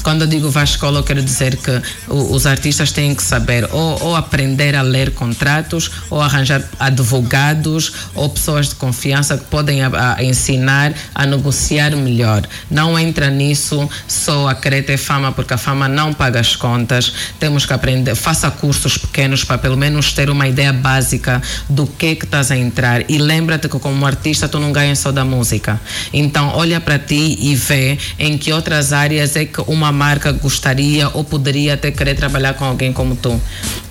quando 0.03 0.21
eu 0.21 0.27
digo 0.27 0.49
vá 0.49 0.61
à 0.61 0.63
escola, 0.63 0.99
eu 0.99 1.03
quero 1.03 1.21
dizer 1.21 1.57
que 1.57 1.81
os 2.07 2.45
artistas 2.45 2.91
têm 2.91 3.13
que 3.13 3.23
saber 3.23 3.67
ou, 3.71 4.03
ou 4.03 4.15
aprender 4.15 4.75
a 4.75 4.81
ler 4.81 5.11
contratos, 5.11 5.91
ou 6.09 6.21
arranjar 6.21 6.63
advogados 6.79 7.91
ou 8.15 8.29
pessoas 8.29 8.69
de 8.69 8.75
confiança 8.75 9.37
que 9.37 9.45
podem 9.45 9.81
a, 9.83 10.15
a 10.17 10.23
ensinar 10.23 10.93
a 11.13 11.25
negociar 11.25 11.95
melhor. 11.95 12.43
Não 12.69 12.97
entra 12.97 13.29
nisso 13.29 13.89
só 14.07 14.47
a 14.47 14.55
querer 14.55 14.83
ter 14.83 14.97
fama, 14.97 15.31
porque 15.31 15.53
a 15.53 15.57
fama 15.57 15.87
não 15.87 16.13
paga 16.13 16.39
as 16.39 16.55
contas. 16.55 17.13
Temos 17.39 17.65
que 17.65 17.73
aprender, 17.73 18.15
faça 18.15 18.49
cursos 18.51 18.97
pequenos 18.97 19.43
para 19.43 19.57
pelo 19.57 19.77
menos 19.77 20.13
ter 20.13 20.29
uma 20.29 20.47
ideia 20.47 20.73
básica 20.73 21.41
do 21.67 21.85
que 21.85 22.07
é 22.07 22.15
que 22.15 22.25
estás 22.25 22.51
a 22.51 22.57
entrar. 22.57 23.09
E 23.09 23.17
lembra-te 23.17 23.67
que 23.67 23.79
como 23.79 24.05
artista 24.05 24.47
tu 24.47 24.59
não 24.59 24.71
ganhas 24.71 24.99
só 24.99 25.11
da 25.11 25.25
música. 25.25 25.79
Então 26.13 26.49
olha 26.55 26.79
para 26.79 26.97
ti 26.99 27.37
e 27.39 27.55
vê 27.55 27.97
em 28.17 28.37
que 28.37 28.51
outras 28.51 28.93
áreas 28.93 29.35
é 29.35 29.45
que 29.45 29.61
uma 29.67 29.88
uma 29.89 29.91
marca 29.91 30.31
gostaria 30.31 31.09
ou 31.09 31.23
poderia 31.23 31.73
até 31.73 31.91
querer 31.91 32.15
trabalhar 32.15 32.53
com 32.53 32.63
alguém 32.63 32.93
como 32.93 33.15
tu. 33.15 33.39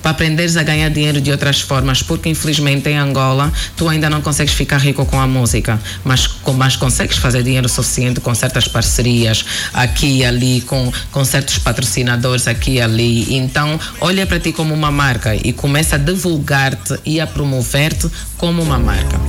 Para 0.01 0.11
aprenderes 0.11 0.55
a 0.55 0.63
ganhar 0.63 0.89
dinheiro 0.89 1.19
de 1.19 1.29
outras 1.29 1.59
formas, 1.59 2.01
porque 2.01 2.29
infelizmente 2.29 2.87
em 2.89 2.97
Angola 2.97 3.51
tu 3.75 3.89
ainda 3.89 4.09
não 4.09 4.21
consegues 4.21 4.53
ficar 4.53 4.77
rico 4.77 5.05
com 5.05 5.19
a 5.19 5.27
música, 5.27 5.79
mas, 6.05 6.27
mas 6.55 6.75
consegues 6.77 7.17
fazer 7.17 7.43
dinheiro 7.43 7.67
suficiente 7.67 8.21
com 8.21 8.33
certas 8.33 8.67
parcerias 8.67 9.45
aqui 9.73 10.19
e 10.19 10.25
ali, 10.25 10.61
com, 10.61 10.91
com 11.11 11.25
certos 11.25 11.57
patrocinadores 11.57 12.47
aqui 12.47 12.75
e 12.75 12.81
ali. 12.81 13.35
Então, 13.35 13.77
olha 13.99 14.25
para 14.25 14.39
ti 14.39 14.53
como 14.53 14.73
uma 14.73 14.91
marca 14.91 15.35
e 15.35 15.51
começa 15.51 15.95
a 15.95 15.99
divulgar-te 15.99 16.97
e 17.05 17.19
a 17.19 17.27
promover-te 17.27 18.09
como 18.37 18.61
uma 18.61 18.79
marca. 18.79 19.19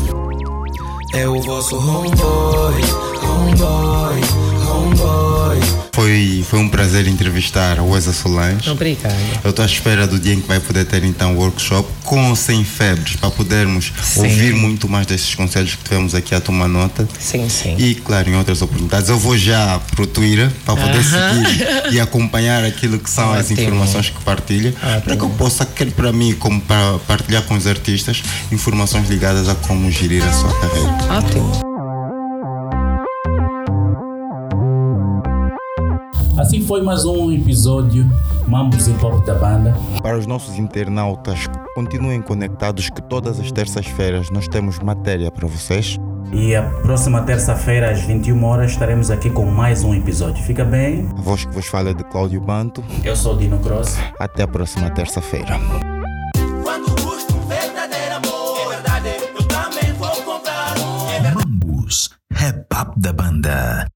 É 1.12 1.26
o 1.26 1.42
vosso 1.42 1.76
homeboy, 1.76 2.80
homeboy. 3.24 4.49
Foi, 5.92 6.44
foi 6.48 6.58
um 6.58 6.68
prazer 6.68 7.06
entrevistar 7.06 7.78
a 7.78 7.82
Wesa 7.82 8.12
Solange. 8.12 8.70
Obrigada. 8.70 9.14
Eu 9.44 9.50
estou 9.50 9.62
à 9.62 9.66
espera 9.66 10.06
do 10.06 10.18
dia 10.18 10.32
em 10.32 10.40
que 10.40 10.48
vai 10.48 10.58
poder 10.58 10.86
ter 10.86 11.04
então 11.04 11.36
workshop 11.36 11.86
com 12.04 12.30
ou 12.30 12.36
sem 12.36 12.64
febres, 12.64 13.16
para 13.16 13.30
podermos 13.30 13.92
Sim. 14.02 14.22
ouvir 14.22 14.54
muito 14.54 14.88
mais 14.88 15.06
desses 15.06 15.34
conselhos 15.34 15.74
que 15.74 15.84
tivemos 15.84 16.14
aqui 16.14 16.34
a 16.34 16.40
tomar 16.40 16.68
nota. 16.68 17.06
Sim, 17.18 17.48
sim. 17.48 17.76
E, 17.76 17.94
claro, 17.96 18.30
em 18.30 18.36
outras 18.36 18.62
oportunidades. 18.62 19.10
Eu 19.10 19.18
vou 19.18 19.36
já 19.36 19.78
para 19.94 20.02
o 20.02 20.06
Twitter 20.06 20.50
para 20.64 20.76
poder 20.76 20.98
Aham. 20.98 21.44
seguir 21.44 21.92
e 21.92 22.00
acompanhar 22.00 22.64
aquilo 22.64 22.98
que 22.98 23.10
são 23.10 23.32
as 23.32 23.50
Ótimo. 23.50 23.60
informações 23.60 24.08
que 24.08 24.24
partilha, 24.24 24.72
para 25.04 25.16
que 25.16 25.22
eu 25.22 25.30
possa, 25.30 25.66
quer 25.66 25.90
para 25.92 26.12
mim, 26.12 26.32
como 26.32 26.60
para 26.62 26.98
partilhar 27.00 27.42
com 27.42 27.54
os 27.54 27.66
artistas, 27.66 28.22
informações 28.50 29.08
ligadas 29.08 29.48
a 29.48 29.54
como 29.54 29.90
gerir 29.90 30.24
a 30.24 30.32
sua 30.32 30.52
carreira. 30.60 30.96
Ótimo. 31.10 31.69
Assim 36.50 36.62
foi 36.62 36.82
mais 36.82 37.04
um 37.04 37.30
episódio 37.30 38.10
Mambos 38.48 38.88
e 38.88 38.92
Pop 38.94 39.24
da 39.24 39.36
Banda. 39.36 39.72
Para 40.02 40.18
os 40.18 40.26
nossos 40.26 40.58
internautas, 40.58 41.46
continuem 41.76 42.20
conectados 42.20 42.90
que 42.90 43.00
todas 43.00 43.38
as 43.38 43.52
terças-feiras 43.52 44.30
nós 44.30 44.48
temos 44.48 44.80
matéria 44.80 45.30
para 45.30 45.46
vocês. 45.46 45.96
E 46.32 46.56
a 46.56 46.64
próxima 46.82 47.22
terça-feira, 47.22 47.92
às 47.92 48.00
21 48.00 48.42
horas, 48.42 48.72
estaremos 48.72 49.12
aqui 49.12 49.30
com 49.30 49.46
mais 49.46 49.84
um 49.84 49.94
episódio. 49.94 50.42
Fica 50.42 50.64
bem? 50.64 51.08
A 51.16 51.20
voz 51.20 51.44
que 51.44 51.54
vos 51.54 51.66
fala 51.66 51.90
é 51.90 51.94
de 51.94 52.02
Cláudio 52.02 52.40
Banto. 52.40 52.82
Eu 53.04 53.14
sou 53.14 53.36
Dino 53.36 53.60
Cross. 53.60 53.96
Até 54.18 54.42
a 54.42 54.48
próxima 54.48 54.90
terça-feira. 54.90 55.56
Mambus, 61.32 62.10
Rap 62.32 62.66
Up 62.74 63.00
da 63.00 63.12
Banda. 63.12 63.86